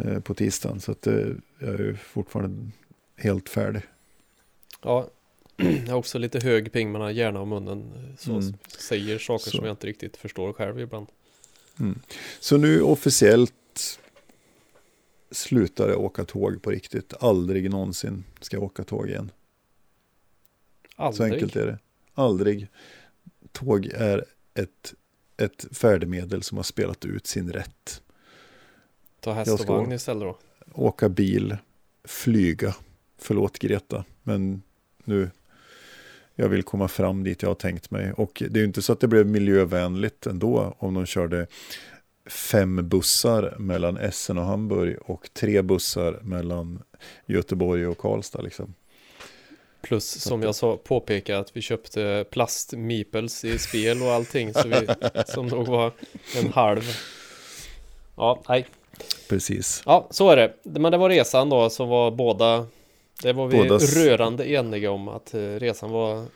eh, 0.04 0.20
på 0.20 0.34
tisdagen. 0.34 0.80
Så 0.80 0.92
att, 0.92 1.06
eh, 1.06 1.14
jag 1.58 1.68
är 1.74 1.78
ju 1.78 1.96
fortfarande 1.96 2.70
helt 3.16 3.48
färdig. 3.48 3.82
Ja, 4.82 5.08
jag 5.56 5.86
har 5.92 5.94
också 5.98 6.18
lite 6.18 6.40
hög 6.40 6.72
ping 6.72 6.92
mellan 6.92 7.14
hjärna 7.14 7.40
och 7.40 7.48
munnen. 7.48 7.92
Så 8.18 8.32
Mm. 8.32 8.54
säger 8.78 9.18
saker 9.18 9.50
Så. 9.50 9.56
som 9.56 9.64
jag 9.64 9.72
inte 9.72 9.86
riktigt 9.86 10.16
förstår 10.16 10.52
själv 10.52 10.80
ibland. 10.80 11.06
Så 12.40 12.56
nu 12.56 12.82
officiellt 12.82 13.98
slutar 15.30 15.88
jag 15.88 16.00
åka 16.00 16.24
tåg 16.24 16.62
på 16.62 16.70
riktigt. 16.70 17.14
Aldrig 17.20 17.70
någonsin 17.70 18.24
ska 18.40 18.56
jag 18.56 18.62
åka 18.64 18.84
tåg 18.84 19.08
igen. 19.08 19.30
Så 20.96 21.02
Aldrig. 21.02 21.32
enkelt 21.32 21.56
är 21.56 21.66
det. 21.66 21.78
Aldrig. 22.14 22.68
Tåg 23.52 23.86
är 23.86 24.24
ett, 24.54 24.94
ett 25.36 25.66
färdmedel 25.76 26.42
som 26.42 26.56
har 26.56 26.62
spelat 26.62 27.04
ut 27.04 27.26
sin 27.26 27.52
rätt. 27.52 28.02
Ta 29.20 29.32
häst 29.32 29.60
och 29.60 29.66
vagn 29.66 29.92
istället 29.92 30.22
då. 30.22 30.38
åka 30.72 31.08
bil, 31.08 31.56
flyga. 32.04 32.74
Förlåt 33.18 33.58
Greta, 33.58 34.04
men 34.22 34.62
nu 35.04 35.30
jag 36.34 36.48
vill 36.48 36.62
komma 36.62 36.88
fram 36.88 37.24
dit 37.24 37.42
jag 37.42 37.50
har 37.50 37.54
tänkt 37.54 37.90
mig. 37.90 38.12
Och 38.12 38.42
det 38.50 38.58
är 38.58 38.60
ju 38.60 38.66
inte 38.66 38.82
så 38.82 38.92
att 38.92 39.00
det 39.00 39.08
blev 39.08 39.26
miljövänligt 39.26 40.26
ändå 40.26 40.76
om 40.78 40.94
de 40.94 41.06
körde 41.06 41.46
fem 42.26 42.88
bussar 42.88 43.56
mellan 43.58 43.96
Essen 43.96 44.38
och 44.38 44.44
Hamburg 44.44 44.96
och 45.00 45.28
tre 45.32 45.62
bussar 45.62 46.20
mellan 46.22 46.82
Göteborg 47.26 47.86
och 47.86 47.98
Karlstad. 47.98 48.42
Liksom. 48.42 48.74
Plus 49.84 50.20
som 50.20 50.42
jag 50.42 50.54
sa 50.54 50.76
påpeka 50.76 51.38
att 51.38 51.56
vi 51.56 51.60
köpte 51.60 52.24
plastmipels 52.30 53.44
i 53.44 53.58
spel 53.58 54.02
och 54.02 54.08
allting. 54.12 54.52
Så 54.54 54.68
vi, 54.68 54.86
som 55.26 55.46
nog 55.46 55.66
var 55.66 55.92
en 56.36 56.52
halv. 56.52 56.82
Ja, 58.16 58.42
nej. 58.48 58.66
Precis. 59.28 59.82
Ja, 59.86 60.06
så 60.10 60.30
är 60.30 60.36
det. 60.36 60.54
Men 60.62 60.92
det 60.92 60.98
var 60.98 61.08
resan 61.10 61.48
då 61.48 61.70
som 61.70 61.88
var 61.88 62.10
båda. 62.10 62.66
Det 63.22 63.32
var 63.32 63.46
vi 63.46 63.56
Bådas- 63.58 63.94
rörande 64.04 64.50
eniga 64.50 64.90
om 64.90 65.08
att 65.08 65.34
eh, 65.34 65.40
resan 65.40 65.90
var. 65.90 66.26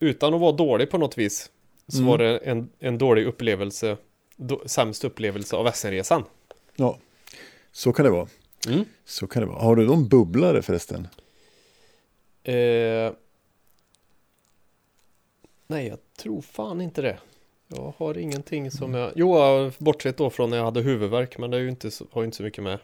Utan 0.00 0.34
att 0.34 0.40
vara 0.40 0.52
dålig 0.52 0.90
på 0.90 0.98
något 0.98 1.18
vis. 1.18 1.50
Så 1.88 1.96
Mm. 1.98 2.08
var 2.10 2.18
det 2.18 2.36
en, 2.38 2.68
en 2.78 2.98
dålig 2.98 3.26
upplevelse. 3.26 3.96
Då, 4.36 4.62
sämst 4.66 5.04
upplevelse 5.04 5.56
av 5.56 5.66
Essenresan. 5.66 6.24
Ja, 6.76 6.98
så 7.72 7.92
kan 7.92 8.04
det 8.04 8.10
vara. 8.10 8.28
Mm. 8.68 8.84
Så 9.04 9.26
kan 9.26 9.42
det 9.42 9.48
vara. 9.48 9.62
Har 9.62 9.76
du 9.76 9.86
någon 9.86 10.08
bubblare 10.08 10.62
förresten? 10.62 11.08
Eh, 12.44 13.12
nej, 15.66 15.86
jag 15.86 15.98
tror 16.18 16.40
fan 16.42 16.80
inte 16.80 17.02
det. 17.02 17.18
Jag 17.68 17.94
har 17.96 18.18
ingenting 18.18 18.70
som 18.70 18.94
jag... 18.94 19.12
Jo, 19.16 19.36
bortsett 19.78 20.16
då 20.16 20.30
från 20.30 20.50
när 20.50 20.56
jag 20.56 20.64
hade 20.64 20.80
huvudvärk. 20.80 21.38
Men 21.38 21.50
det 21.50 21.56
är 21.56 21.60
ju 21.60 21.68
inte 21.68 21.90
så, 21.90 22.06
har 22.10 22.22
ju 22.22 22.24
inte 22.24 22.36
så 22.36 22.42
mycket 22.42 22.64
med 22.64 22.78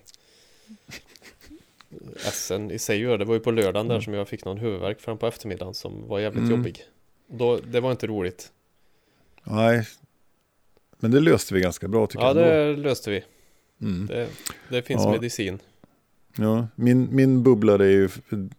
SN 2.32 2.70
i 2.70 2.78
sig 2.78 2.98
göra. 3.00 3.16
Det 3.16 3.24
var 3.24 3.34
ju 3.34 3.40
på 3.40 3.50
lördagen 3.50 3.88
där 3.88 3.94
Mm. 3.94 4.02
som 4.04 4.14
jag 4.14 4.28
fick 4.28 4.44
någon 4.44 4.58
huvudvärk 4.58 5.00
fram 5.00 5.18
på 5.18 5.26
eftermiddagen 5.26 5.74
som 5.74 6.08
var 6.08 6.18
jävligt 6.20 6.40
Mm. 6.44 6.50
jobbig. 6.50 6.84
Då, 7.26 7.56
det 7.56 7.80
var 7.80 7.90
inte 7.90 8.06
roligt. 8.06 8.52
Nej, 9.44 9.86
men 10.98 11.10
det 11.10 11.20
löste 11.20 11.54
vi 11.54 11.60
ganska 11.60 11.88
bra 11.88 12.06
tycker 12.06 12.24
Ja, 12.24 12.28
jag. 12.40 12.60
ändå. 12.60 12.72
det 12.82 12.88
löste 12.88 13.10
vi. 13.10 13.24
Mm. 13.80 14.06
Det, 14.06 14.28
det 14.68 14.82
finns 14.82 15.02
Ja. 15.04 15.10
medicin. 15.10 15.58
Ja, 16.36 16.68
min, 16.74 17.08
min 17.10 17.42
bubblare 17.42 17.84
är 17.84 17.90
ju 17.90 18.08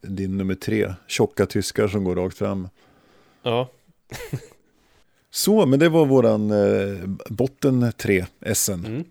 din 0.01 0.37
nummer 0.37 0.55
tre. 0.55 0.93
Tjocka 1.07 1.45
tyskar 1.45 1.87
som 1.87 2.03
går 2.03 2.15
rakt 2.15 2.37
fram. 2.37 2.67
Ja, 3.43 3.69
Så, 5.29 5.65
men 5.65 5.79
det 5.79 5.89
var 5.89 6.05
våran 6.05 6.51
eh, 6.51 7.07
botten 7.29 7.91
tre 7.97 8.25
SN. 8.53 8.71
mm. 8.71 9.03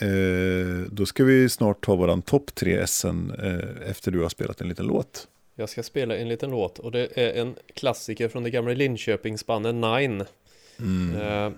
Eh, 0.00 0.86
då 0.90 1.06
ska 1.06 1.24
vi 1.24 1.48
snart 1.48 1.84
ta 1.84 1.94
våran 1.94 2.22
topp 2.22 2.54
tre 2.54 2.86
SN 2.86 3.30
eh, 3.30 3.90
efter 3.90 4.10
du 4.10 4.20
har 4.20 4.28
spelat 4.28 4.60
en 4.60 4.68
liten 4.68 4.86
låt. 4.86 5.28
Jag 5.54 5.68
ska 5.68 5.82
spela 5.82 6.16
en 6.16 6.28
liten 6.28 6.50
låt 6.50 6.78
och 6.78 6.92
det 6.92 7.18
är 7.18 7.40
en 7.40 7.54
klassiker 7.74 8.28
från 8.28 8.42
det 8.42 8.50
gamla 8.50 8.72
Linköpingsbandet 8.72 9.74
Nine. 9.74 10.24
Mm. 10.78 11.20
Eh, 11.20 11.52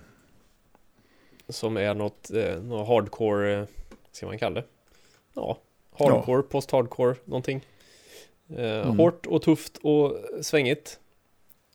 som 1.49 1.77
är 1.77 1.93
något, 1.93 2.31
eh, 2.31 2.61
något 2.63 2.87
hardcore, 2.87 3.59
eh, 3.59 3.65
ska 4.11 4.25
man 4.25 4.37
kalla 4.37 4.61
det? 4.61 4.67
Ja, 5.33 5.57
hardcore, 5.97 6.41
post-hardcore, 6.43 7.15
någonting. 7.25 7.65
Eh, 8.49 8.81
Mm. 8.81 8.99
Hårt 8.99 9.25
och 9.25 9.41
tufft 9.41 9.77
och 9.77 10.17
svängigt. 10.41 10.99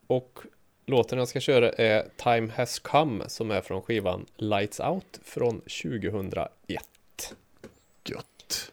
Och 0.06 0.38
låten 0.87 1.18
jag 1.18 1.28
ska 1.28 1.40
köra 1.40 1.72
är 1.72 2.09
Time 2.16 2.52
Has 2.56 2.78
Come 2.78 3.28
som 3.28 3.50
är 3.50 3.61
från 3.61 3.83
skivan 3.83 4.26
Lights 4.37 4.80
Out 4.80 5.20
från 5.24 5.61
2001. 5.61 6.54
Gött. 8.04 8.72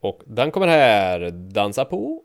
Och 0.00 0.22
den 0.24 0.50
kommer 0.50 0.68
här, 0.68 1.30
dansa 1.30 1.84
på. 1.84 2.22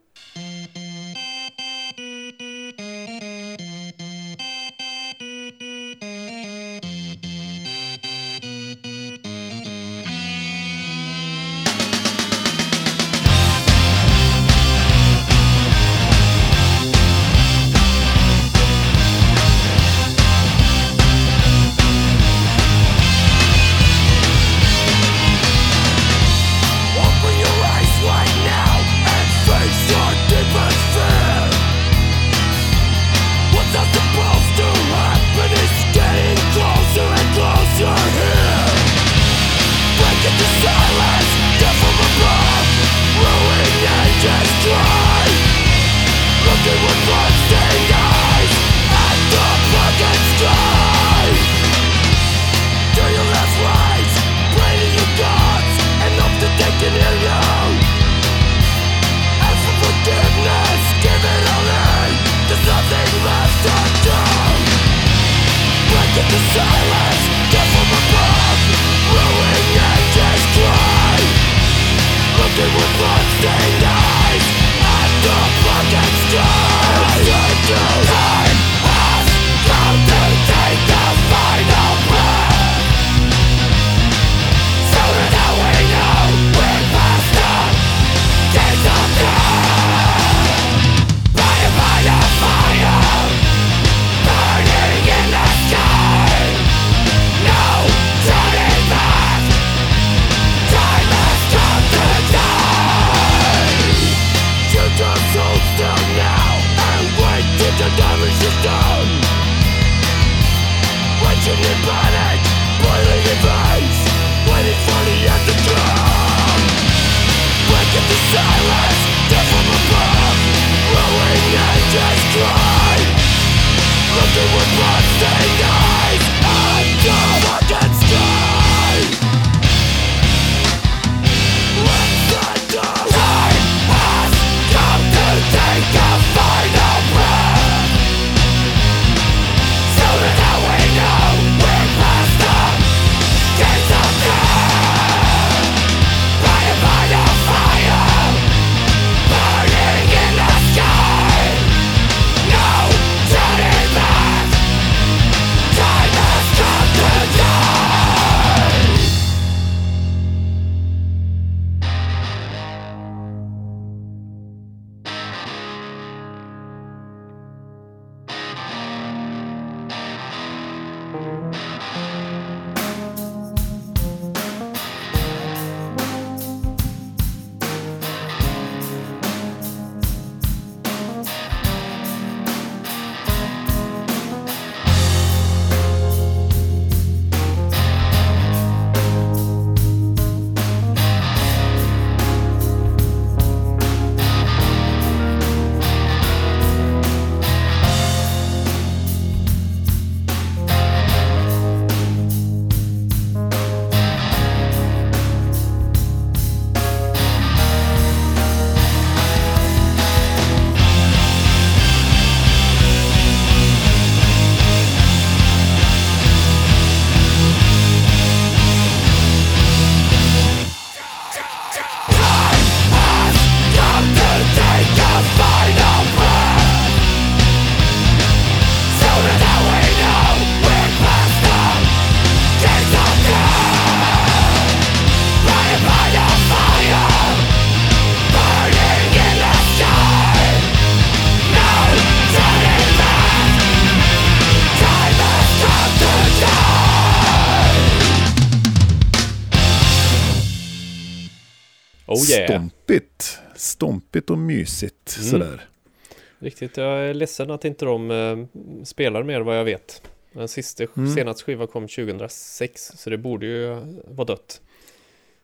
Riktigt, 256.59 256.77
jag 256.77 256.99
är 257.09 257.13
ledsen 257.13 257.51
att 257.51 257.65
inte 257.65 257.85
de 257.85 258.11
eh, 258.11 258.37
spelar 258.85 259.23
mer 259.23 259.41
vad 259.41 259.57
jag 259.59 259.63
vet. 259.65 260.01
Den 260.31 260.47
sista, 260.47 260.83
Mm. 260.97 261.15
senaste 261.15 261.43
skivan 261.43 261.67
kom 261.67 261.87
2006, 261.87 262.91
så 262.97 263.09
det 263.09 263.17
borde 263.17 263.45
ju 263.45 263.75
vara 264.07 264.25
dött. 264.25 264.61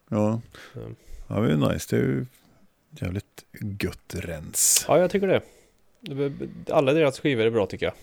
Ja. 0.10 0.42
Mm. 0.76 0.96
ja, 1.30 1.36
det 1.40 1.52
är 1.54 1.74
nice. 1.74 1.96
Det 1.96 2.02
är 2.02 2.08
ju 2.08 2.26
jävligt 3.00 3.46
gött 3.82 4.16
rens. 4.16 4.86
Ja, 4.88 5.00
jag 5.00 5.12
tycker 5.12 5.28
det. 5.28 5.42
Alla 6.74 6.94
deras 6.94 7.20
skivor 7.20 7.44
är 7.46 7.50
bra 7.50 7.66
tycker 7.66 7.86
jag. 7.86 7.96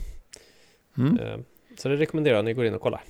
Mm. 1.07 1.19
Eh, 1.19 1.39
Så 1.77 1.89
det 1.89 1.97
rekommenderar 1.97 2.37
jag 2.37 2.45
ni 2.45 2.53
går 2.55 2.67
in 2.67 2.75
och 2.75 2.81
kollar. 2.81 3.03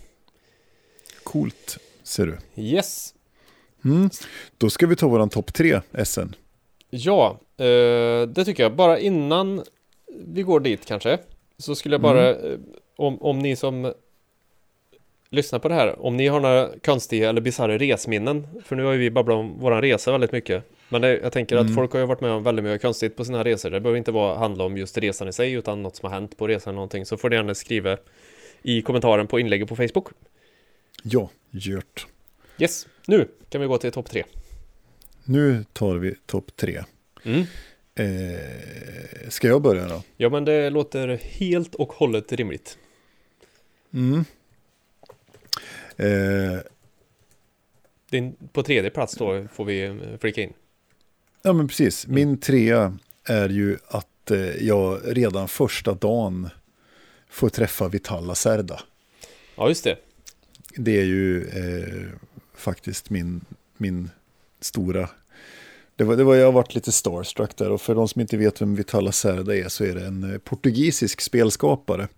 Coolt, 1.23 1.79
ser 2.03 2.27
du. 2.27 2.63
Yes. 2.63 3.15
Mm. 3.85 4.11
Då 4.59 4.71
ska 4.71 4.87
vi 4.87 4.97
ta 4.97 5.09
våran 5.09 5.29
topp 5.29 5.55
tre 5.55 5.81
SN. 6.05 6.35
Ja, 6.91 7.41
eh, 7.57 8.23
det 8.29 8.45
tycker 8.45 8.63
jag. 8.63 8.75
Bara 8.77 8.99
innan 8.99 9.65
vi 10.27 10.43
går 10.43 10.61
dit 10.61 10.87
kanske. 10.87 11.19
Så 11.59 11.75
skulle 11.75 11.95
jag 11.95 12.01
bara, 12.03 12.31
eh, 12.31 12.59
om, 12.97 13.23
om 13.23 13.39
ni 13.39 13.57
som 13.57 13.93
lyssnar 15.31 15.59
på 15.59 15.69
det 15.69 15.75
här, 15.75 16.01
om 16.07 16.17
ni 16.17 16.27
har 16.27 16.41
några 16.41 16.69
konstiga 16.85 17.29
eller 17.29 17.41
bisarra 17.41 17.79
resminnen. 17.79 18.47
För 18.65 18.77
nu 18.77 18.85
har 18.85 18.93
ju 18.93 18.99
vi 18.99 19.11
babblat 19.11 19.35
om 19.37 19.59
våran 19.59 19.83
resa 19.83 20.13
väldigt 20.13 20.33
mycket. 20.33 20.65
Men 20.89 21.01
det, 21.03 21.19
jag 21.19 21.33
tänker 21.33 21.57
att 21.57 21.63
Mm. 21.63 21.75
folk 21.75 21.93
har 21.93 22.01
ju 22.01 22.07
varit 22.07 22.21
med 22.21 22.31
om 22.31 22.43
väldigt 22.43 22.65
mycket 22.65 22.83
konstigt 22.83 23.17
på 23.17 23.25
sina 23.25 23.45
resor. 23.45 23.71
Det 23.71 23.81
behöver 23.81 23.99
inte 23.99 24.13
vara, 24.13 24.39
handla 24.39 24.65
om 24.65 24.77
just 24.77 24.99
resan 24.99 25.29
i 25.29 25.33
sig, 25.33 25.53
utan 25.53 25.83
något 25.83 25.97
som 25.97 26.07
har 26.09 26.15
hänt 26.21 26.37
på 26.37 26.47
resan 26.49 26.71
eller 26.71 26.75
någonting. 26.77 27.07
Så 27.07 27.17
får 27.17 27.31
ni 27.31 27.37
gärna 27.37 27.55
skriva 27.55 27.97
i 28.63 28.83
kommentaren 28.83 29.27
på 29.27 29.41
inlägget 29.41 29.69
på 29.69 29.77
Facebook. 29.77 30.09
Ja, 31.03 31.31
gjort. 31.51 32.07
Yes, 32.59 32.87
nu 33.07 33.29
kan 33.49 33.61
vi 33.61 33.67
gå 33.67 33.79
till 33.79 33.93
topp 33.93 34.11
tre. 34.11 34.25
Nu 35.25 35.65
tar 35.73 35.95
vi 35.95 36.15
topp 36.27 36.57
tre. 36.57 36.83
Mm. 37.25 37.45
Eh, 37.95 39.29
ska 39.29 39.49
jag 39.49 39.63
börja 39.63 39.89
då? 39.89 40.03
Ja, 40.17 40.29
men 40.29 40.45
det 40.45 40.71
låter 40.71 41.09
helt 41.23 41.75
och 41.75 41.93
hållet 41.93 42.33
rimligt. 42.33 42.79
Mm. 43.95 44.25
Eh, 45.97 46.61
Din, 48.11 48.37
på 48.53 48.63
tredje 48.63 48.91
plats 48.91 49.15
då 49.15 49.47
får 49.55 49.65
vi 49.65 49.83
eh, 49.85 49.95
flika 50.21 50.43
in. 50.43 50.53
ja, 51.43 51.53
men 51.53 51.69
precis. 51.69 52.07
Min 52.07 52.39
trea 52.41 52.99
är 53.25 53.49
ju 53.49 53.79
att 53.89 54.31
eh, 54.31 54.39
jag 54.67 55.01
redan 55.05 55.49
första 55.49 55.95
dagen 55.95 56.49
får 57.29 57.49
träffa 57.49 57.89
Vitala 57.89 58.35
Serda. 58.35 58.81
Ja, 59.57 59.69
just 59.69 59.85
det. 59.85 59.97
Det 60.77 61.01
är 61.01 61.05
ju 61.05 61.49
eh, 61.49 62.09
faktiskt 62.55 63.11
min, 63.11 63.41
min 63.77 64.11
stora... 64.61 65.09
Det 66.01 66.05
var, 66.05 66.17
det 66.17 66.25
var, 66.25 66.35
jag 66.35 66.47
har 66.47 66.53
varit 66.53 66.75
lite 66.75 66.93
starstruck 66.93 67.57
där 67.57 67.71
och 67.71 67.81
för 67.81 67.95
de 67.95 68.09
som 68.09 68.21
inte 68.21 68.37
vet 68.37 68.63
vem 68.63 68.75
Vitala 68.75 69.13
Serda 69.13 69.57
är 69.57 69.69
så 69.69 69.85
är 69.85 69.95
det 69.95 70.07
en 70.07 70.33
eh, 70.33 70.39
portugisisk 70.39 71.21
spelskapare 71.21 72.09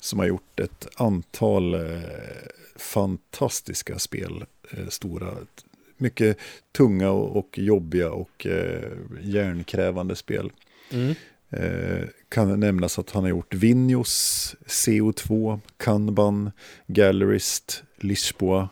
som 0.00 0.18
har 0.18 0.26
gjort 0.26 0.60
ett 0.60 0.88
antal 0.96 1.74
eh, 1.74 2.00
fantastiska 2.76 3.98
spel, 3.98 4.44
eh, 4.70 4.88
stora, 4.88 5.34
mycket 5.96 6.38
tunga 6.76 7.10
och, 7.10 7.58
jobbiga 7.58 8.10
och 8.10 8.46
eh, 8.46 8.90
hjärnkrävande 9.20 10.16
spel. 10.16 10.52
Mm. 10.90 11.14
Eh, 11.50 12.08
kan 12.28 12.60
nämnas 12.60 12.98
att 12.98 13.10
han 13.10 13.22
har 13.22 13.30
gjort 13.30 13.54
Vinhos, 13.54 14.56
CO2, 14.66 15.60
Kanban, 15.76 16.50
Gallerist, 16.86 17.82
Lisboa, 17.96 18.68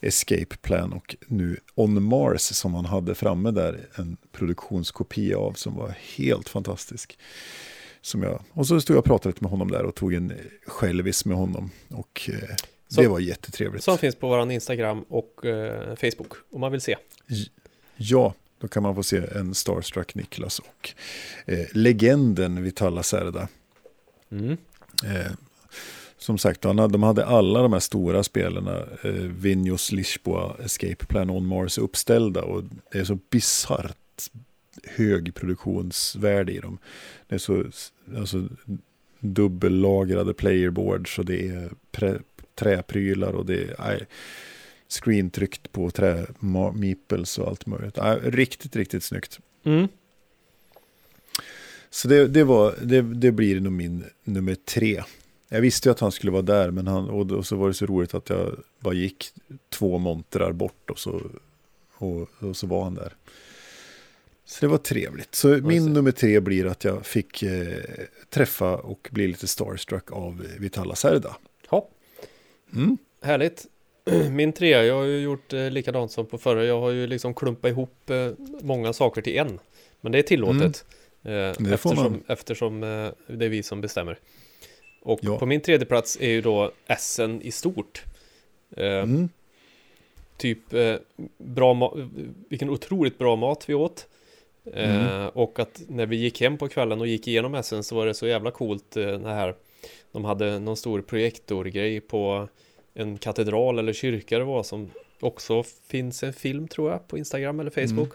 Escape 0.00 0.56
Plan 0.62 0.92
och 0.92 1.16
nu 1.26 1.56
On 1.74 2.02
Mars 2.02 2.40
som 2.40 2.74
han 2.74 2.84
hade 2.84 3.14
framme 3.14 3.50
där, 3.50 3.88
en 3.94 4.16
produktionskopia 4.32 5.38
av 5.38 5.52
som 5.52 5.74
var 5.76 5.94
helt 6.16 6.48
fantastisk. 6.48 7.18
Som 8.02 8.22
jag, 8.22 8.42
och 8.52 8.66
så 8.66 8.80
stod 8.80 8.94
jag 8.96 8.98
och 8.98 9.04
pratade 9.04 9.28
lite 9.28 9.44
med 9.44 9.50
honom 9.50 9.70
där 9.70 9.82
och 9.84 9.94
tog 9.94 10.14
en 10.14 10.32
självis 10.66 11.24
med 11.24 11.36
honom 11.36 11.70
och 11.88 12.30
eh, 12.32 12.56
Så- 12.88 13.00
det 13.02 13.08
var 13.08 13.18
jättetrevligt. 13.20 13.84
Som 13.84 13.98
finns 13.98 14.14
på 14.14 14.28
våran 14.28 14.50
Instagram 14.50 15.02
och 15.02 15.44
eh, 15.46 15.94
Facebook 15.96 16.32
om 16.50 16.60
man 16.60 16.72
vill 16.72 16.80
se. 16.80 16.96
Ja, 17.96 18.34
då 18.60 18.68
kan 18.68 18.82
man 18.82 18.94
få 18.94 19.02
se 19.02 19.22
en 19.34 19.54
Starstruck 19.54 20.14
Niklas 20.14 20.58
och 20.58 20.90
eh, 21.46 21.66
legenden 21.72 22.62
Vitala 22.62 23.02
Serda. 23.02 23.48
Mm. 24.30 24.56
Eh, 25.04 25.32
som 26.20 26.38
sagt, 26.38 26.60
de 26.62 27.02
hade 27.02 27.26
alla 27.26 27.62
de 27.62 27.72
här 27.72 27.80
stora 27.80 28.22
spelarna, 28.22 28.78
eh, 29.02 29.12
Vinhos, 29.12 29.92
Lisboa, 29.92 30.56
Escape 30.64 31.06
Plan, 31.06 31.30
On 31.30 31.46
Mars 31.46 31.78
uppställda 31.78 32.42
och 32.42 32.62
det 32.92 32.98
är 32.98 33.04
så 33.04 33.18
bisarrt 33.30 34.30
hög 34.84 35.34
produktionsvärde 35.34 36.52
i 36.52 36.58
dem. 36.58 36.78
Det 37.28 37.34
är 37.34 37.38
så 37.38 37.64
alltså, 38.16 38.48
dubbellagrade 39.20 40.34
playerboards 40.34 41.18
och 41.18 41.24
det 41.24 41.48
är 41.48 41.70
pre, 41.92 42.18
träprylar 42.54 43.32
och 43.32 43.46
det 43.46 43.62
är 43.62 43.74
nej, 43.78 44.06
screentryckt 44.88 45.72
på 45.72 45.90
trä, 45.90 46.26
ma- 46.40 46.76
meeples 46.76 47.38
och 47.38 47.48
allt 47.48 47.66
möjligt. 47.66 47.96
Nej, 47.96 48.18
riktigt, 48.22 48.76
riktigt 48.76 49.04
snyggt. 49.04 49.40
Mm. 49.64 49.88
Så 51.90 52.08
det, 52.08 52.28
det, 52.28 52.44
var, 52.44 52.74
det, 52.82 53.02
det 53.02 53.32
blir 53.32 53.60
nog 53.60 53.72
min 53.72 54.04
nummer 54.24 54.54
tre. 54.54 55.02
Jag 55.52 55.60
visste 55.60 55.88
ju 55.88 55.92
att 55.92 56.00
han 56.00 56.12
skulle 56.12 56.32
vara 56.32 56.42
där, 56.42 56.70
men 56.70 56.86
han, 56.86 57.08
och, 57.10 57.30
och 57.32 57.46
så 57.46 57.56
var 57.56 57.68
det 57.68 57.74
så 57.74 57.86
roligt 57.86 58.14
att 58.14 58.30
jag 58.30 58.56
bara 58.80 58.94
gick 58.94 59.32
två 59.68 59.98
montrar 59.98 60.52
bort 60.52 60.90
och 60.90 60.98
så, 60.98 61.22
och, 61.94 62.28
och 62.38 62.56
så 62.56 62.66
var 62.66 62.84
han 62.84 62.94
där. 62.94 63.14
Så 64.44 64.58
det 64.60 64.66
var 64.68 64.78
trevligt. 64.78 65.34
Så 65.34 65.48
min 65.48 65.92
nummer 65.92 66.10
tre 66.12 66.40
blir 66.40 66.66
att 66.66 66.84
jag 66.84 67.06
fick 67.06 67.42
eh, 67.42 67.68
träffa 68.28 68.76
och 68.76 69.08
bli 69.12 69.26
lite 69.26 69.46
starstruck 69.46 70.12
av 70.12 70.46
Vitala 70.58 70.94
Serda. 70.94 71.36
Ja, 71.70 71.88
Mm. 72.74 72.98
härligt. 73.22 73.66
Min 74.30 74.52
trea, 74.52 74.84
jag 74.84 74.94
har 74.94 75.04
ju 75.04 75.20
gjort 75.20 75.52
eh, 75.52 75.70
likadant 75.70 76.12
som 76.12 76.26
på 76.26 76.38
förra. 76.38 76.64
Jag 76.64 76.80
har 76.80 76.90
ju 76.90 77.06
liksom 77.06 77.34
klumpat 77.34 77.68
ihop 77.70 78.10
eh, 78.10 78.30
många 78.62 78.92
saker 78.92 79.22
till 79.22 79.36
en. 79.38 79.58
Men 80.00 80.12
det 80.12 80.18
är 80.18 80.22
tillåtet. 80.22 80.84
Eh, 81.22 81.32
Mm. 81.32 81.54
får 81.54 81.72
eftersom 81.74 81.96
man. 82.12 82.22
eftersom 82.26 82.82
eh, 82.82 83.08
det 83.36 83.44
är 83.44 83.48
vi 83.48 83.62
som 83.62 83.80
bestämmer. 83.80 84.18
Och 85.02 85.18
Ja. 85.22 85.38
på 85.38 85.46
min 85.46 85.60
tredje 85.60 85.86
plats 85.86 86.18
är 86.20 86.28
ju 86.28 86.40
då 86.40 86.72
Essen 86.86 87.42
i 87.42 87.50
stort. 87.52 88.04
Eh, 88.76 88.84
Mm. 88.86 89.28
Typ 90.36 90.72
eh, 90.74 90.96
bra 91.38 91.94
vilken 92.48 92.70
otroligt 92.70 93.18
bra 93.18 93.36
mat 93.36 93.68
vi 93.68 93.74
åt. 93.74 94.06
Eh, 94.72 94.96
Mm. 95.06 95.28
och 95.28 95.58
att 95.58 95.82
när 95.88 96.06
vi 96.06 96.16
gick 96.16 96.40
hem 96.40 96.58
på 96.58 96.68
kvällen 96.68 97.00
och 97.00 97.06
gick 97.06 97.28
igenom 97.28 97.54
Essen 97.54 97.82
så 97.84 97.94
var 97.96 98.06
det 98.06 98.14
så 98.14 98.26
jävla 98.26 98.50
coolt 98.50 98.96
eh, 98.96 99.20
här. 99.20 99.54
De 100.12 100.24
hade 100.24 100.58
någon 100.58 100.76
stor 100.76 101.00
projektorgrej 101.00 102.00
på 102.00 102.48
en 102.94 103.18
katedral 103.18 103.78
eller 103.78 103.92
kyrka 103.92 104.38
det 104.38 104.44
var 104.44 104.62
som 104.62 104.90
också 105.20 105.62
finns 105.86 106.22
en 106.22 106.32
film 106.32 106.68
tror 106.68 106.90
jag 106.90 107.08
på 107.08 107.18
Instagram 107.18 107.60
eller 107.60 107.70
Facebook. 107.70 108.12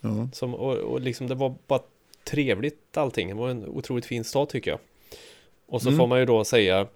Ja. 0.00 0.28
Som, 0.32 0.54
och, 0.54 0.76
och 0.76 1.00
liksom 1.00 1.26
det 1.28 1.34
var 1.34 1.54
bara 1.66 1.80
trevligt 2.24 2.96
allting. 2.96 3.28
Det 3.28 3.34
var 3.34 3.48
en 3.48 3.64
otroligt 3.68 4.06
fin 4.06 4.24
stad 4.24 4.48
tycker 4.48 4.70
jag. 4.70 4.80
Och 5.66 5.82
så 5.82 5.88
Mm. 5.88 5.98
får 5.98 6.06
man 6.06 6.18
ju 6.18 6.24
då 6.26 6.44
säga 6.44 6.86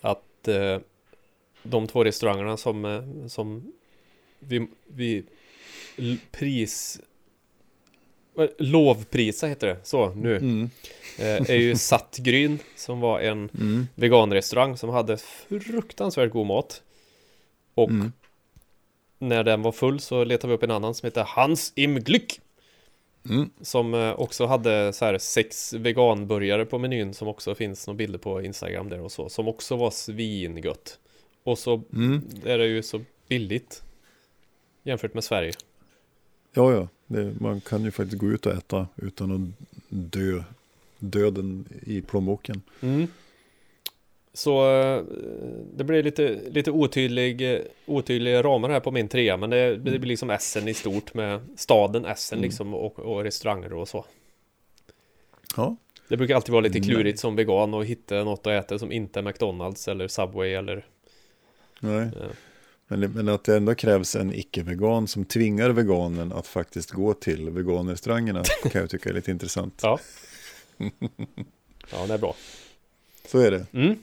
att 0.00 0.48
eh, 0.48 0.78
de 1.62 1.86
två 1.86 2.04
restaurangerna 2.04 2.56
som, 2.56 2.84
eh, 2.84 3.26
som 3.28 3.72
vi, 4.38 4.66
vi 4.86 5.24
pris 6.30 7.00
eh, 8.38 8.46
lovprisa 8.58 9.46
heter 9.46 9.66
det, 9.66 9.76
så 9.82 10.14
nu, 10.14 10.36
Mm. 10.36 10.70
eh, 11.18 11.50
är 11.50 11.54
ju 11.56 11.74
Sattgryn 11.76 12.58
som 12.76 13.00
var 13.00 13.20
en 13.20 13.48
Mm. 13.60 13.86
veganrestaurang 13.94 14.76
som 14.76 14.90
hade 14.90 15.16
fruktansvärt 15.16 16.32
god 16.32 16.46
mat. 16.46 16.82
Och 17.74 17.90
Mm. 17.90 18.12
när 19.18 19.44
den 19.44 19.62
var 19.62 19.72
full 19.72 20.00
så 20.00 20.24
letade 20.24 20.48
vi 20.48 20.54
upp 20.56 20.62
en 20.62 20.70
annan 20.70 20.94
som 20.94 21.06
heter 21.06 21.24
Hans 21.28 21.72
im 21.76 21.98
Glück. 21.98 22.40
Mm. 23.30 23.50
Som 23.60 23.94
eh, 23.94 24.12
också 24.20 24.46
hade 24.46 24.92
så 24.92 25.04
här 25.04 25.18
sex 25.18 25.72
veganburgare 25.72 26.64
på 26.64 26.78
menyn 26.78 27.14
som 27.14 27.28
också 27.28 27.54
finns 27.54 27.86
några 27.86 27.96
bilder 27.98 28.18
på 28.18 28.42
Instagram 28.42 28.88
där 28.88 29.00
och 29.00 29.12
så. 29.12 29.28
Som 29.28 29.48
också 29.48 29.76
var 29.76 29.90
svingött. 29.90 30.98
Och 31.42 31.58
så 31.58 31.82
Mm. 31.92 32.20
är 32.44 32.58
det 32.58 32.66
ju 32.66 32.82
så 32.82 33.00
billigt. 33.28 33.82
Jämfört 34.82 35.14
med 35.14 35.24
Sverige. 35.24 35.52
Ja, 36.52 36.72
ja. 36.72 36.88
Det, 37.06 37.34
man 37.40 37.60
kan 37.60 37.84
ju 37.84 37.90
faktiskt 37.90 38.18
gå 38.20 38.26
ut 38.30 38.46
och 38.46 38.52
äta 38.52 38.86
utan 38.96 39.30
att 39.32 39.66
dö 39.88 40.42
döden 40.98 41.64
i 41.86 42.00
plånboken. 42.00 42.62
Mm. 42.80 43.06
Så 44.36 44.80
eh, 44.80 45.02
det 45.76 45.84
blir 45.84 46.02
lite, 46.02 46.40
lite 46.50 46.70
otydlig, 46.70 47.62
otydliga 47.86 48.42
ramar 48.42 48.70
här 48.70 48.80
på 48.80 48.90
min 48.90 49.08
trea. 49.08 49.36
Men 49.36 49.50
det, 49.50 49.76
det 49.76 49.98
blir 49.98 50.08
liksom 50.08 50.30
Essen 50.30 50.68
i 50.68 50.74
stort 50.74 51.14
med 51.14 51.40
staden 51.56 52.04
Essen 52.04 52.38
Mm. 52.38 52.48
liksom 52.48 52.74
och, 52.74 52.98
och 52.98 53.22
restauranger 53.24 53.72
och 53.72 53.88
så. 53.88 54.04
Ja, 55.56 55.76
Det 56.08 56.16
brukar 56.16 56.34
alltid 56.34 56.52
vara 56.52 56.60
lite 56.60 56.78
Nej. 56.78 56.88
klurigt 56.88 57.18
som 57.18 57.36
vegan 57.36 57.74
och 57.74 57.84
hitta 57.86 58.24
något 58.24 58.46
att 58.46 58.64
äta 58.64 58.78
som 58.78 58.92
inte 58.92 59.18
är 59.20 59.22
McDonalds 59.22 59.88
eller 59.88 60.08
Subway 60.08 60.52
eller 60.54 60.86
nej. 61.80 62.00
eh, 62.02 62.10
Men, 62.86 63.00
det- 63.00 63.08
men 63.08 63.28
att 63.28 63.44
det 63.44 63.56
ändå 63.56 63.74
krävs 63.74 64.16
en 64.16 64.34
icke-vegan 64.34 65.08
som 65.08 65.24
tvingar 65.24 65.70
veganen 65.70 66.32
att 66.32 66.46
faktiskt 66.46 66.90
gå 66.90 67.14
till 67.14 67.50
veganrestaurangerna 67.50 68.42
kan 68.70 68.80
jag 68.80 68.90
tycka 68.90 69.10
är 69.10 69.14
lite 69.14 69.30
intressant. 69.30 69.80
Ja. 69.82 69.98
Ja, 71.92 72.06
det 72.06 72.14
är 72.14 72.18
bra. 72.18 72.34
Så 73.26 73.38
är 73.38 73.50
det. 73.50 73.66
Mm, 73.72 73.96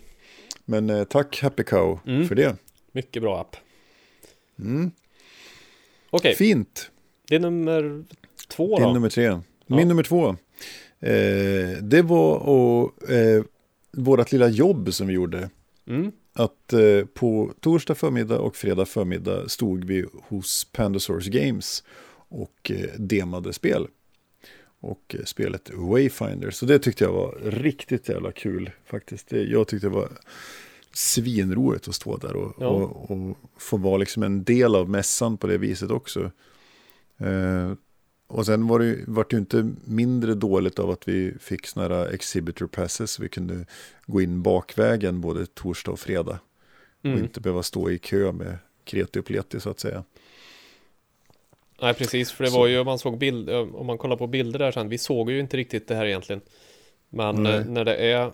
Men 0.72 0.90
eh, 0.90 1.04
tack 1.04 1.42
Happy 1.42 1.64
Cow 1.64 2.00
Mm. 2.08 2.28
för 2.28 2.36
det. 2.36 2.56
mycket 2.92 3.22
bra 3.22 3.42
app. 3.42 3.56
Mm. 4.60 4.92
Okej, 6.10 6.36
Fint. 6.36 6.92
det 7.28 7.36
är 7.36 7.40
nummer 7.40 8.04
två 8.48 8.78
Din 8.78 8.88
då. 8.88 8.94
nummer 8.94 9.10
tre. 9.10 9.24
Ja. 9.24 9.42
Min 9.68 9.88
nummer 9.88 10.04
två. 10.04 10.28
Eh, 11.00 11.78
det 11.82 12.02
var 12.02 12.36
att 12.86 13.10
eh, 13.10 13.44
vårt 13.92 14.32
lilla 14.32 14.48
jobb 14.48 14.94
som 14.94 15.08
vi 15.08 15.14
gjorde. 15.14 15.50
Mm. 15.88 16.12
Att 16.34 16.74
eh, 16.74 17.06
på 17.14 17.54
torsdag 17.60 17.96
förmiddag 17.96 18.40
och 18.40 18.56
fredag 18.56 18.86
förmiddag 18.86 19.50
stod 19.50 19.84
vi 19.84 20.06
hos 20.28 20.68
Pandasaurus 20.72 21.28
Games 21.28 21.84
och 22.30 22.72
eh, 22.72 23.00
demade 23.00 23.54
spel. 23.54 23.88
Och 24.84 25.16
eh, 25.20 25.24
spelet 25.26 25.72
Wayfinder. 25.74 26.52
Så 26.52 26.66
det 26.66 26.80
tyckte 26.80 27.04
jag 27.04 27.12
var 27.14 27.38
riktigt 27.44 28.10
jävla 28.10 28.32
kul 28.32 28.72
faktiskt. 28.86 29.28
Det, 29.30 29.44
jag 29.44 29.68
tyckte 29.68 29.88
det 29.88 29.94
var 29.94 30.10
svinroligt 30.94 31.88
att 31.88 31.96
stå 31.96 32.18
där 32.18 32.36
och, 32.36 32.54
Ja. 32.60 32.68
och, 32.68 33.12
och 33.12 33.38
få 33.58 33.78
vara 33.78 33.98
liksom 33.98 34.24
en 34.24 34.44
del 34.44 34.76
av 34.76 34.90
mässan 34.90 35.38
på 35.38 35.48
det 35.48 35.58
viset 35.58 35.92
också. 35.92 36.32
Eh, 37.18 37.74
och 38.28 38.46
sen 38.46 38.68
var 38.68 38.80
det, 38.80 38.98
vart 39.08 39.30
det 39.30 39.36
ju 39.36 39.40
inte 39.40 39.72
mindre 39.86 40.34
dåligt 40.34 40.80
av 40.80 40.90
att 40.90 41.08
vi 41.08 41.34
fick 41.40 41.68
sådana 41.68 41.96
här 41.96 42.08
exhibitor 42.14 42.68
passes. 42.68 43.12
Så 43.12 43.22
vi 43.22 43.30
kunde 43.30 43.66
gå 44.06 44.22
in 44.22 44.42
bakvägen 44.42 45.22
både 45.22 45.46
torsdag 45.46 45.92
och 45.92 46.00
fredag. 46.00 46.40
Och 47.00 47.06
Mm. 47.06 47.20
inte 47.20 47.42
behöva 47.42 47.64
stå 47.64 47.90
i 47.92 47.98
kö 47.98 48.32
med 48.32 48.58
kreti 48.84 49.20
och 49.20 49.26
pleti 49.26 49.60
så 49.60 49.70
att 49.70 49.80
säga. 49.80 50.04
Nej 51.82 51.94
precis, 51.94 52.32
för 52.32 52.44
det 52.44 52.50
var 52.50 52.68
ju 52.68 52.80
om 52.80 52.86
man 52.86 53.00
såg 53.00 53.18
bild, 53.18 53.50
om 53.50 53.86
man 53.86 53.98
kollar 53.98 54.16
på 54.18 54.28
bilder 54.28 54.60
där 54.60 54.72
sen, 54.72 54.90
vi 54.90 54.98
såg 54.98 55.32
ju 55.32 55.40
inte 55.40 55.58
riktigt 55.58 55.88
det 55.88 55.96
här 55.96 56.06
egentligen. 56.06 56.42
Men 57.10 57.44
Nej. 57.44 57.56
eh, 57.56 57.66
när 57.66 57.86
det 57.86 57.96
är 57.96 58.32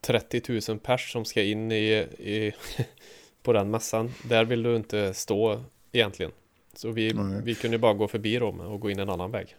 30 0.00 0.60
000 0.68 0.78
pers 0.78 1.12
som 1.12 1.24
ska 1.24 1.42
in 1.42 1.72
i, 1.72 1.92
i 2.18 2.52
på 3.42 3.52
den 3.52 3.70
mässan, 3.70 4.14
där 4.24 4.44
vill 4.44 4.62
du 4.62 4.76
inte 4.76 5.14
stå 5.14 5.60
egentligen. 5.92 6.32
Så 6.74 6.90
vi, 6.90 7.12
Nej. 7.12 7.40
vi 7.44 7.54
kunde 7.54 7.78
bara 7.78 7.94
gå 7.94 8.08
förbi 8.08 8.38
dem 8.38 8.60
och 8.60 8.80
gå 8.80 8.90
in 8.90 8.98
en 8.98 9.08
annan 9.10 9.30
väg. 9.30 9.56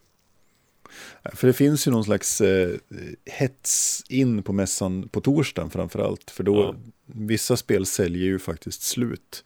För 1.33 1.47
det 1.47 1.53
finns 1.53 1.87
ju 1.87 1.91
någon 1.91 2.03
slags 2.03 2.41
eh, 2.41 2.69
hets 3.25 4.03
in 4.09 4.43
på 4.43 4.53
mässan 4.53 5.09
på 5.09 5.21
torsdagen 5.21 5.69
framförallt. 5.69 6.31
För 6.31 6.43
då, 6.43 6.59
Ja. 6.59 6.75
vissa 7.05 7.57
spel 7.57 7.85
säljer 7.85 8.23
ju 8.25 8.39
faktiskt 8.39 8.81
slut. 8.81 9.43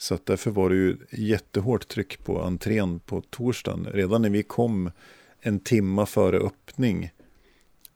Så 0.00 0.14
att 0.14 0.26
därför 0.26 0.50
var 0.50 0.70
det 0.70 0.76
ju 0.76 0.96
jättehårt 1.10 1.88
tryck 1.88 2.24
på 2.24 2.42
entrén 2.42 3.00
på 3.00 3.20
torsdagen. 3.20 3.86
Redan 3.92 4.22
när 4.22 4.30
vi 4.30 4.42
kom 4.42 4.90
en 5.40 5.60
timma 5.60 6.06
före 6.06 6.38
öppning 6.38 7.10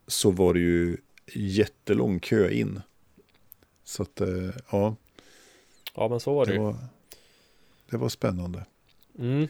så 0.07 0.31
var 0.31 0.55
det 0.55 0.61
ju 0.61 0.97
jättelång 1.35 2.21
kö 2.21 2.51
in. 2.51 2.81
Så 3.85 4.03
att, 4.03 4.21
eh, 4.21 4.51
ja, 4.71 4.97
Ja 5.95 6.09
men 6.09 6.21
så 6.21 6.35
var 6.35 6.47
det 6.47 6.53
det 6.53 6.59
var, 6.59 6.77
det 7.91 7.97
var 7.97 8.09
spännande. 8.09 8.65
Mm. 9.19 9.49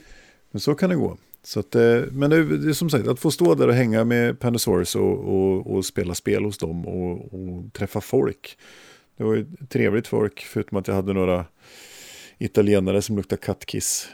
Men 0.51 0.61
så 0.61 0.75
kan 0.75 0.91
det 0.91 0.97
gå. 0.97 1.17
Så 1.43 1.61
att, 1.61 1.75
eh, 1.75 2.03
men 2.11 2.31
det 2.31 2.57
det 2.57 2.69
är 2.69 2.73
som 2.73 2.91
sagt, 2.91 3.09
att 3.09 3.21
få 3.21 3.31
stå 3.31 3.55
där 3.55 3.69
och 3.69 3.75
hänga 3.75 4.05
med 4.05 4.41
Panasaurus 4.41 4.95
och, 4.95 5.19
och, 5.19 5.75
och 5.75 5.85
spela 5.85 6.15
spel 6.15 6.45
hos 6.45 6.59
dem 6.59 6.87
och, 6.87 7.35
och 7.35 7.73
träffa 7.73 8.01
folk. 8.01 8.59
Det 9.17 9.25
var 9.25 9.35
ju 9.35 9.47
trevligt 9.69 10.07
folk, 10.07 10.41
förutom 10.41 10.79
att 10.79 10.89
jag 10.89 10.95
hade 10.95 11.13
några 11.13 11.45
italienare 12.45 13.03
som 13.03 13.17
luktade 13.17 13.43
kattkiss. 13.43 14.09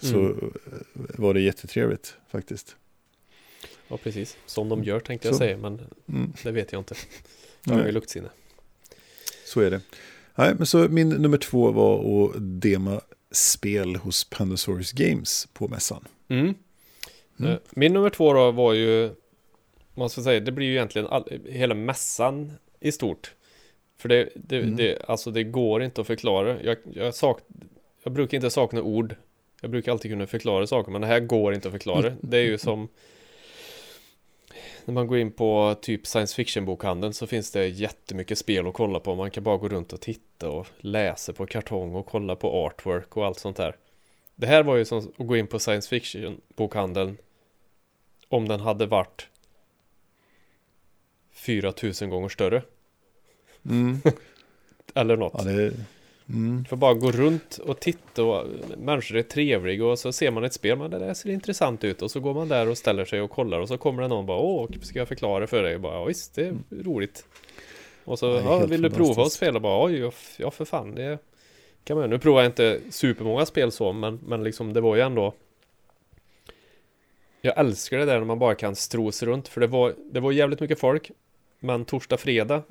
Så 0.00 0.16
Mm. 0.18 0.52
var 0.94 1.34
det 1.34 1.40
jättetrevligt 1.40 2.16
faktiskt. 2.30 2.76
Ja 3.88 3.96
precis, 3.96 4.36
som 4.46 4.68
de 4.68 4.84
gör 4.84 5.00
tänkte 5.00 5.28
jag 5.28 5.34
Så. 5.34 5.38
säga, 5.38 5.56
men 5.56 5.80
Mm. 6.08 6.32
det 6.42 6.50
vet 6.50 6.72
jag 6.72 6.80
inte. 6.80 6.94
Jag 7.64 7.74
har 7.74 7.86
ju 7.86 7.92
luktsinne. 7.92 8.28
Så 9.46 9.60
är 9.60 9.70
det. 9.70 9.80
Nej, 10.34 10.54
men 10.54 10.66
så 10.66 10.78
min 10.88 11.08
nummer 11.08 11.38
två 11.38 11.70
var 11.70 12.24
att 12.28 12.34
dema 12.60 13.00
spel 13.30 13.96
hos 13.96 14.24
Panasaurus 14.30 14.92
Games 14.92 15.48
på 15.52 15.68
mässan. 15.68 16.04
Mm. 16.28 16.54
Mm. 17.38 17.52
Eh, 17.52 17.58
Min 17.70 17.92
nummer 17.92 18.10
två 18.10 18.32
då 18.32 18.50
var 18.50 18.72
ju, 18.72 19.10
måste 19.94 20.18
jag 20.20 20.24
säga, 20.24 20.40
det 20.40 20.52
blir 20.52 20.66
ju 20.66 20.72
egentligen 20.72 21.08
all, 21.08 21.40
hela 21.48 21.74
mässan 21.74 22.52
i 22.80 22.92
stort. 22.92 23.34
För 23.98 24.08
det, 24.08 24.28
det, 24.34 24.56
Mm. 24.58 24.76
det, 24.76 25.02
alltså 25.08 25.30
det 25.30 25.44
går 25.44 25.82
inte 25.82 26.00
att 26.00 26.06
förklara. 26.06 26.62
Jag, 26.62 26.76
jag, 26.94 27.14
sak, 27.14 27.40
jag 28.02 28.12
brukar 28.12 28.36
inte 28.36 28.50
sakna 28.50 28.82
ord. 28.82 29.14
Jag 29.60 29.70
brukar 29.70 29.92
alltid 29.92 30.10
kunna 30.10 30.26
förklara 30.26 30.66
saker, 30.66 30.92
men 30.92 31.00
det 31.00 31.06
här 31.06 31.20
går 31.20 31.54
inte 31.54 31.68
att 31.68 31.72
förklara. 31.72 32.16
Det 32.20 32.36
är 32.36 32.42
ju 32.42 32.58
som 32.58 32.88
när 34.84 34.94
man 34.94 35.06
går 35.06 35.18
in 35.18 35.32
på 35.32 35.76
typ 35.82 36.06
science 36.06 36.34
fiction 36.34 36.64
bokhandeln 36.64 37.12
så 37.12 37.26
finns 37.26 37.50
det 37.50 37.66
jättemycket 37.66 38.38
spel 38.38 38.66
att 38.66 38.74
kolla 38.74 39.00
på. 39.00 39.14
Man 39.14 39.30
kan 39.30 39.44
bara 39.44 39.56
gå 39.56 39.68
runt 39.68 39.92
och 39.92 40.00
titta 40.00 40.50
och 40.50 40.66
läsa 40.78 41.32
på 41.32 41.46
kartong 41.46 41.94
och 41.94 42.06
kolla 42.06 42.36
på 42.36 42.66
artwork 42.66 43.16
och 43.16 43.26
allt 43.26 43.38
sånt 43.38 43.56
där. 43.56 43.76
Det 44.34 44.46
här 44.46 44.62
var 44.62 44.76
ju 44.76 44.84
som 44.84 44.98
att 44.98 45.26
gå 45.26 45.36
in 45.36 45.46
på 45.46 45.58
science 45.58 45.88
fiction 45.88 46.40
bokhandeln 46.56 47.16
om 48.28 48.48
den 48.48 48.60
hade 48.60 48.86
varit 48.86 49.28
4000 51.32 52.10
gånger 52.10 52.28
större. 52.28 52.62
Mm. 53.64 54.00
Eller 54.94 55.16
något. 55.16 55.34
Ja, 55.36 55.44
det, 55.44 55.72
mm. 56.28 56.64
För 56.64 56.76
bara 56.76 56.94
gå 56.94 57.10
runt 57.10 57.58
och 57.58 57.80
titta 57.80 58.24
och 58.24 58.46
människor 58.78 59.16
är 59.16 59.22
trevliga 59.22 59.86
och 59.86 59.98
så 59.98 60.12
ser 60.12 60.30
man 60.30 60.44
ett 60.44 60.52
spel, 60.52 60.78
men 60.78 60.90
det 60.90 60.98
där 60.98 61.14
ser 61.14 61.30
intressant 61.30 61.84
ut 61.84 62.02
och 62.02 62.10
så 62.10 62.20
går 62.20 62.34
man 62.34 62.48
där 62.48 62.68
och 62.68 62.78
ställer 62.78 63.04
sig 63.04 63.20
och 63.20 63.30
kollar 63.30 63.60
och 63.60 63.68
så 63.68 63.78
kommer 63.78 64.02
det 64.02 64.08
någon 64.08 64.26
bara 64.26 64.38
åh, 64.38 64.68
ska 64.82 64.98
jag 64.98 65.08
förklara 65.08 65.46
för 65.46 65.62
dig? 65.62 65.74
Och 65.74 65.80
bara, 65.80 66.04
visst, 66.04 66.34
det 66.34 66.46
är 66.46 66.54
roligt. 66.82 67.26
Och 68.04 68.18
så, 68.18 68.26
Ja, 68.26 68.66
vill 68.66 68.82
du 68.82 68.90
prova 68.90 69.22
att 69.22 69.32
spela? 69.32 69.60
Bara, 69.60 69.84
oj, 69.84 70.10
ja, 70.36 70.50
för 70.50 70.64
fan, 70.64 70.94
det 70.94 71.18
kan 71.84 71.98
man 71.98 72.10
Nu 72.10 72.18
provar 72.18 72.40
jag 72.40 72.48
inte 72.48 72.80
supermånga 72.90 73.46
spel 73.46 73.72
så, 73.72 73.92
men, 73.92 74.20
men 74.26 74.44
liksom 74.44 74.72
det 74.72 74.80
var 74.80 74.96
ju 74.96 75.02
ändå 75.02 75.34
Jag 77.40 77.58
älskar 77.58 77.98
det 77.98 78.04
där 78.04 78.18
när 78.18 78.24
man 78.24 78.38
bara 78.38 78.54
kan 78.54 78.76
strosa 78.76 79.26
runt, 79.26 79.48
för 79.48 79.60
det 79.60 79.66
var, 79.66 79.94
det 80.10 80.20
var 80.20 80.32
jävligt 80.32 80.60
mycket 80.60 80.78
folk 80.78 81.10
Men 81.60 81.84
torsdag, 81.84 82.16
fredag 82.16 82.62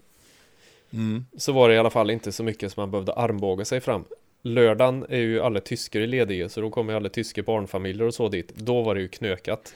Mm. 0.93 1.25
så 1.37 1.51
var 1.51 1.69
det 1.69 1.75
i 1.75 1.77
alla 1.77 1.89
fall 1.89 2.09
inte 2.09 2.31
så 2.31 2.43
mycket 2.43 2.71
som 2.71 2.81
man 2.81 2.91
behövde 2.91 3.13
armbåga 3.13 3.65
sig 3.65 3.79
fram. 3.81 4.03
Lördagen 4.43 5.05
är 5.09 5.17
ju 5.19 5.41
alla 5.41 5.59
tyskar 5.59 5.99
i 5.99 6.07
lediga 6.07 6.49
så 6.49 6.61
då 6.61 6.69
kommer 6.69 6.93
ju 6.93 6.97
alla 6.97 7.09
tyska 7.09 7.43
barnfamiljer 7.43 8.07
och 8.07 8.13
så 8.13 8.29
dit. 8.29 8.55
Då 8.55 8.81
var 8.81 8.95
det 8.95 9.01
ju 9.01 9.07
knökat. 9.07 9.73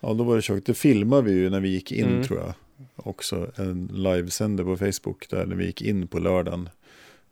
Ja, 0.00 0.12
då 0.12 0.24
var 0.24 0.36
det 0.36 0.42
tjockt. 0.42 0.66
Det 0.66 0.74
filmade 0.74 1.22
vi 1.22 1.32
ju 1.32 1.50
när 1.50 1.60
vi 1.60 1.68
gick 1.68 1.92
in 1.92 2.06
Mm. 2.06 2.24
tror 2.24 2.38
jag. 2.38 2.52
Också 2.96 3.50
en 3.56 3.90
livesänder 3.92 4.64
på 4.64 4.76
Facebook 4.76 5.28
där 5.30 5.46
när 5.46 5.56
vi 5.56 5.66
gick 5.66 5.82
in 5.82 6.06
på 6.06 6.18
lördagen. 6.18 6.68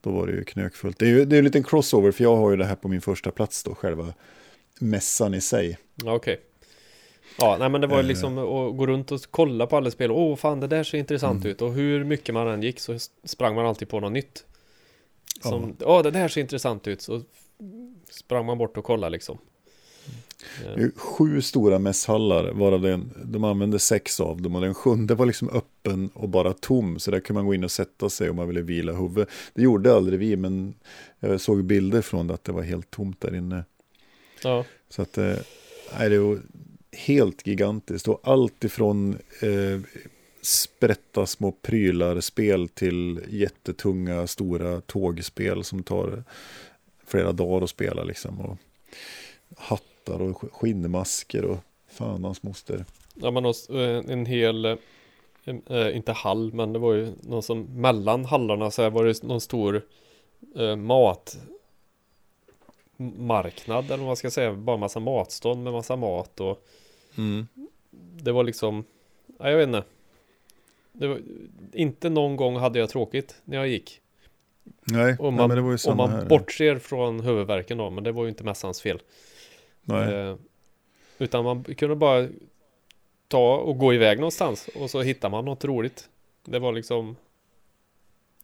Då 0.00 0.10
var 0.10 0.26
det 0.26 0.32
ju 0.32 0.44
knökfullt. 0.44 0.98
Det 0.98 1.04
är 1.04 1.08
ju 1.08 1.24
det 1.24 1.36
är 1.36 1.38
en 1.38 1.44
liten 1.44 1.64
crossover 1.64 2.12
för 2.12 2.24
jag 2.24 2.36
har 2.36 2.50
ju 2.50 2.56
det 2.56 2.64
här 2.64 2.74
på 2.76 2.88
min 2.88 3.00
första 3.00 3.30
plats 3.30 3.62
då, 3.64 3.74
själva 3.74 4.14
mässan 4.80 5.34
i 5.34 5.40
sig. 5.40 5.78
Okej. 6.04 6.40
Ja, 7.38 7.56
nej 7.58 7.68
men 7.68 7.80
det 7.80 7.86
var 7.86 7.96
ju 7.96 8.02
Eh. 8.02 8.06
liksom 8.08 8.38
att 8.38 8.76
gå 8.76 8.86
runt 8.86 9.12
och 9.12 9.20
kolla 9.30 9.66
på 9.66 9.76
alla 9.76 9.90
spel. 9.90 10.10
Åh, 10.10 10.36
fan 10.36 10.60
det 10.60 10.66
där 10.66 10.84
ser 10.84 10.98
intressant 10.98 11.40
Mm. 11.44 11.50
ut. 11.52 11.62
Och 11.62 11.72
hur 11.72 12.04
mycket 12.04 12.34
man 12.34 12.48
än 12.48 12.62
gick 12.62 12.80
så 12.80 12.98
sprang 13.24 13.54
man 13.54 13.66
alltid 13.66 13.88
på 13.88 14.00
något 14.00 14.12
nytt. 14.12 14.44
Som, 15.42 15.76
åh 15.80 16.02
det 16.02 16.10
där 16.10 16.28
ser 16.28 16.40
intressant 16.40 16.88
ut. 16.88 17.02
Så 17.02 17.22
sprang 18.10 18.46
man 18.46 18.58
bort 18.58 18.76
och 18.76 18.84
kollade 18.84 19.10
liksom. 19.10 19.38
Det 20.64 20.68
är 20.74 20.78
ju 20.78 20.92
sju 20.96 21.42
stora 21.42 21.78
mässhallar, 21.78 22.52
varav 22.52 22.80
den, 22.82 23.10
de 23.24 23.44
använde 23.44 23.78
sex 23.78 24.20
av 24.20 24.42
dem 24.42 24.54
och 24.54 24.60
den 24.62 24.74
sjunde 24.74 25.14
var 25.14 25.26
liksom 25.26 25.48
öppen 25.48 26.10
och 26.14 26.28
bara 26.28 26.52
tom. 26.52 26.98
Så 26.98 27.10
där 27.10 27.20
kunde 27.20 27.38
man 27.38 27.46
gå 27.46 27.54
in 27.54 27.64
och 27.64 27.70
sätta 27.70 28.08
sig 28.10 28.30
om 28.30 28.36
man 28.36 28.48
ville 28.48 28.62
vila 28.62 28.92
huvudet. 28.92 29.28
Det 29.54 29.62
gjorde 29.62 29.94
aldrig 29.94 30.18
vi, 30.18 30.36
men 30.36 30.74
jag 31.20 31.40
såg 31.40 31.64
bilder 31.64 32.02
från 32.02 32.26
det 32.26 32.34
att 32.34 32.44
det 32.44 32.52
var 32.52 32.62
helt 32.62 32.90
tomt 32.90 33.20
där 33.20 33.34
inne. 33.34 33.64
Ja, 34.42 34.64
Så 34.88 35.02
att, 35.02 35.18
eh, 35.18 35.34
nej, 35.98 36.08
det 36.10 36.18
var 36.18 36.38
helt 36.92 37.46
gigantiskt. 37.46 38.08
Och 38.08 38.20
allt 38.22 38.64
ifrån 38.64 39.18
eh, 39.42 39.80
sprätta 40.42 41.26
små 41.26 41.52
prylar, 41.52 42.20
spel 42.20 42.68
till 42.68 43.20
jättetunga, 43.28 44.26
stora 44.26 44.80
tågspel 44.80 45.64
som 45.64 45.82
tar 45.82 46.24
flera 47.06 47.32
dagar 47.32 47.64
att 47.64 47.70
spela 47.70 48.04
liksom. 48.04 48.40
Och 48.40 48.58
hattar 49.56 50.22
och 50.22 50.52
skinnmasker 50.52 51.44
och 51.44 51.58
fan 51.88 52.24
hans 52.24 52.42
moster. 52.42 52.84
ja 53.14 53.30
men 53.30 53.46
också 53.46 53.80
eh, 53.80 54.04
en 54.08 54.26
hel, 54.26 54.64
eh, 54.64 54.76
eh, 55.66 55.96
inte 55.96 56.12
hall, 56.12 56.52
men 56.52 56.72
det 56.72 56.78
var 56.78 56.94
ju 56.94 57.12
någon 57.20 57.42
som 57.42 57.80
mellan 57.80 58.24
hallarna 58.24 58.70
så 58.70 58.82
här 58.82 58.90
var 58.90 59.04
det 59.04 59.22
någon 59.22 59.40
stor 59.40 59.82
eh, 60.56 60.76
mat 60.76 61.38
marknad 63.16 63.84
eller 63.84 63.96
vad 63.96 64.06
man 64.06 64.16
ska 64.16 64.30
säga, 64.30 64.52
bara 64.52 64.76
massa 64.76 65.00
matstånd 65.00 65.64
med 65.64 65.72
massa 65.72 65.96
mat 65.96 66.40
och 66.40 66.66
det 68.22 68.32
var 68.32 68.44
liksom, 68.44 68.84
ja, 69.38 69.50
jag 69.50 69.56
vet 69.58 69.66
inte. 69.66 69.84
Var, 70.92 71.20
inte 71.72 72.08
någon 72.10 72.36
gång 72.36 72.56
hade 72.56 72.78
jag 72.78 72.88
tråkigt 72.90 73.40
när 73.44 73.56
jag 73.56 73.68
gick. 73.68 74.00
Nej, 74.84 75.16
Om 75.18 75.34
nej, 75.34 75.40
man, 75.40 75.48
men 75.48 75.56
det 75.56 75.62
var 75.62 75.68
ju 75.68 75.74
om 75.74 75.78
samma 75.78 76.06
man 76.06 76.10
här. 76.10 76.24
bortser 76.26 76.78
från 76.78 77.20
huvudvärken 77.20 77.78
då, 77.78 77.90
men 77.90 78.04
det 78.04 78.12
var 78.12 78.22
ju 78.22 78.28
inte 78.28 78.44
mässans 78.44 78.80
fel. 78.82 79.02
Nej. 79.82 80.14
Eh, 80.14 80.36
utan 81.18 81.44
man 81.44 81.64
kunde 81.64 81.96
bara 81.96 82.28
ta 83.28 83.56
och 83.56 83.78
gå 83.78 83.94
iväg 83.94 84.18
någonstans 84.18 84.68
och 84.74 84.90
så 84.90 85.02
hittar 85.02 85.30
man 85.30 85.44
något 85.44 85.64
roligt. 85.64 86.08
Det 86.44 86.58
var 86.58 86.72
liksom 86.72 87.16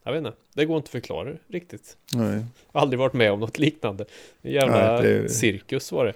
Jag 0.03 0.12
vet 0.12 0.19
inte, 0.19 0.33
det 0.55 0.64
går 0.64 0.77
inte 0.77 0.87
att 0.87 0.91
förklara 0.91 1.33
riktigt. 1.49 1.97
nej. 2.14 2.45
Aldrig 2.73 2.99
varit 2.99 3.12
med 3.12 3.33
om 3.33 3.41
något 3.41 3.59
liknande. 3.59 4.05
En 4.43 4.53
jävla 4.53 5.01
Nej, 5.01 5.03
det- 5.03 5.29
cirkus 5.29 5.93
var 5.93 6.05
det. 6.07 6.12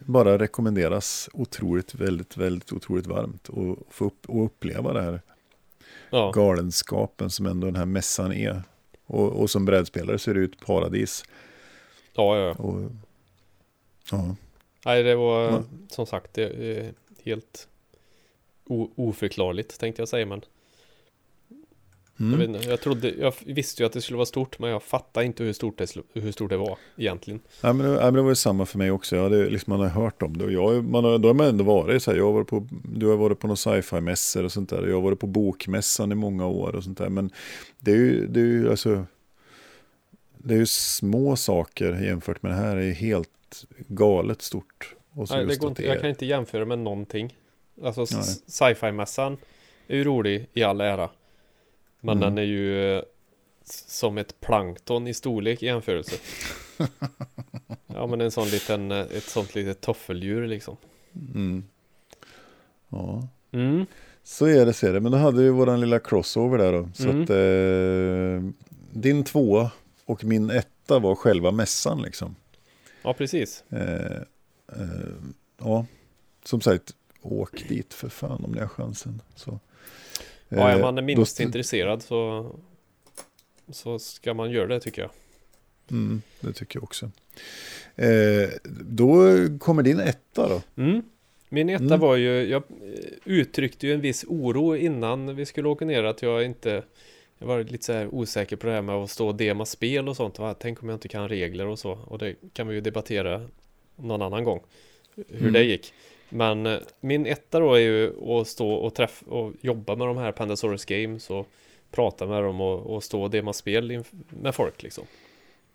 Bara 0.00 0.38
rekommenderas 0.38 1.28
otroligt, 1.32 1.94
väldigt, 1.94 2.36
väldigt 2.36 2.72
otroligt 2.72 3.06
varmt 3.06 3.48
och 3.48 3.78
få 3.90 4.04
upp, 4.04 4.28
och 4.28 4.44
uppleva 4.44 4.92
det 4.92 5.02
här. 5.02 5.20
Ja, 6.10 6.30
galenskapen 6.34 7.30
som 7.30 7.46
ändå 7.46 7.66
den 7.66 7.76
här 7.76 7.86
mässan 7.86 8.32
är. 8.32 8.62
Och, 9.06 9.28
och 9.40 9.50
som 9.50 9.64
brädspelare 9.64 10.18
så 10.18 10.30
är 10.30 10.34
det 10.34 10.44
ett 10.44 10.66
paradis. 10.66 11.24
ja, 12.12 12.38
ja. 12.38 12.52
Och, 12.52 12.90
ja. 14.10 14.36
Nej, 14.84 15.02
det 15.02 15.14
var 15.16 15.42
Ja. 15.44 15.62
som 15.88 16.06
sagt 16.06 16.34
det 16.34 16.94
helt 17.22 17.68
oförklarligt 18.96 19.80
tänkte 19.80 20.02
jag 20.02 20.08
säga. 20.08 20.26
Men 20.26 20.40
jag, 22.20 22.26
Mm. 22.26 22.38
vet 22.38 22.48
inte, 22.48 22.70
jag, 22.70 22.80
trodde, 22.80 23.10
jag 23.10 23.34
visste 23.46 23.82
ju 23.82 23.86
att 23.86 23.92
det 23.92 24.00
skulle 24.00 24.16
vara 24.16 24.26
stort, 24.26 24.58
men 24.58 24.70
jag 24.70 24.82
fattade 24.82 25.26
inte 25.26 25.44
hur 25.44 25.52
stort 25.52 25.78
det, 25.78 25.94
hur 26.12 26.32
stort 26.32 26.50
det 26.50 26.56
var 26.56 26.78
egentligen. 26.96 27.40
Ja, 27.60 27.72
men 27.72 27.92
men 27.94 28.14
det 28.14 28.22
var 28.22 28.28
ju 28.28 28.34
samma 28.34 28.66
för 28.66 28.78
mig 28.78 28.90
också. 28.90 29.16
Jag 29.16 29.22
hade, 29.22 29.50
liksom, 29.50 29.70
man 29.70 29.80
har 29.80 29.88
hört 29.88 30.22
om 30.22 30.36
det. 30.38 30.44
Och 30.44 30.52
jag, 30.52 30.84
man 30.84 31.04
har, 31.04 31.18
då 31.18 31.28
har 31.28 31.34
man 31.34 31.46
ändå 31.46 31.64
varit 31.64 32.02
så 32.02 32.10
här. 32.10 32.18
Jag 32.18 32.24
har 32.24 32.32
varit 32.32 32.48
på, 32.48 32.66
du 32.94 33.06
har 33.06 33.16
varit 33.16 33.38
på 33.38 33.46
några 33.46 33.56
sci-fi-mässor 33.56 34.44
och 34.44 34.52
sånt 34.52 34.70
där. 34.70 34.86
Jag 34.86 34.94
har 34.94 35.02
varit 35.02 35.20
på 35.20 35.26
bokmässan 35.26 36.12
i 36.12 36.14
många 36.14 36.46
år 36.46 36.74
och 36.76 36.84
sånt 36.84 36.98
där. 36.98 37.08
Men 37.08 37.30
det 37.78 37.90
är 37.90 37.96
ju, 37.96 38.26
det 38.26 38.40
är 38.40 38.44
ju 38.44 38.70
alltså. 38.70 39.04
Det 40.38 40.54
är 40.54 40.58
ju 40.58 40.66
små 40.66 41.36
saker 41.36 42.02
jämfört 42.04 42.42
med 42.42 42.52
det 42.52 42.56
här. 42.56 42.76
Det 42.76 42.84
är 42.84 42.92
helt 42.92 43.64
galet 43.88 44.42
stort. 44.42 44.94
Nej, 45.30 45.46
det 45.46 45.60
går 45.60 45.68
inte, 45.68 45.84
jag 45.86 46.00
kan 46.00 46.10
inte 46.10 46.26
jämföra 46.26 46.64
med 46.64 46.78
någonting. 46.78 47.36
Alltså 47.84 48.00
Nej. 48.00 48.22
sci-fi-mässan 48.46 49.36
är 49.88 49.96
ju 49.96 50.04
rolig 50.04 50.46
i 50.54 50.62
all 50.62 50.80
ära. 50.80 51.10
Men 52.00 52.16
Mm. 52.16 52.20
den 52.34 52.38
är 52.44 52.48
ju 52.48 52.96
eh, 52.96 53.02
som 53.86 54.18
ett 54.18 54.40
plankton 54.40 55.06
i 55.08 55.14
storlek 55.14 55.62
i 55.62 55.66
jämförelse. 55.66 56.16
ja 57.86 58.06
men 58.06 58.20
en 58.20 58.30
sån 58.30 58.48
liten, 58.48 58.90
eh, 58.90 58.98
ett 59.00 59.22
sånt 59.28 59.54
litet 59.54 59.80
toffeldjur 59.80 60.46
liksom. 60.46 60.76
Mm. 61.34 61.64
Ja. 62.88 63.28
Mm. 63.52 63.86
Så 64.22 64.46
är 64.46 64.66
det, 64.66 64.72
så 64.72 64.86
är 64.86 64.92
det. 64.92 65.00
Men 65.00 65.12
då 65.12 65.18
hade 65.18 65.42
vi 65.42 65.48
våran 65.50 65.80
lilla 65.80 65.98
crossover 65.98 66.58
där 66.58 66.72
då. 66.72 66.88
Så 66.94 67.08
Mm. 67.08 67.22
att 67.22 67.30
eh, 67.30 68.66
din 69.00 69.24
tvåa 69.24 69.70
och 70.04 70.24
min 70.24 70.50
etta 70.50 70.98
var 70.98 71.14
själva 71.14 71.50
mässan 71.50 72.02
liksom. 72.02 72.36
Ja 73.02 73.14
precis. 73.14 73.64
Eh, 73.70 74.16
eh, 74.72 75.14
ja, 75.58 75.86
som 76.44 76.60
sagt, 76.60 76.94
åk 77.22 77.68
dit 77.68 77.94
för 77.94 78.08
fan 78.08 78.44
om 78.44 78.52
ni 78.52 78.60
har 78.60 78.68
chansen. 78.68 79.22
Så. 79.36 79.58
Ja, 80.58 80.68
är 80.68 80.76
Eh, 80.76 80.80
man 80.82 80.98
är 80.98 81.02
då 81.02 81.06
minst 81.06 81.32
st- 81.32 81.42
intresserad 81.42 82.02
så 82.02 82.50
så 83.72 83.98
ska 83.98 84.34
man 84.34 84.50
göra 84.50 84.66
det 84.66 84.80
tycker 84.80 85.02
jag. 85.02 85.10
Mm, 85.90 86.22
det 86.40 86.52
tycker 86.52 86.76
jag 86.76 86.84
också. 86.84 87.10
Eh, 87.96 88.48
då 88.80 89.24
kommer 89.58 89.82
din 89.82 90.00
etta 90.00 90.48
då. 90.48 90.62
Mm. 90.82 91.02
Min 91.48 91.68
etta 91.70 91.84
Mm. 91.84 92.00
var 92.00 92.16
ju, 92.16 92.30
jag 92.48 92.62
eh, 92.82 92.98
uttryckte 93.24 93.86
ju 93.86 93.94
en 93.94 94.00
viss 94.00 94.24
oro 94.28 94.76
innan 94.76 95.36
vi 95.36 95.46
skulle 95.46 95.68
åka 95.68 95.84
ner 95.84 96.04
att 96.04 96.22
jag 96.22 96.44
inte 96.44 96.82
Jag 97.38 97.46
var 97.46 97.64
lite 97.64 97.84
så 97.84 97.92
här 97.92 98.14
osäker 98.14 98.56
på 98.56 98.66
det 98.66 98.72
här 98.72 98.82
med 98.82 98.94
att 98.94 99.10
stå 99.10 99.28
och 99.28 99.34
dema 99.34 99.66
spel 99.66 100.08
och 100.08 100.16
sånt. 100.16 100.38
Va? 100.38 100.54
Tänk 100.54 100.82
om 100.82 100.88
jag 100.88 100.96
inte 100.96 101.08
kan 101.08 101.28
regler 101.28 101.66
och 101.66 101.78
så. 101.78 101.90
Och 101.92 102.18
det 102.18 102.34
kan 102.52 102.68
vi 102.68 102.74
ju 102.74 102.80
debattera 102.80 103.46
någon 103.96 104.22
annan 104.22 104.44
gång. 104.44 104.60
Hur 105.14 105.40
Mm. 105.40 105.52
det 105.52 105.62
gick. 105.62 105.92
Men 106.30 106.66
eh, 106.66 106.78
min 107.00 107.26
etta 107.26 107.60
då 107.60 107.74
är 107.74 107.80
ju 107.80 108.30
att 108.30 108.48
stå 108.48 108.72
och 108.72 108.94
träffa 108.94 109.26
och 109.26 109.52
jobba 109.60 109.96
med 109.96 110.06
de 110.06 110.16
här 110.16 110.32
Pandasaurus 110.32 110.84
Games 110.84 111.30
och 111.30 111.48
prata 111.90 112.26
med 112.26 112.42
dem 112.42 112.60
och, 112.60 112.94
och 112.94 113.04
stå 113.04 113.22
och 113.22 113.30
dema 113.30 113.52
spel 113.52 114.04
med 114.28 114.54
folk 114.54 114.82
liksom. 114.82 115.04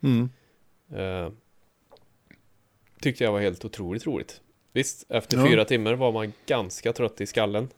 Mm. 0.03 0.29
Eh, 0.95 1.31
tyckte 3.01 3.23
jag 3.23 3.31
var 3.31 3.39
helt 3.39 3.65
otroligt 3.65 4.05
roligt. 4.07 4.41
Visst, 4.71 5.05
efter 5.09 5.37
Ja. 5.37 5.47
fyra 5.47 5.65
timmar 5.65 5.93
var 5.93 6.11
man 6.11 6.33
ganska 6.45 6.93
trött 6.93 7.21
i 7.21 7.25
skallen. 7.25 7.69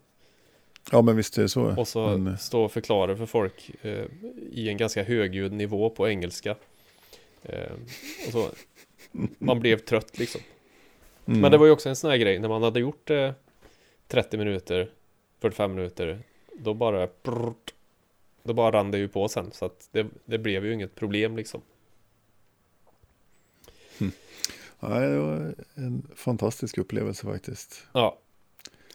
Ja, 0.91 1.01
men 1.01 1.15
visst 1.15 1.38
är 1.38 1.41
det 1.41 1.49
så. 1.49 1.75
Och 1.78 1.88
så 1.88 2.17
Men, 2.17 2.38
stå 2.38 2.63
och 2.63 2.71
förklara 2.71 3.15
för 3.15 3.25
folk 3.25 3.71
eh, 3.82 4.05
i 4.51 4.69
en 4.69 4.78
ganska 4.78 5.03
högljudd 5.03 5.51
nivå 5.51 5.89
på 5.89 6.09
engelska. 6.09 6.55
Eh, 7.43 7.71
och 8.28 8.32
så. 8.32 8.49
Man 9.38 9.59
blev 9.59 9.78
trött 9.78 10.19
liksom. 10.19 10.41
Mm. 11.28 11.41
Men 11.41 11.51
det 11.51 11.57
var 11.57 11.65
ju 11.65 11.71
också 11.71 11.89
en 11.89 11.95
sån 11.95 12.09
här 12.09 12.17
grej, 12.17 12.39
när 12.39 12.49
man 12.49 12.63
hade 12.63 12.80
gjort 12.80 13.09
eh, 13.09 13.32
30 14.07 14.38
minuter, 14.38 14.91
45 15.39 15.75
minuter, 15.75 16.19
då 16.53 16.73
bara 16.73 17.07
brrrt, 17.23 17.73
då 18.43 18.53
bara 18.53 18.71
rann 18.71 18.91
det 18.91 18.97
ju 18.97 19.07
på 19.07 19.28
sen. 19.28 19.51
Så 19.51 19.65
att 19.65 19.89
det, 19.91 20.07
det 20.25 20.38
blev 20.38 20.65
ju 20.65 20.73
inget 20.73 20.95
problem 20.95 21.38
liksom. 21.38 21.61
Nej, 24.80 25.09
det 25.09 25.19
var 25.19 25.55
en 25.75 26.07
fantastisk 26.15 26.78
upplevelse 26.78 27.28
faktiskt. 27.28 27.88
Ja. 27.93 28.17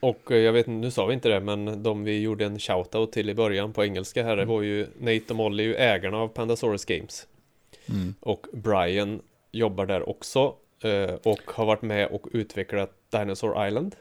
Och 0.00 0.32
eh, 0.32 0.38
jag 0.38 0.52
vet 0.52 0.66
nu 0.66 0.90
sa 0.90 1.06
vi 1.06 1.14
inte 1.14 1.28
det, 1.28 1.40
men 1.40 1.82
de 1.82 2.04
vi 2.04 2.20
gjorde 2.20 2.44
en 2.44 2.58
shoutout 2.58 3.12
till 3.12 3.30
i 3.30 3.34
början 3.34 3.72
på 3.72 3.84
engelska 3.84 4.24
här, 4.24 4.36
det 4.36 4.44
var 4.44 4.62
ju 4.62 4.86
Nate 4.98 5.24
och 5.28 5.36
Molly, 5.36 5.62
är 5.62 5.68
ju 5.68 5.74
ägarna 5.74 6.16
av 6.16 6.28
Pandasaurus 6.28 6.84
Games. 6.84 7.26
Mm. 7.88 8.14
Och 8.20 8.46
Brian 8.52 9.20
jobbar 9.52 9.86
där 9.86 10.08
också 10.08 10.54
och 11.22 11.40
har 11.46 11.64
varit 11.66 11.82
med 11.82 12.06
och 12.06 12.26
utvecklat 12.32 12.90
Dinosaur 13.10 13.66
Island. 13.68 13.96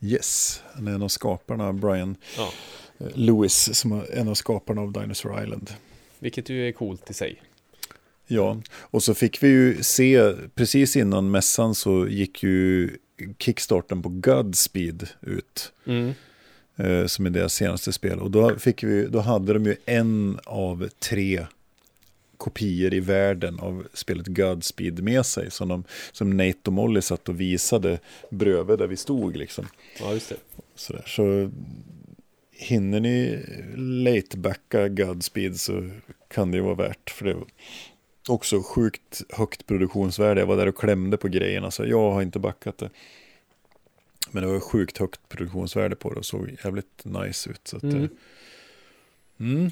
Yes, 0.00 0.62
han 0.74 0.88
är 0.88 0.92
en 0.92 1.02
av 1.02 1.08
skaparna, 1.08 1.72
Brian 1.72 2.16
Ja, 2.36 2.52
eh, 2.98 3.06
Lewis, 3.14 3.78
som 3.78 3.92
är 3.92 4.14
en 4.14 4.28
av 4.28 4.34
skaparna 4.34 4.80
av 4.80 4.92
Dinosaur 4.92 5.42
Island. 5.44 5.70
vilket 6.18 6.48
ju 6.48 6.68
är 6.68 6.72
coolt 6.72 7.10
i 7.10 7.14
sig. 7.14 7.42
Ja, 8.26 8.60
och 8.74 9.02
så 9.02 9.14
fick 9.14 9.42
vi 9.42 9.48
ju 9.48 9.82
se, 9.82 10.32
precis 10.54 10.96
innan 10.96 11.30
mässan 11.30 11.74
så 11.74 12.08
gick 12.08 12.42
ju 12.42 12.90
kickstarten 13.38 14.02
på 14.02 14.08
Godspeed 14.08 15.08
ut. 15.20 15.72
Mm. 15.86 16.14
eh, 16.76 17.06
som 17.06 17.26
är 17.26 17.30
deras 17.30 17.54
senaste 17.54 17.92
spel. 17.92 18.20
Och 18.20 18.30
då, 18.30 18.58
fick 18.58 18.82
vi, 18.82 19.06
då 19.06 19.20
hade 19.20 19.52
de 19.52 19.64
ju 19.64 19.76
en 19.84 20.38
av 20.44 20.88
tre 20.98 21.46
kopior 22.38 22.94
i 22.94 23.00
världen 23.00 23.60
av 23.60 23.86
spelet 23.94 24.26
Godspeed 24.26 25.02
med 25.02 25.26
sig. 25.26 25.50
Som, 25.50 25.68
de, 25.68 25.84
som 26.12 26.36
Nate 26.36 26.58
och 26.64 26.72
Molly 26.72 27.00
satt 27.02 27.28
och 27.28 27.40
visade 27.40 27.98
bredvid 28.30 28.78
där 28.78 28.86
vi 28.86 28.96
stod. 28.96 29.36
Liksom. 29.36 29.66
Ja, 30.00 30.12
just 30.12 30.28
det. 30.28 30.36
Sådär. 30.74 31.02
Så 31.06 31.50
hinner 32.52 33.00
ni 33.00 33.44
latebacka 33.76 34.88
Godspeed 34.88 35.60
så 35.60 35.90
kan 36.28 36.50
det 36.50 36.56
ju 36.56 36.62
vara 36.62 36.74
värt. 36.74 37.10
För 37.10 37.24
det 37.24 37.30
är 37.30 37.44
också 38.28 38.62
sjukt 38.62 39.22
högt 39.30 39.66
produktionsvärde. 39.66 40.40
Jag 40.40 40.46
var 40.46 40.56
där 40.56 40.68
och 40.68 40.78
klämde 40.78 41.16
på 41.16 41.28
grejerna 41.28 41.70
så 41.70 41.84
jag 41.86 42.10
har 42.10 42.22
inte 42.22 42.38
backat 42.38 42.78
det. 42.78 42.90
Men 44.30 44.42
det 44.42 44.48
var 44.52 44.60
sjukt 44.60 44.98
högt 44.98 45.28
produktionsvärde 45.28 45.96
på 45.96 46.10
det 46.12 46.18
och 46.18 46.26
såg 46.26 46.56
jävligt 46.64 47.04
nice 47.04 47.50
ut. 47.50 47.60
Så 47.68 47.76
att, 47.76 47.82
Mm. 47.82 48.02
eh, 48.02 48.10
mm. 49.40 49.70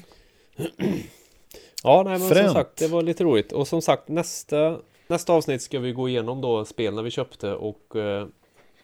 Ja, 1.87 2.03
nej 2.03 2.11
men 2.11 2.19
som 2.19 2.29
Fränt. 2.29 2.51
sagt, 2.53 2.77
det 2.77 2.87
var 2.87 3.01
lite 3.01 3.23
roligt. 3.23 3.51
Och 3.51 3.67
som 3.67 3.81
sagt, 3.81 4.07
nästa, 4.07 4.79
nästa 5.07 5.33
avsnitt 5.33 5.61
ska 5.61 5.79
vi 5.79 5.91
gå 5.91 6.09
igenom 6.09 6.41
då 6.41 6.65
spelen 6.65 7.03
vi 7.03 7.11
köpte 7.11 7.53
och 7.53 7.95
eh, 7.95 8.27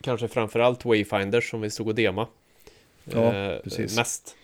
kanske 0.01 0.27
framförallt 0.27 0.85
Wayfinders 0.85 1.49
som 1.49 1.61
vi 1.61 1.69
stod 1.69 1.87
och 1.87 1.95
dema. 1.95 2.27
Ja, 3.03 3.33
eh, 3.33 3.59
precis. 3.61 3.95
Mest. 3.97 4.35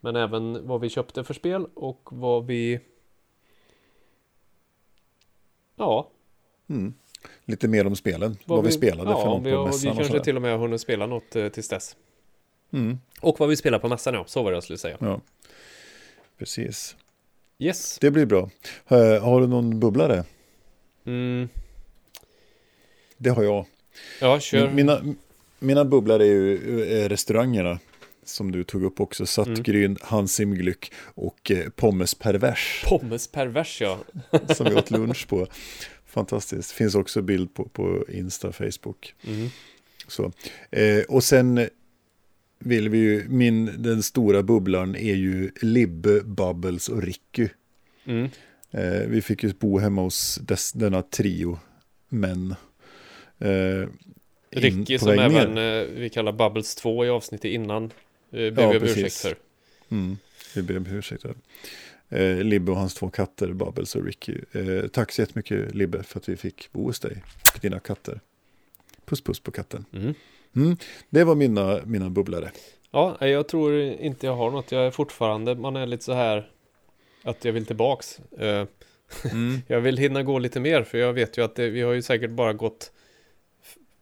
Men 0.00 0.16
även 0.16 0.66
vad 0.68 0.80
vi 0.80 0.88
köpte 0.88 1.24
för 1.24 1.34
spel 1.34 1.66
och 1.74 2.08
vad 2.12 2.46
vi... 2.46 2.80
Ja, 5.76 6.10
Mm. 6.68 6.94
Lite 7.44 7.68
mer 7.68 7.86
om 7.86 7.96
spelen. 7.96 8.38
Vad, 8.44 8.64
vi, 8.64 8.72
spelade 8.72 9.10
ja, 9.10 9.20
för 9.22 9.26
något 9.28 9.46
vi, 9.46 9.50
på 9.52 9.58
och 9.58 9.66
mässan 9.66 9.80
Vi 9.82 9.90
och 9.90 9.96
kanske 9.96 10.12
sådär. 10.12 10.24
till 10.24 10.36
och 10.36 10.42
med 10.42 10.50
har 10.50 10.58
hunnit 10.58 10.80
spela 10.80 11.06
något 11.06 11.36
eh, 11.36 11.48
tills 11.48 11.68
dess. 11.68 11.96
Mm. 12.72 12.98
Och 13.20 13.40
vad 13.40 13.48
vi 13.48 13.56
spelar 13.56 13.78
på 13.78 13.88
mässan, 13.88 14.14
ja. 14.14 14.24
Så 14.26 14.42
var 14.42 14.50
det 14.50 14.56
jag 14.56 14.64
skulle 14.64 14.78
säga. 14.78 14.96
Ja, 15.00 15.20
precis. 16.38 16.96
Yes. 17.58 17.98
Det 18.00 18.10
blir 18.10 18.26
bra. 18.26 18.50
Eh, 18.88 19.22
har 19.22 19.40
du 19.40 19.46
någon 19.46 19.80
bubblare? 19.80 20.24
Mm. 21.06 21.48
Det 23.18 23.30
har 23.30 23.42
jag. 23.42 23.66
Ja, 24.20 24.40
kör. 24.40 24.66
Min, 24.66 24.74
mina, 24.74 25.14
mina 25.58 25.84
bubblor 25.84 26.20
är 26.20 26.24
ju 26.24 26.82
eh, 26.84 27.08
restaurangerna. 27.08 27.78
Som 28.24 28.52
du 28.52 28.64
tog 28.64 28.82
upp 28.82 29.00
också. 29.00 29.26
Sattgryn, 29.26 29.98
Hans 30.00 30.40
im 30.40 30.54
Glück 30.54 30.92
och 30.98 31.50
eh, 31.50 31.68
Pommes 31.68 32.14
Pervers. 32.14 32.84
Pommes 32.86 33.28
pervers, 33.28 33.80
ja. 33.80 33.98
som 34.54 34.66
vi 34.66 34.74
åt 34.74 34.90
lunch 34.90 35.28
på. 35.28 35.46
Fantastiskt. 36.06 36.72
Finns 36.72 36.94
också 36.94 37.22
bild 37.22 37.54
på, 37.54 37.64
på 37.64 38.04
Insta, 38.08 38.52
Facebook. 38.52 39.14
Mm. 39.26 39.48
Så. 40.08 40.32
Eh, 40.70 41.02
och 41.08 41.24
sen 41.24 41.68
vill 42.58 42.88
vi 42.88 42.98
ju, 42.98 43.28
min, 43.28 43.82
den 43.82 44.02
stora 44.02 44.42
bubblan 44.42 44.96
är 44.96 45.14
ju 45.14 45.50
Libbe, 45.62 46.20
Bubbles 46.20 46.88
och 46.88 47.02
Ricky. 47.02 47.48
Mm. 48.04 48.28
Eh, 48.70 49.08
vi 49.08 49.22
fick 49.22 49.42
ju 49.42 49.52
bo 49.52 49.78
hemma 49.78 50.02
hos 50.02 50.36
dess, 50.36 50.72
denna 50.72 51.02
trio 51.02 51.58
män. 52.08 52.54
Eh, 53.38 53.88
Ricky 54.50 54.98
som 54.98 55.08
även 55.08 55.58
eh, 55.58 55.86
vi 55.94 56.10
kallar 56.10 56.32
Bubbles 56.32 56.74
2 56.74 57.04
i 57.04 57.08
avsnittet 57.08 57.50
innan. 57.50 57.84
Eh, 57.84 57.90
ber 58.30 58.62
Ja, 58.62 58.70
vi 58.70 58.78
om 58.78 58.84
ursäkt 58.84 59.14
för. 59.16 59.34
Mm, 59.90 60.16
vi 60.54 60.62
ber 60.62 60.76
om 60.76 60.86
ursäkt. 60.86 61.24
Eh, 62.08 62.36
Libbe 62.36 62.72
och 62.72 62.78
hans 62.78 62.94
två 62.94 63.10
katter, 63.10 63.52
Bubbles 63.52 63.94
och 63.94 64.04
Ricky. 64.04 64.34
Eh, 64.52 64.88
tack 64.88 65.12
så 65.12 65.22
jättemycket 65.22 65.74
Libbe 65.74 66.02
för 66.02 66.18
att 66.18 66.28
vi 66.28 66.36
fick 66.36 66.72
bo 66.72 66.84
hos 66.84 67.00
dig 67.00 67.22
och 67.54 67.60
dina 67.60 67.80
katter. 67.80 68.20
Puss 69.04 69.20
puss 69.20 69.40
på 69.40 69.50
katten. 69.50 69.84
Mm. 69.92 70.14
Mm, 70.56 70.76
det 71.10 71.24
var 71.24 71.34
mina, 71.34 71.80
mina 71.86 72.10
bubblare. 72.10 72.50
Ja, 72.90 73.26
jag 73.26 73.48
tror 73.48 73.74
inte 73.82 74.26
jag 74.26 74.36
har 74.36 74.50
något. 74.50 74.72
Jag 74.72 74.86
är 74.86 74.90
fortfarande, 74.90 75.54
man 75.54 75.76
är 75.76 75.86
lite 75.86 76.04
så 76.04 76.12
här 76.12 76.50
att 77.22 77.44
jag 77.44 77.52
vill 77.52 77.66
tillbaks. 77.66 78.18
Eh, 78.38 78.64
Mm. 79.32 79.58
Jag 79.66 79.80
vill 79.80 79.96
hinna 79.98 80.22
gå 80.22 80.38
lite 80.38 80.60
mer 80.60 80.82
för 80.82 80.98
jag 80.98 81.12
vet 81.12 81.38
ju 81.38 81.44
att 81.44 81.54
det, 81.54 81.70
vi 81.70 81.82
har 81.82 81.92
ju 81.92 82.02
säkert 82.02 82.30
bara 82.30 82.52
gått 82.52 82.92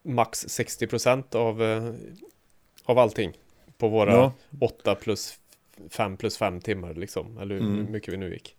max 0.03 0.47
60% 0.47 1.35
av, 1.35 1.63
eh, 1.63 1.93
av 2.85 2.99
allting 2.99 3.33
på 3.79 3.89
våra 3.89 4.13
Ja. 4.13 4.33
8 4.61 4.95
plus 4.95 5.35
5 5.91 6.17
plus 6.17 6.37
5 6.39 6.61
timmar 6.61 6.95
liksom. 6.95 7.39
Eller 7.39 7.55
hur 7.55 7.63
Mm. 7.63 7.93
mycket 7.93 8.13
vi 8.15 8.17
nu 8.17 8.33
gick. 8.33 8.57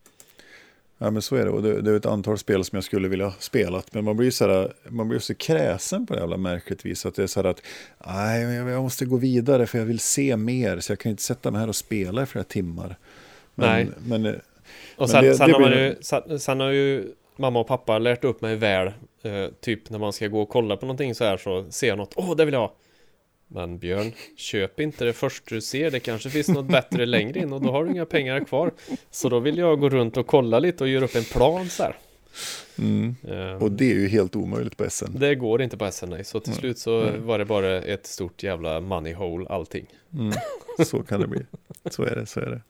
Ja 0.98 1.12
men 1.12 1.22
så 1.22 1.36
är 1.36 1.46
det 1.46 1.52
och 1.52 1.62
det, 1.64 1.82
det 1.82 1.92
är 1.92 1.96
ett 1.96 2.06
antal 2.06 2.38
spel 2.38 2.64
som 2.64 2.76
jag 2.76 2.84
skulle 2.84 3.08
vilja 3.08 3.32
spela. 3.40 3.82
Men 3.92 4.04
man 4.04 4.18
blir 4.18 4.32
så 4.32 4.48
här, 4.48 4.74
man 4.90 5.10
blir 5.10 5.20
så 5.20 5.36
kräsen 5.36 6.06
på 6.08 6.14
det 6.14 6.20
jävla 6.20 6.38
märkligt 6.38 6.86
vis. 6.86 7.06
Att 7.06 7.16
det 7.16 7.24
är 7.24 7.28
så 7.28 7.42
här 7.42 7.50
att 7.50 7.62
nej, 8.08 8.44
jag, 8.56 8.84
måste 8.84 9.06
gå 9.06 9.18
vidare 9.18 9.66
för 9.68 9.78
jag 9.78 9.86
vill 9.86 10.00
se 10.00 10.38
mer. 10.38 10.80
Så 10.80 10.92
jag 10.92 11.00
kan 11.00 11.10
inte 11.10 11.24
sätta 11.24 11.52
mig 11.52 11.62
här 11.62 11.68
och 11.68 11.76
spela 11.76 12.24
i 12.24 12.26
flera 12.26 12.44
timmar. 12.44 12.96
Men, 13.56 13.70
Nej. 13.70 13.88
Men, 14.08 14.26
eh, 14.26 14.32
Och 14.32 14.40
Men 14.98 15.08
sen, 15.08 15.24
det- 15.24 15.36
sen, 15.36 15.48
det 15.48 15.54
har 15.54 15.68
blir- 15.68 15.84
ju, 15.86 15.96
sen, 16.02 16.40
sen 16.40 16.60
har 16.60 16.70
ju 16.72 17.12
mamma 17.38 17.60
och 17.60 17.68
pappa 17.68 18.00
lärt 18.00 18.24
upp 18.24 18.42
mig 18.42 18.56
väl. 18.56 18.88
Eh, 19.24 19.46
typ 19.62 19.90
när 19.90 20.00
man 20.00 20.14
ska 20.14 20.28
gå 20.28 20.42
och 20.42 20.50
kolla 20.50 20.78
på 20.78 20.86
någonting 20.86 21.16
så 21.16 21.24
här 21.24 21.38
så 21.38 21.66
ser 21.70 21.88
jag 21.88 21.98
något. 21.98 22.14
Åh, 22.16 22.36
det 22.36 22.46
vill 22.46 22.54
jag 22.54 22.62
ha. 22.62 22.74
Men 23.56 23.78
Björn, 23.78 24.12
köp 24.38 24.80
inte 24.80 25.06
det 25.06 25.14
först 25.14 25.44
du 25.50 25.62
ser. 25.62 25.92
Det 25.92 26.00
kanske 26.00 26.30
finns 26.30 26.48
något 26.48 26.66
bättre 26.66 27.06
längre 27.06 27.40
in 27.40 27.54
och 27.54 27.62
då 27.62 27.72
har 27.72 27.86
du 27.86 27.92
inga 27.92 28.06
pengar 28.06 28.44
kvar. 28.46 28.72
Så 29.12 29.30
då 29.30 29.40
vill 29.40 29.58
jag 29.58 29.80
gå 29.80 29.90
runt 29.90 30.18
och 30.18 30.28
kolla 30.28 30.60
lite 30.60 30.84
och 30.84 30.90
göra 30.90 31.06
upp 31.06 31.16
en 31.16 31.24
plan 31.24 31.70
så 31.70 31.84
här. 31.84 31.96
mm. 32.80 33.16
Eh, 33.28 33.64
Och 33.64 33.72
det 33.72 33.92
är 33.92 33.96
ju 33.96 34.08
helt 34.08 34.36
omöjligt 34.36 34.78
på 34.78 34.90
SN. 34.90 35.06
det 35.20 35.36
går 35.36 35.62
inte 35.62 35.78
på 35.78 35.92
SNA. 35.92 36.24
Så 36.24 36.40
till 36.40 36.52
Nej. 36.52 36.60
slut 36.60 36.80
så 36.80 37.04
Nej. 37.04 37.20
var 37.20 37.40
det 37.40 37.46
bara 37.46 37.82
ett 37.82 38.06
stort 38.08 38.44
jävla 38.44 38.80
money 38.80 39.14
hole 39.14 39.48
allting. 39.50 39.86
Mm. 40.14 40.34
Så 40.86 41.04
kan 41.04 41.22
det 41.22 41.28
bli. 41.28 41.42
Så 41.92 42.04
är 42.04 42.16
det, 42.16 42.26
så 42.26 42.40
är 42.40 42.46
det. 42.50 42.62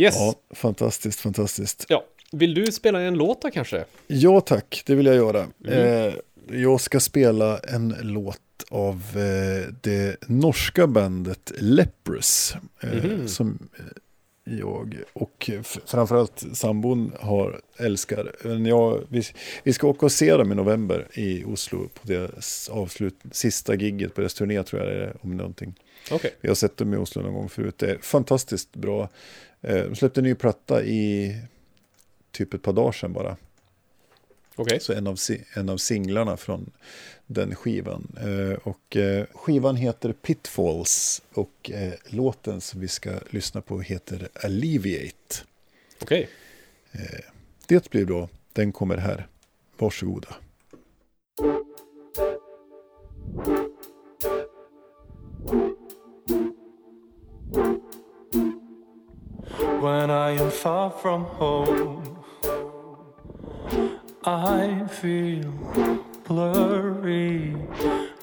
Yes! 0.00 0.14
Ja, 0.18 0.34
Ja. 0.48 0.54
fantastiskt, 0.56 1.20
fantastiskt. 1.20 1.86
Vill 2.32 2.54
du 2.54 2.72
spela 2.72 3.00
en 3.00 3.14
låt 3.14 3.42
då 3.42 3.50
kanske? 3.50 3.84
Ja 4.06 4.40
tack, 4.40 4.82
det 4.86 4.94
vill 4.94 5.06
jag 5.06 5.14
göra. 5.16 5.46
Mm. 5.66 6.08
Eh, 6.08 6.14
jag 6.60 6.80
ska 6.80 7.00
spela 7.00 7.58
en 7.58 7.94
låt 8.00 8.40
av 8.70 9.02
eh, 9.16 9.74
det 9.80 10.16
norska 10.28 10.86
bandet 10.86 11.52
Leprous. 11.58 12.54
Mhm. 12.82 13.28
Som 13.28 13.68
eh, 13.78 13.84
jag 14.58 14.96
och 15.12 15.50
framförallt 15.86 16.44
sambon 16.52 17.12
har, 17.20 17.60
älskar. 17.76 18.32
Men 18.42 18.66
jag, 18.66 19.04
vi, 19.08 19.22
vi 19.62 19.72
ska 19.72 19.86
åka 19.86 20.06
och 20.06 20.12
se 20.12 20.36
dem 20.36 20.52
i 20.52 20.54
november 20.54 21.08
i 21.12 21.44
Oslo 21.44 21.88
på 21.88 22.06
deras 22.06 22.68
avslut, 22.68 23.16
sista 23.32 23.74
gigget 23.74 24.14
på 24.14 24.20
deras 24.20 24.34
turné 24.34 24.62
tror 24.62 24.82
jag 24.82 24.92
det 24.92 25.04
är 25.04 25.16
om 25.20 25.36
någonting. 25.36 25.74
Okej. 26.10 26.34
Vi 26.40 26.48
har 26.48 26.54
sett 26.54 26.76
dem 26.76 26.94
i 26.94 26.96
Oslo 26.96 27.22
någon 27.22 27.34
gång 27.34 27.48
förut. 27.48 27.74
Det 27.78 27.90
är 27.90 27.98
fantastiskt 27.98 28.76
bra. 28.76 29.08
De 29.60 29.96
släppte 29.96 30.20
en 30.20 30.24
ny 30.24 30.34
platta 30.34 30.84
i 30.84 31.36
typ 32.30 32.54
ett 32.54 32.62
par 32.62 32.72
dagar 32.72 32.92
sedan 32.92 33.12
bara. 33.12 33.36
Okej. 34.56 34.80
Så 34.80 34.92
en 34.92 35.06
av, 35.06 35.18
en 35.54 35.68
av 35.68 35.76
singlarna 35.76 36.36
från 36.36 36.70
den 37.26 37.54
skivan. 37.54 38.16
Eh, 38.20 38.58
och 38.62 38.96
eh, 38.96 39.26
skivan 39.34 39.76
heter 39.76 40.12
Pitfalls 40.12 41.22
och 41.34 41.70
eh, 41.70 41.92
låten 42.06 42.60
som 42.60 42.80
vi 42.80 42.88
ska 42.88 43.10
lyssna 43.30 43.60
på 43.60 43.80
heter 43.80 44.28
Alleviate. 44.34 45.36
Okej. 46.02 46.28
Det 47.66 47.90
blir 47.90 48.04
bra. 48.04 48.28
Den 48.52 48.72
kommer 48.72 48.96
här. 48.96 49.26
Varsågoda. 49.78 50.28
When 59.82 60.10
I 60.10 60.38
am 60.40 60.50
far 60.50 60.90
from 60.90 61.24
home, 61.24 62.02
I 64.24 64.86
feel 64.88 65.52
blurry 66.24 67.50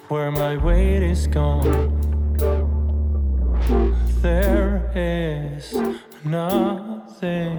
where 0.07 0.31
my 0.31 0.57
weight 0.57 1.03
is 1.03 1.27
gone. 1.27 1.97
There 4.21 4.91
is 4.95 5.73
nothing. 6.25 7.57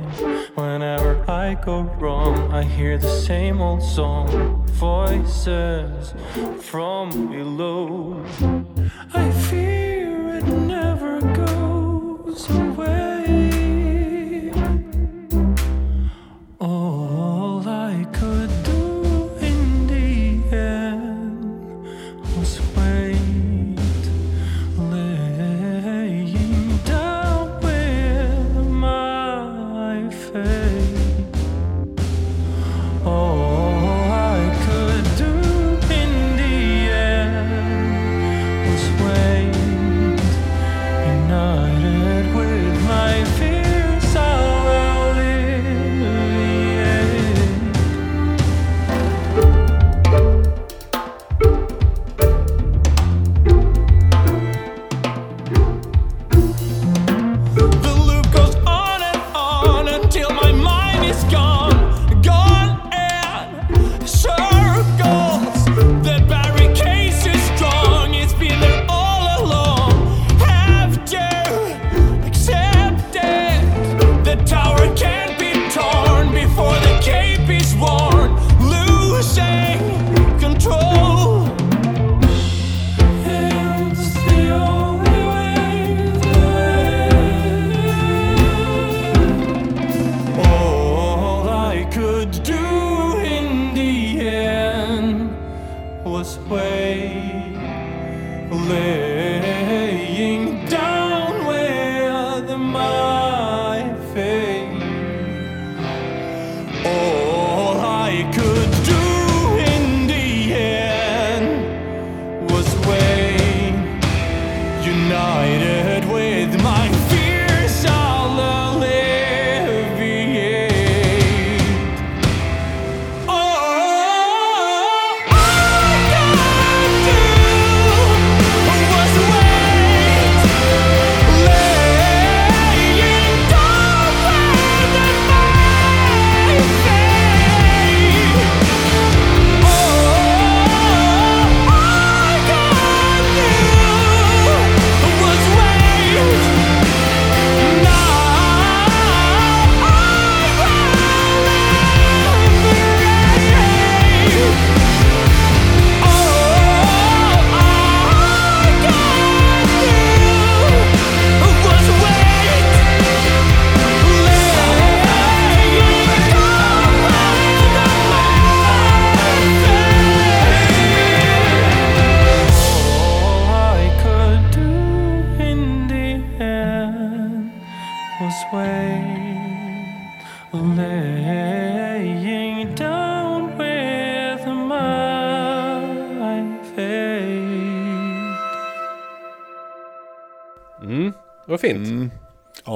Whenever 0.54 1.24
I 1.30 1.54
go 1.54 1.82
wrong, 2.00 2.52
I 2.52 2.62
hear 2.62 2.98
the 2.98 3.08
same 3.08 3.60
old 3.60 3.82
song. 3.82 4.66
Voices 4.72 6.12
from 6.60 7.28
below. 7.30 8.24
I 9.14 9.30
fear 9.30 9.61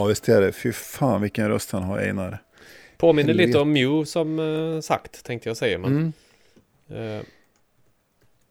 Ja, 0.06 0.08
visst 0.08 0.28
är 0.28 0.40
det. 0.40 0.52
Fy 0.52 0.72
fan 0.72 1.22
vilken 1.22 1.48
röst 1.48 1.70
han 1.70 1.82
har, 1.82 1.98
Einar. 1.98 2.42
Påminner 2.96 3.34
lite 3.34 3.42
helvete. 3.42 3.58
om 3.58 3.72
Mew 3.72 4.04
som 4.06 4.38
eh, 4.38 4.80
sagt, 4.80 5.24
tänkte 5.24 5.48
jag 5.48 5.56
säga. 5.56 5.78
Men, 5.78 5.90
Mm. 5.90 6.12
eh, 7.18 7.22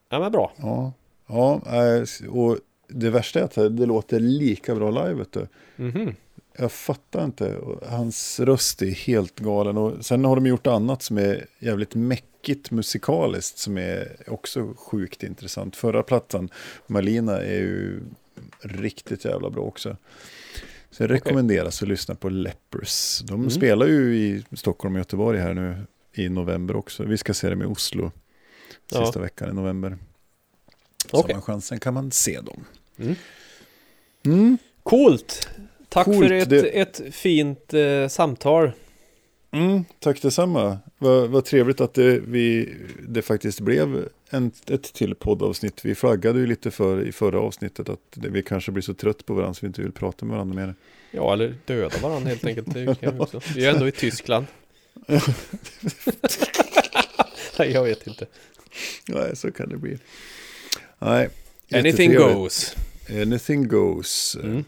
ja, 0.09 0.19
men 0.19 0.31
bra. 0.31 0.53
Ja, 0.57 0.93
ja 1.27 1.61
eh, 1.65 2.29
och 2.29 2.57
det 2.87 3.09
värsta 3.09 3.39
är 3.39 3.43
att 3.43 3.53
det 3.77 3.85
låter 3.85 4.19
lika 4.19 4.75
bra 4.75 4.89
live, 4.91 5.13
vet 5.13 5.31
du. 5.31 5.47
Mhm. 5.75 6.15
Jag 6.57 6.71
fattar 6.71 7.25
inte. 7.25 7.55
Hans 7.87 8.39
röst 8.39 8.81
är 8.81 8.91
helt 8.91 9.39
galen. 9.39 9.77
Och 9.77 10.05
sen 10.05 10.25
har 10.25 10.35
de 10.35 10.45
gjort 10.45 10.67
annat 10.67 11.01
som 11.01 11.17
är 11.17 11.45
jävligt 11.59 11.95
mäckigt 11.95 12.71
musikaliskt 12.71 13.57
som 13.57 13.77
är 13.77 14.15
också 14.27 14.73
sjukt 14.77 15.23
intressant. 15.23 15.75
Förra 15.75 16.03
plattan, 16.03 16.49
Malina, 16.87 17.37
är 17.41 17.57
ju 17.59 18.01
riktigt 18.61 19.25
jävla 19.25 19.49
bra 19.49 19.63
också. 19.63 19.97
Så 20.97 21.03
jag 21.03 21.11
rekommenderas 21.11 21.81
att 21.81 21.87
lyssna 21.87 22.15
på 22.15 22.29
Lepers. 22.29 23.19
De 23.23 23.33
Mm. 23.39 23.49
spelar 23.49 23.85
ju 23.85 24.15
i 24.17 24.43
Stockholm 24.53 24.95
och 24.95 24.99
Göteborg 24.99 25.39
här 25.39 25.53
nu 25.53 25.77
i 26.13 26.29
november 26.29 26.75
också. 26.75 27.03
Vi 27.03 27.17
ska 27.17 27.33
se 27.33 27.49
dem 27.49 27.61
i 27.61 27.65
Oslo 27.65 28.11
Ja. 28.91 29.05
sista 29.05 29.19
veckan 29.19 29.49
i 29.49 29.53
november. 29.53 29.97
Så 31.11 31.17
Okej. 31.17 31.21
har 31.27 31.33
man 31.33 31.41
chansen 31.41 31.79
kan 31.79 31.93
man 31.93 32.11
se 32.11 32.39
dem. 32.41 32.65
Mm. 32.97 33.15
Mm. 34.25 34.57
Coolt! 34.83 35.49
Tack 35.89 36.05
Coolt, 36.05 36.27
för 36.27 36.31
ett, 36.33 36.49
det- 36.49 36.79
ett 36.81 37.01
fint 37.11 37.73
eh, 37.73 38.07
samtal. 38.07 38.71
Mm, 39.55 39.85
tack 39.99 40.21
detsamma. 40.21 40.77
Vad, 40.97 41.29
vad 41.29 41.45
trevligt 41.45 41.81
att 41.81 41.93
det, 41.93 42.19
vi, 42.19 42.75
det 43.07 43.21
faktiskt 43.21 43.59
blev 43.59 44.09
en, 44.29 44.51
ett 44.67 44.93
till 44.93 45.15
poddavsnitt. 45.15 45.85
Vi 45.85 45.95
flaggade 45.95 46.39
ju 46.39 46.47
lite 46.47 46.71
för 46.71 47.07
i 47.07 47.11
förra 47.11 47.39
avsnittet 47.39 47.89
att 47.89 47.99
det, 48.13 48.29
vi 48.29 48.43
kanske 48.43 48.71
blir 48.71 48.83
så 48.83 48.93
trött 48.93 49.25
på 49.25 49.33
varandra 49.33 49.53
så 49.53 49.59
vi 49.61 49.67
inte 49.67 49.81
vill 49.81 49.91
prata 49.91 50.25
med 50.25 50.33
varandra 50.33 50.55
mer. 50.55 50.75
Ja, 51.11 51.33
eller 51.33 51.55
döda 51.65 51.97
varandra 52.01 52.29
helt 52.29 52.45
enkelt. 52.45 52.73
Det 52.73 52.99
kan 52.99 53.21
också. 53.21 53.41
Vi 53.55 53.65
är 53.65 53.73
ändå 53.73 53.87
i 53.87 53.91
Tyskland. 53.91 54.45
Nej, 57.59 57.71
jag 57.71 57.83
vet 57.83 58.07
inte. 58.07 58.25
Nej, 59.07 59.35
så 59.35 59.51
kan 59.51 59.69
det 59.69 59.77
bli. 59.77 59.97
Nej, 60.99 61.29
Anything 61.73 62.13
goes. 62.13 62.75
Anything 63.09 63.67
goes. 63.67 64.37
Mm. 64.43 64.63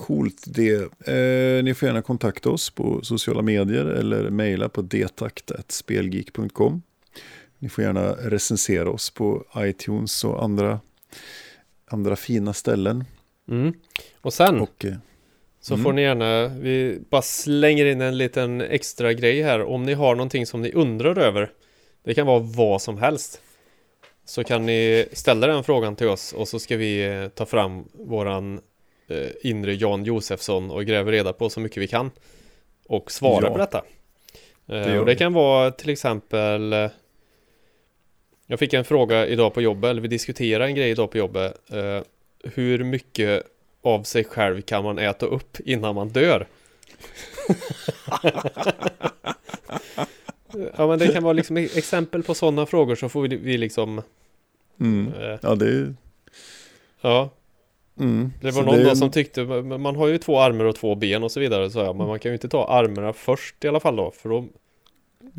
Coolt 0.00 0.44
det. 0.46 1.08
Eh, 1.08 1.64
ni 1.64 1.74
får 1.74 1.86
gärna 1.86 2.02
kontakta 2.02 2.50
oss 2.50 2.70
på 2.70 3.00
sociala 3.02 3.42
medier 3.42 3.84
eller 3.84 4.30
mejla 4.30 4.68
på 4.68 4.82
detakt.spelgeek.com. 4.82 6.82
Ni 7.58 7.68
får 7.68 7.84
gärna 7.84 8.12
recensera 8.12 8.90
oss 8.90 9.10
på 9.10 9.44
iTunes 9.56 10.24
och 10.24 10.44
andra, 10.44 10.80
andra 11.86 12.16
fina 12.16 12.52
ställen. 12.52 13.04
Mm. 13.48 13.74
Och 14.20 14.32
sen 14.32 14.60
Och, 14.60 14.84
eh, 14.84 14.94
så 15.60 15.74
mm. 15.74 15.84
får 15.84 15.92
ni 15.92 16.02
gärna, 16.02 16.48
vi 16.48 17.00
bara 17.10 17.22
slänger 17.22 17.86
in 17.86 18.00
en 18.00 18.18
liten 18.18 18.60
extra 18.60 19.12
grej 19.12 19.42
här. 19.42 19.62
Om 19.62 19.82
ni 19.82 19.94
har 19.94 20.14
någonting 20.14 20.46
som 20.46 20.62
ni 20.62 20.72
undrar 20.72 21.18
över. 21.18 21.50
Det 22.04 22.14
kan 22.14 22.26
vara 22.26 22.38
vad 22.38 22.82
som 22.82 22.98
helst. 22.98 23.40
Så 24.24 24.44
kan 24.44 24.66
ni 24.66 25.06
ställa 25.12 25.46
den 25.46 25.64
frågan 25.64 25.96
till 25.96 26.08
oss 26.08 26.32
och 26.32 26.48
så 26.48 26.58
ska 26.58 26.76
vi 26.76 27.06
eh, 27.06 27.28
ta 27.28 27.46
fram 27.46 27.84
våran 27.92 28.60
eh, 29.10 29.30
inre 29.42 29.74
Jan 29.74 30.04
Josefsson 30.04 30.70
och 30.70 30.84
gräva 30.84 31.12
reda 31.12 31.32
på 31.32 31.50
så 31.50 31.60
mycket 31.60 31.82
vi 31.82 31.86
kan. 31.86 32.10
Och 32.86 33.12
svara 33.12 33.46
Ja. 33.46 33.52
på 33.52 33.58
detta. 33.58 33.82
Det 34.66 34.78
Eh, 34.78 34.88
gör 34.88 35.00
och 35.00 35.06
det 35.06 35.14
kan 35.14 35.32
vara 35.32 35.70
till 35.70 35.90
exempel 35.90 36.72
eh, 36.72 36.90
Jag 38.46 38.58
fick 38.58 38.72
en 38.72 38.84
fråga 38.84 39.26
idag 39.26 39.54
på 39.54 39.62
jobbet, 39.62 39.90
eller 39.90 40.02
vi 40.02 40.08
diskuterade 40.08 40.64
en 40.64 40.74
grej 40.74 40.90
idag 40.90 41.10
på 41.10 41.18
jobbet. 41.18 41.70
Eh, 41.72 42.00
hur 42.44 42.84
mycket 42.84 43.42
av 43.82 44.02
sig 44.02 44.24
själv 44.24 44.62
kan 44.62 44.84
man 44.84 44.98
äta 44.98 45.26
upp 45.26 45.56
innan 45.64 45.94
man 45.94 46.08
dör? 46.08 46.46
ja 50.76 50.86
men 50.86 50.98
det 50.98 51.08
kan 51.08 51.22
vara 51.22 51.32
liksom 51.32 51.56
exempel 51.56 52.22
på 52.22 52.34
sådana 52.34 52.66
frågor 52.66 52.94
så 52.94 53.08
får 53.08 53.22
vi, 53.22 53.36
vi 53.36 53.58
liksom 53.58 54.02
mm. 54.80 55.12
eh, 55.14 55.38
Ja, 55.42 55.54
det 55.54 55.66
är... 55.66 55.94
Ja, 57.00 57.30
Mm. 58.00 58.32
det 58.40 58.52
Så 58.52 58.58
var 58.58 58.66
någon 58.66 58.80
är- 58.80 58.84
då 58.84 58.96
som 58.96 59.10
tyckte 59.10 59.44
Man 59.62 59.96
har 59.96 60.06
ju 60.06 60.18
två 60.18 60.40
armar 60.40 60.64
och 60.64 60.76
två 60.76 60.94
ben 60.94 61.22
och 61.22 61.32
så 61.32 61.40
vidare 61.40 61.70
sa 61.70 61.84
jag 61.84 61.96
Men 61.96 62.06
man 62.06 62.18
kan 62.18 62.30
ju 62.30 62.34
inte 62.34 62.48
ta 62.48 62.64
armarna 62.68 63.12
först 63.12 63.64
i 63.64 63.68
alla 63.68 63.80
fall 63.80 63.96
då 63.96 64.10
För 64.10 64.28
då 64.28 64.44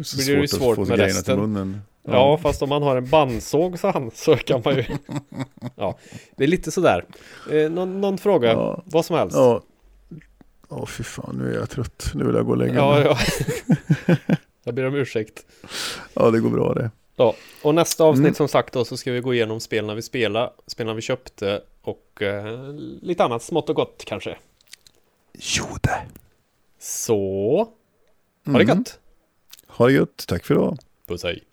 så 0.03 0.18
blir 0.18 0.36
det 0.36 0.41
ju 0.41 0.47
svårt 0.47 0.78
med 0.78 0.99
resten. 0.99 1.39
munnen. 1.39 1.82
Ja, 2.03 2.38
fast 2.38 2.62
om 2.62 2.70
man 2.70 2.84
har 2.84 2.95
en 2.95 3.09
bandsåg 3.09 3.80
så, 3.80 3.91
han, 3.91 4.12
så 4.14 4.36
kan 4.38 4.62
man 4.66 4.76
ju 4.76 4.84
Ja, 5.76 5.97
det 6.38 6.43
är 6.43 6.47
lite 6.47 6.72
sådär 6.72 7.05
eh, 7.51 7.72
någon, 7.72 8.01
någon 8.01 8.18
fråga, 8.18 8.51
Ja. 8.51 8.82
vad 8.86 9.05
som 9.05 9.16
helst 9.16 9.36
Ja. 9.38 9.62
Ja, 10.70 10.86
fy 10.86 11.03
fan, 11.03 11.36
nu 11.43 11.53
är 11.53 11.59
jag 11.59 11.70
trött. 11.70 12.12
Nu 12.16 12.26
vill 12.26 12.36
jag 12.36 12.45
gå 12.45 12.51
och 12.51 12.57
lägga 12.57 12.74
ja, 12.76 12.93
mig. 12.95 13.03
ja. 13.05 13.18
Jag 14.64 14.76
ber 14.76 14.86
om 14.86 14.95
ursäkt 14.95 15.45
ja, 16.14 16.32
det 16.32 16.39
går 16.39 16.49
bra 16.49 16.74
det. 16.74 16.91
Ja, 17.16 17.34
och 17.64 17.76
nästa 17.76 18.03
avsnitt 18.03 18.24
Mm. 18.26 18.34
som 18.36 18.47
sagt 18.47 18.74
då 18.74 18.86
så 18.86 18.97
ska 18.97 19.12
vi 19.12 19.20
gå 19.20 19.34
igenom 19.34 19.59
spelen 19.59 19.95
vi 19.95 20.01
spelade 20.01 20.49
Spelen 20.68 20.95
vi 20.95 21.01
köpte 21.01 21.62
och 21.82 22.21
eh, 22.21 22.73
lite 23.01 23.23
annat 23.23 23.43
smått 23.43 23.69
och 23.69 23.75
gott 23.75 24.03
kanske 24.05 24.38
Jo 25.34 25.65
det. 25.84 26.01
Så, 26.79 27.17
ha 28.45 28.51
det 28.53 28.63
Mm. 28.63 28.67
gött! 28.77 28.99
Ha 29.67 29.86
det 29.88 29.93
gött. 29.93 30.25
Tack 30.27 30.45
för 30.45 30.53
idag. 30.53 30.77
Puss 31.07 31.23
hej! 31.23 31.43